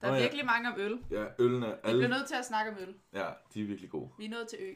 Der 0.00 0.06
er 0.06 0.10
Nå 0.10 0.16
ja. 0.16 0.22
virkelig 0.22 0.44
mange 0.46 0.68
om 0.72 0.80
øl. 0.80 0.98
Ja, 1.10 1.24
ølene, 1.38 1.66
Vi 1.66 1.72
alle, 1.84 1.98
bliver 2.00 2.18
nødt 2.18 2.28
til 2.28 2.34
at 2.34 2.44
snakke 2.44 2.70
om 2.72 2.76
øl. 2.80 2.94
ja, 3.12 3.26
de 3.54 3.60
er 3.62 3.66
virkelig 3.66 3.90
gode. 3.90 4.10
Vi 4.18 4.24
er 4.24 4.30
nået 4.30 4.48
til 4.48 4.58
ø. 4.62 4.72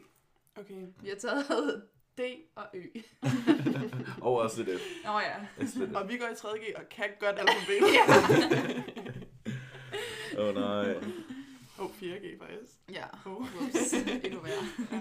Okay. 0.61 0.87
Vi 1.03 1.09
har 1.09 1.17
taget 1.17 1.83
D 2.19 2.21
og 2.57 2.67
ø. 2.75 2.83
Og 4.27 4.33
også 4.39 4.63
lidt 4.63 4.81
F. 4.81 4.85
Nå 5.05 5.19
ja. 5.19 5.47
Lidt. 5.59 5.97
Og 5.97 6.09
vi 6.09 6.17
går 6.19 6.27
i 6.27 6.33
3.G 6.33 6.77
og 6.77 6.83
kan 6.91 7.09
godt 7.21 7.37
alfabet. 7.39 7.85
Åh 10.39 10.49
oh, 10.49 10.55
nej. 10.55 10.95
Åh, 11.79 11.85
oh, 11.85 11.91
4G 11.91 12.39
faktisk. 12.39 12.73
Ja. 12.93 13.05
Oh. 13.27 13.41
Ups. 13.63 13.93
Endnu 14.25 14.41
værre. 14.41 14.65
Ja. 14.93 15.01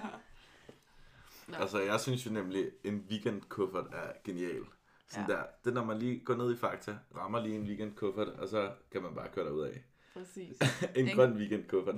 Nå. 1.48 1.56
Altså, 1.58 1.80
jeg 1.82 2.00
synes 2.00 2.26
jo 2.26 2.32
nemlig, 2.32 2.72
en 2.84 3.06
weekendkuffert 3.10 3.86
er 3.94 4.12
genial. 4.24 4.64
Sådan 5.10 5.30
Ja. 5.30 5.36
der. 5.36 5.44
Det 5.64 5.70
er, 5.70 5.74
når 5.74 5.84
man 5.86 6.00
lige 6.00 6.20
går 6.26 6.36
ned 6.36 6.54
i 6.54 6.58
Fakta, 6.58 6.98
rammer 7.16 7.40
lige 7.40 7.56
en 7.56 7.64
weekendkuffert, 7.68 8.28
og 8.28 8.48
så 8.48 8.72
kan 8.92 9.02
man 9.02 9.16
bare 9.16 9.28
køre 9.30 9.46
derud 9.46 9.62
af. 9.66 9.84
Præcis. 10.14 10.58
En 10.96 11.06
Ikke? 11.06 11.16
grøn 11.16 11.34
weekendkuffert. 11.38 11.96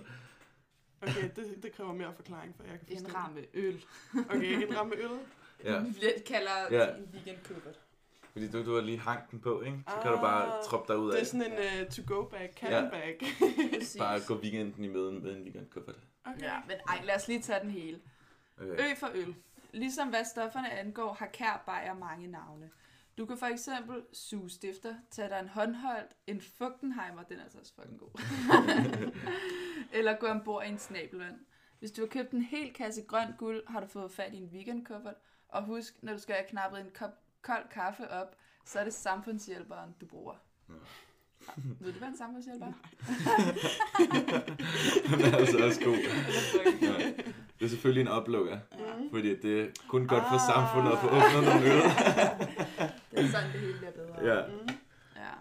Okay, 1.01 1.29
det, 1.35 1.63
det 1.63 1.71
kræver 1.71 1.93
mere 1.93 2.13
forklaring, 2.15 2.55
for 2.55 2.63
jeg 2.63 2.79
kan 2.79 2.87
forstå 2.87 3.07
En 3.09 3.15
ramme 3.15 3.41
øl. 3.53 3.73
det. 3.73 3.85
Okay, 4.29 4.67
en 4.67 4.77
ramme 4.77 4.95
øl. 4.95 5.09
Ja, 5.63 5.79
Vi 5.83 5.93
kalder 6.25 6.51
Ja. 6.71 6.95
en 6.95 7.09
weekend 7.13 7.37
kuffert. 7.47 7.79
fordi 8.31 8.51
du, 8.51 8.65
du 8.65 8.73
har 8.75 8.81
lige 8.81 8.99
hangt 8.99 9.31
den 9.31 9.39
på, 9.39 9.61
ikke? 9.61 9.79
Så 9.87 9.95
kan 10.03 10.11
du 10.11 10.17
bare 10.17 10.57
Ah, 10.57 10.63
troppe 10.65 10.93
derud 10.93 11.07
Det 11.11 11.15
er 11.15 11.19
af. 11.19 11.25
sådan 11.27 11.53
en 11.53 11.81
uh, 11.85 11.89
to-go 11.91 12.23
bag, 12.29 12.53
cabin 12.55 12.73
Ja. 12.73 12.89
bag. 12.89 13.19
Præcis. 13.73 13.97
Bare 13.99 14.19
gå 14.27 14.35
weekenden 14.35 14.83
i 14.83 14.87
møde 14.87 15.11
med 15.11 15.35
en 15.35 15.43
weekendkuffert. 15.43 15.95
Okay. 16.25 16.41
Ja, 16.41 16.55
men 16.67 16.77
ej, 16.89 17.01
lad 17.05 17.15
os 17.15 17.27
lige 17.27 17.41
tage 17.41 17.59
den 17.61 17.69
hele. 17.69 17.99
Okay. 18.61 18.91
Ø 18.91 18.95
for 18.99 19.09
øl. 19.13 19.35
Ligesom 19.71 20.07
hvad 20.09 20.25
stofferne 20.25 20.71
angår, 20.71 21.13
har 21.13 21.25
Kær 21.33 21.63
Bayer 21.65 21.93
mange 21.93 22.27
navne. 22.27 22.69
Du 23.17 23.25
kan 23.25 23.37
for 23.37 23.45
eksempel 23.45 24.01
suge 24.13 24.49
stifter, 24.49 24.95
tage 25.11 25.29
dig 25.29 25.39
en 25.39 25.47
håndholdt, 25.49 26.11
en 26.27 26.41
Fugtenheimer, 26.57 27.23
den 27.23 27.39
er 27.39 27.43
altså 27.43 27.57
også 27.59 27.73
fucking 27.75 27.99
god. 27.99 28.21
Eller 29.97 30.15
gå 30.19 30.27
ombord 30.27 30.63
i 30.65 30.69
en 30.69 30.79
snabelvand. 30.79 31.35
Hvis 31.79 31.91
du 31.91 32.01
har 32.01 32.07
købt 32.07 32.31
en 32.31 32.41
hel 32.41 32.73
kasse 32.73 33.01
grønt 33.01 33.37
guld, 33.37 33.63
har 33.67 33.79
du 33.79 33.87
fået 33.87 34.11
fat 34.11 34.33
i 34.33 34.37
en 34.37 34.49
weekend 34.53 34.85
kuffert. 34.85 35.15
Og 35.49 35.63
husk, 35.63 35.93
når 36.01 36.13
du 36.13 36.19
skal 36.19 36.35
have 36.35 36.47
knappet 36.49 36.79
en 36.79 36.89
kop 36.99 37.09
kold 37.41 37.69
kaffe 37.71 38.11
op, 38.11 38.35
så 38.65 38.79
er 38.79 38.83
det 38.83 38.93
samfundshjælperen, 38.93 39.95
du 40.01 40.05
bruger. 40.05 40.33
Ja. 40.69 40.73
Ved 41.79 41.93
du, 41.93 41.99
hvad 41.99 42.07
en 42.07 42.17
samfundshjælper 42.17 42.65
er? 42.65 42.73
Den 45.17 45.21
er 45.33 45.37
altså 45.37 45.57
også 45.65 45.81
god. 45.83 45.95
Ja. 46.81 47.11
Det 47.59 47.65
er 47.65 47.69
selvfølgelig 47.69 48.01
en 48.01 48.07
oplukker, 48.07 48.57
Mm. 48.71 49.09
fordi 49.11 49.35
det 49.41 49.61
er 49.61 49.67
kun 49.87 50.07
godt 50.07 50.23
for 50.23 50.35
Ah. 50.35 50.41
samfundet 50.53 50.91
at 50.91 50.97
få 50.99 51.07
åbnet 51.07 51.43
nogle. 51.53 51.71
Det 53.15 53.25
er 53.25 53.29
sådan, 53.31 53.51
det 53.51 53.59
hele 53.59 53.77
bliver 53.77 53.91
bedre. 53.91 54.35
Ja, 54.35 54.47
Mm. 54.47 54.69
ja. 55.15 55.31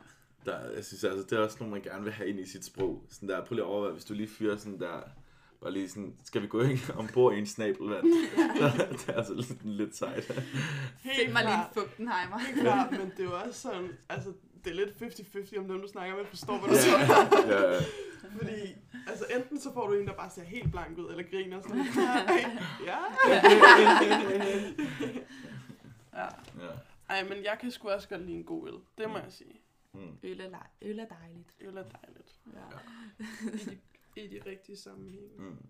der, 0.53 0.71
jeg 0.77 0.85
synes 0.85 1.05
altså, 1.05 1.27
det 1.31 1.33
er 1.39 1.43
også 1.43 1.57
noget, 1.61 1.73
man 1.73 1.83
gerne 1.83 2.05
vil 2.05 2.13
have 2.13 2.29
ind 2.29 2.41
i 2.41 2.47
sit 2.49 2.65
sprog. 2.65 3.03
Sådan 3.11 3.29
der, 3.29 3.45
prøv 3.45 3.55
lige 3.55 3.65
at 3.65 3.69
overveje, 3.69 3.93
hvis 3.93 4.05
du 4.05 4.15
lige 4.15 4.29
fyrer 4.29 4.57
sådan 4.57 4.81
der, 4.81 5.01
bare 5.63 5.73
lige 5.73 5.89
sådan, 5.89 6.15
skal 6.25 6.43
vi 6.43 6.47
gå 6.47 6.61
ind 6.63 6.79
ombord 6.99 7.35
i 7.35 7.39
en 7.39 7.47
snabelvand? 7.47 8.05
det 8.99 9.09
er 9.09 9.13
altså 9.17 9.35
lidt, 9.35 9.65
lidt 9.65 9.97
sejt. 9.97 10.25
Find 10.25 11.33
mig 11.33 11.43
lige 11.45 11.55
en 11.55 11.65
Fugtenheimer. 11.75 12.39
Helt 12.39 12.61
klart, 12.61 12.91
men 12.91 13.01
det 13.17 13.21
er 13.21 13.25
jo 13.25 13.37
også 13.47 13.61
sådan, 13.61 13.89
altså, 14.09 14.33
det 14.65 14.71
er 14.71 14.75
lidt 14.75 14.91
50-50 15.55 15.59
om 15.59 15.69
dem, 15.69 15.81
du 15.81 15.89
snakker 15.89 16.17
med, 16.17 16.25
forstår, 16.27 16.59
hvad 16.59 16.69
du 16.69 16.75
Ja, 16.75 16.81
siger. 16.81 16.99
ja, 17.57 17.73
ja. 17.75 17.81
Fordi, 18.39 18.75
altså, 19.09 19.25
enten 19.37 19.61
så 19.61 19.73
får 19.75 19.87
du 19.89 19.95
en, 19.95 20.07
der 20.07 20.13
bare 20.15 20.31
ser 20.31 20.43
helt 20.43 20.71
blank 20.73 20.99
ud, 20.99 21.11
eller 21.11 21.25
griner 21.31 21.61
sådan, 21.61 21.87
ja. 22.87 22.99
Ja. 26.13 26.25
ja. 26.59 26.71
Ej, 27.09 27.29
men 27.29 27.45
jeg 27.45 27.59
kan 27.61 27.71
sgu 27.71 27.89
også 27.89 28.09
godt 28.09 28.23
lide 28.23 28.37
en 28.37 28.45
god 28.45 28.69
øl. 28.69 28.75
Det 28.99 29.09
må 29.11 29.19
jeg 29.19 29.33
sige. 29.33 29.61
Mm. 29.93 30.19
Øl 30.23 30.41
er, 30.41 30.49
lej- 30.49 30.71
øl 30.83 30.99
er 30.99 31.07
dejligt. 31.09 31.55
Øl 31.61 31.77
er 31.77 31.89
dejligt. 31.89 32.41
Ja. 32.55 32.79
I 33.53 33.57
de, 33.65 33.81
i 34.25 34.29
de 34.29 34.51
rigtige 34.51 34.77
sammenhænge. 34.77 35.29
Mm. 35.39 35.67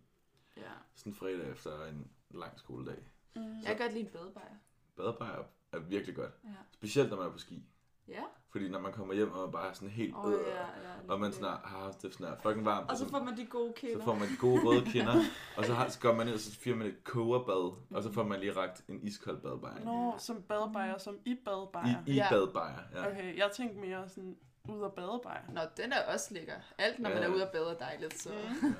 ja. 0.56 0.72
Sådan 0.94 1.12
en 1.12 1.16
fredag 1.16 1.50
efter 1.52 1.86
en 1.86 2.10
lang 2.30 2.58
skoledag. 2.58 2.98
Mm. 3.36 3.42
Jeg 3.58 3.66
kan 3.66 3.78
godt 3.78 3.92
lide 3.92 4.04
en 4.04 4.10
badebajer. 4.12 4.56
Badebajer 4.96 5.44
er 5.72 5.78
virkelig 5.78 6.14
godt. 6.16 6.32
Ja. 6.44 6.50
Specielt 6.70 7.10
når 7.10 7.16
man 7.16 7.26
er 7.26 7.30
på 7.32 7.38
ski. 7.38 7.64
Ja. 8.08 8.22
Fordi 8.50 8.68
når 8.68 8.80
man 8.80 8.92
kommer 8.92 9.14
hjem 9.14 9.32
og 9.32 9.52
bare 9.52 9.68
er 9.68 9.72
sådan 9.72 9.88
helt 9.88 10.14
Oh, 10.16 10.32
øh, 10.32 10.38
ja, 10.46 10.60
ja, 10.60 10.94
og 11.08 11.20
man 11.20 11.32
sådan 11.32 11.48
har 11.48 11.62
haft 11.66 12.02
det 12.02 12.14
sådan 12.14 12.36
fucking 12.42 12.64
varmt. 12.64 12.90
Og 12.90 12.96
så 12.96 13.04
så, 13.04 13.10
får 13.10 13.22
man 13.22 13.36
de 13.36 13.46
gode 13.46 13.72
så 13.76 13.80
kinder. 13.80 14.04
får 14.04 14.14
man 14.14 14.28
de 14.28 14.36
gode 14.40 14.60
røde 14.64 14.84
kinder, 14.84 15.14
og 15.58 15.64
så, 15.64 15.74
har, 15.74 15.88
så 15.88 16.00
går 16.00 16.12
man 16.14 16.26
ned 16.26 16.34
og 16.34 16.40
så 16.40 16.52
fyrer 16.60 16.76
man 16.76 16.86
et 16.86 17.04
kogerbad, 17.04 17.76
og 17.96 18.02
så 18.02 18.12
får 18.12 18.24
man 18.24 18.40
lige 18.40 18.52
ragt 18.56 18.82
en 18.88 19.02
iskold 19.02 19.40
badebajer. 19.40 19.84
Nå, 19.84 20.14
som 20.18 20.42
badebajer, 20.42 20.98
som 20.98 21.18
i 21.24 21.34
badebajer. 21.44 22.02
I, 22.06 22.10
i 22.10 22.14
Ja. 22.14 22.26
badebajer, 22.30 22.78
ja. 22.94 23.08
Okay, 23.10 23.38
jeg 23.38 23.50
tænkte 23.52 23.78
mere 23.80 24.08
sådan, 24.08 24.36
ud 24.68 24.82
af 24.82 24.92
badebajer. 24.92 25.50
Nå, 25.52 25.60
den 25.76 25.92
er 25.92 26.12
også 26.12 26.34
lækker. 26.34 26.54
Alt, 26.78 26.98
når 26.98 27.10
man 27.10 27.18
Ja. 27.18 27.24
er 27.24 27.34
ude 27.34 27.46
og 27.46 27.52
bade, 27.52 27.70
er 27.70 27.78
dejligt. 27.78 28.18
Så. 28.20 28.30
Mm. 28.62 28.74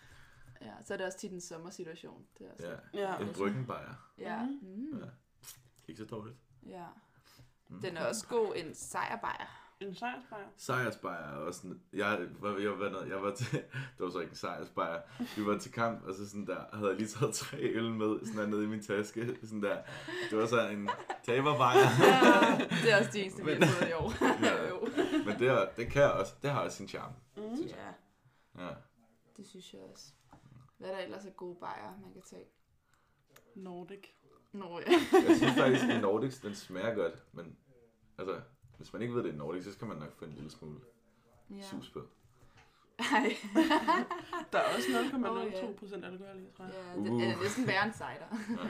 ja, 0.66 0.72
så 0.84 0.92
er 0.94 0.96
det 0.98 1.06
også 1.06 1.18
tit 1.18 1.32
en 1.32 1.40
sommersituation. 1.40 2.26
Det 2.38 2.46
er 2.46 2.52
også 2.52 2.68
ja. 2.94 3.00
Ja. 3.10 3.18
En 3.18 3.28
bryggenbajer. 3.34 3.94
Ja. 4.18 4.42
Mhm. 4.42 4.58
Mm. 4.92 4.98
Ja. 4.98 5.04
Ikke 5.88 5.98
så 5.98 6.04
dårligt. 6.04 6.36
ja. 6.66 6.84
Mm. 7.68 7.80
Den 7.80 7.96
er 7.96 8.06
også 8.08 8.26
god 8.28 8.52
en 8.56 8.74
sejrbajer. 8.74 9.62
En 9.80 9.94
sejrsbajer. 9.94 10.46
Sejrsbajer 10.56 11.18
er 11.32 11.36
også 11.36 11.60
sådan, 11.60 11.80
jeg, 11.92 12.26
var, 12.40 12.58
jeg, 12.58 12.78
var, 12.78 13.04
jeg 13.08 13.22
var 13.22 13.34
til, 13.34 13.52
det 13.52 13.98
var 13.98 14.10
så 14.10 14.18
ikke 14.18 14.30
en 14.30 14.36
sejrsbajer, 14.36 15.00
vi 15.36 15.46
var 15.46 15.58
til 15.58 15.72
kamp, 15.72 16.04
og 16.04 16.14
så 16.14 16.28
sådan 16.28 16.46
der, 16.46 16.64
havde 16.72 16.88
jeg 16.88 16.96
lige 16.96 17.08
taget 17.08 17.34
tre 17.34 17.58
øl 17.58 17.90
med, 17.90 18.26
sådan 18.26 18.38
der 18.40 18.46
nede 18.46 18.64
i 18.64 18.66
min 18.66 18.82
taske, 18.82 19.36
sådan 19.42 19.62
der, 19.62 19.82
det 20.30 20.38
var 20.38 20.46
så 20.46 20.68
en 20.68 20.88
taberbajer, 21.24 21.88
det 22.82 22.92
er 22.92 22.98
også 22.98 23.10
de 23.12 23.20
eneste, 23.20 23.44
vi 23.44 23.52
har 23.52 23.66
fået 23.66 23.88
i 23.88 23.92
år. 23.92 24.12
Ja. 24.44 24.68
jo. 24.68 24.80
men 25.26 25.38
det, 25.38 25.48
er, 25.48 25.68
det 25.76 25.86
kan 25.92 26.12
også, 26.12 26.34
det 26.42 26.50
har 26.50 26.60
også 26.60 26.76
sin 26.76 26.88
charme, 26.88 27.14
Mm. 27.36 27.42
Ja, 27.54 27.88
Ja. 28.64 28.70
det 29.36 29.46
synes 29.46 29.72
jeg 29.72 29.80
også. 29.92 30.04
Hvad 30.78 30.88
er 30.88 30.94
der 30.94 31.00
ellers 31.02 31.24
er 31.26 31.30
gode 31.30 31.56
bajer, 31.60 31.98
man 32.02 32.12
kan 32.12 32.22
tage? 32.30 32.44
Nordic. 33.54 34.15
Nå 34.56 34.80
ja. 34.86 34.92
Jeg 35.28 35.36
synes 35.36 35.54
faktisk, 35.58 35.84
at 35.84 36.00
Nordics, 36.02 36.38
den 36.38 36.54
smager 36.54 36.94
godt, 36.94 37.14
men 37.32 37.56
altså, 38.18 38.40
hvis 38.76 38.92
man 38.92 39.02
ikke 39.02 39.14
ved, 39.14 39.22
det 39.22 39.32
er 39.32 39.36
Nordic, 39.36 39.64
så 39.64 39.72
skal 39.72 39.86
man 39.86 39.96
nok 39.96 40.18
få 40.18 40.24
en 40.24 40.32
lille 40.32 40.50
smule 40.50 40.80
ja. 41.50 41.62
sus 41.62 41.90
på. 41.90 42.00
Ej. 42.98 43.36
Der 44.52 44.58
er 44.58 44.74
også 44.76 44.88
0,02 44.88 45.28
Åh, 45.28 45.52
ja. 45.52 45.72
procent 45.78 46.04
alkohol 46.04 46.36
i, 46.36 46.56
tror 46.56 46.64
jeg. 46.64 46.74
Ja, 46.96 47.00
det 47.00 47.30
er 47.30 47.42
næsten 47.42 47.66
værre 47.66 47.84
end 47.84 47.92
cider. 47.92 48.68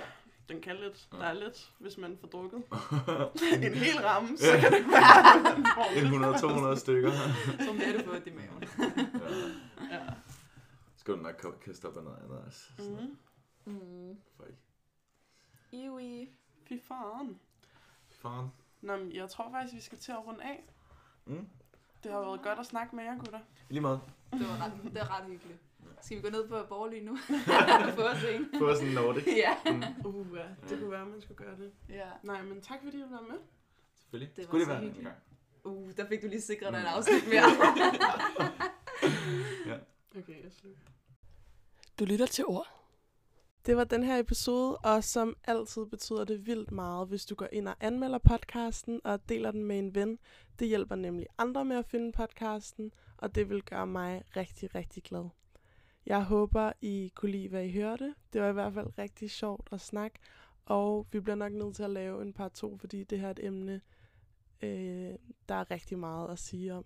Den 0.48 0.60
kan 0.60 0.76
lidt. 0.76 1.08
Ja. 1.12 1.18
Der 1.18 1.24
er 1.24 1.32
lidt, 1.32 1.72
hvis 1.78 1.98
man 1.98 2.18
får 2.20 2.28
drukket. 2.28 2.62
en 3.66 3.74
hel 3.74 4.00
ramme, 4.00 4.38
så 4.38 4.58
kan 4.60 4.72
det 4.72 4.86
være, 4.86 6.20
man 6.20 6.74
100-200 6.74 6.78
stykker. 6.84 7.10
Så 7.58 7.72
mere 7.72 7.98
du 7.98 8.04
fået 8.04 8.26
i 8.26 8.30
maven. 8.30 8.64
Ja. 9.90 9.96
Ja. 9.96 10.02
Skal 10.96 11.14
du 11.14 11.20
nok 11.20 11.58
kaste 11.64 11.86
op 11.88 11.96
af 11.96 12.04
noget 12.04 12.18
andet 12.24 12.38
også. 12.46 12.60
Sådan, 12.78 13.18
Mm. 13.66 13.72
Mm. 13.72 14.16
Fuck. 14.36 14.54
Iwi. 15.72 16.28
Fy 16.68 16.72
faren. 16.88 17.40
Faren. 18.10 18.48
Nå, 18.80 18.96
men 18.96 19.12
jeg 19.12 19.30
tror 19.30 19.50
faktisk, 19.50 19.74
vi 19.74 19.80
skal 19.80 19.98
til 19.98 20.12
at 20.12 20.26
runde 20.26 20.42
af. 20.44 20.64
Mm. 21.24 21.48
Det 22.02 22.12
har 22.12 22.20
været 22.20 22.42
godt 22.42 22.58
at 22.58 22.66
snakke 22.66 22.96
med 22.96 23.04
jer, 23.04 23.18
gutter. 23.18 23.40
I 23.70 23.72
lige 23.72 23.80
måde. 23.80 24.00
Det 24.32 24.40
var 24.48 24.64
ret, 24.64 24.72
det 24.84 24.96
er 24.96 25.18
ret 25.20 25.26
hyggeligt. 25.26 25.58
Skal 26.00 26.16
vi 26.16 26.22
gå 26.22 26.30
ned 26.30 26.48
på 26.48 26.62
Borgerly 26.68 27.00
nu? 27.02 27.16
Få 27.96 28.02
os 28.02 28.24
en. 28.24 28.48
Få 28.58 28.74
sådan 28.74 28.88
en 28.88 28.94
Nordic. 28.94 29.24
Ja. 29.36 29.56
Mm. 29.72 30.06
Uh, 30.06 30.36
ja. 30.36 30.46
Det 30.68 30.78
kunne 30.78 30.90
være, 30.90 31.02
at 31.02 31.08
man 31.08 31.20
skulle 31.22 31.38
gøre 31.38 31.56
det. 31.56 31.72
ja. 31.88 32.06
Nej, 32.22 32.42
men 32.42 32.60
tak 32.60 32.78
fordi 32.84 33.00
du 33.02 33.08
var 33.10 33.20
med. 33.20 33.38
Selvfølgelig. 34.00 34.36
Det 34.36 34.42
var 34.42 34.46
Skulle 34.46 34.60
det 34.60 34.66
så 34.66 34.72
være 34.72 34.82
en 34.82 34.88
hyggeligt. 34.88 35.14
gang. 35.64 35.76
Uh, 35.76 35.90
der 35.96 36.08
fik 36.08 36.22
du 36.22 36.26
lige 36.26 36.40
sikret 36.40 36.72
dig 36.72 36.78
en 36.78 36.84
Mm. 36.84 36.92
afsnit 36.96 37.28
mere. 37.28 37.42
Okay, 40.18 40.42
jeg 40.44 40.52
slutter. 40.52 40.80
Du 41.98 42.04
lytter 42.04 42.26
til 42.26 42.44
ord. 42.46 42.75
Det 43.66 43.76
var 43.76 43.84
den 43.84 44.02
her 44.02 44.18
episode, 44.18 44.76
og 44.76 45.04
som 45.04 45.36
altid 45.44 45.86
betyder 45.86 46.24
det 46.24 46.46
vildt 46.46 46.72
meget, 46.72 47.08
hvis 47.08 47.26
du 47.26 47.34
går 47.34 47.48
ind 47.52 47.68
og 47.68 47.74
anmelder 47.80 48.18
podcasten 48.18 49.00
og 49.04 49.28
deler 49.28 49.50
den 49.50 49.64
med 49.64 49.78
en 49.78 49.94
ven. 49.94 50.18
Det 50.58 50.68
hjælper 50.68 50.94
nemlig 50.94 51.26
andre 51.38 51.64
med 51.64 51.76
at 51.76 51.86
finde 51.86 52.12
podcasten, 52.12 52.92
og 53.16 53.34
det 53.34 53.50
vil 53.50 53.62
gøre 53.62 53.86
mig 53.86 54.22
rigtig, 54.36 54.74
rigtig 54.74 55.02
glad. 55.02 55.28
Jeg 56.06 56.24
håber, 56.24 56.72
I 56.80 57.12
kunne 57.14 57.30
lide, 57.30 57.48
hvad 57.48 57.64
I 57.64 57.72
hørte. 57.72 58.14
Det 58.32 58.40
var 58.40 58.48
i 58.48 58.52
hvert 58.52 58.74
fald 58.74 58.98
rigtig 58.98 59.30
sjovt 59.30 59.68
at 59.72 59.80
snakke, 59.80 60.18
og 60.64 61.06
vi 61.12 61.20
bliver 61.20 61.36
nok 61.36 61.52
nødt 61.52 61.76
til 61.76 61.82
at 61.82 61.90
lave 61.90 62.22
en 62.22 62.32
par 62.32 62.48
to, 62.48 62.76
fordi 62.76 63.04
det 63.04 63.20
her 63.20 63.26
er 63.26 63.30
et 63.30 63.44
emne, 63.44 63.80
øh, 64.62 65.14
der 65.48 65.54
er 65.54 65.70
rigtig 65.70 65.98
meget 65.98 66.30
at 66.30 66.38
sige 66.38 66.74
om. 66.74 66.84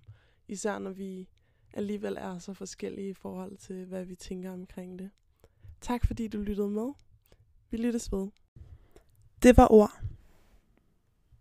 Især 0.49 0.79
når 0.79 0.91
vi 0.91 1.29
alligevel 1.75 2.17
er 2.21 2.39
så 2.39 2.55
forskellige 2.55 3.09
i 3.09 3.15
forhold 3.15 3.57
til, 3.57 3.85
hvad 3.85 4.05
vi 4.05 4.15
tænker 4.15 4.53
omkring 4.53 4.99
det. 4.99 5.11
Tak 5.81 6.07
fordi 6.07 6.29
du 6.29 6.39
lyttede 6.39 6.71
med. 6.71 6.93
Vi 7.71 7.77
lyttes 7.77 8.13
ved. 8.13 8.29
Det 9.43 9.57
var 9.57 9.73
ord. 9.73 10.01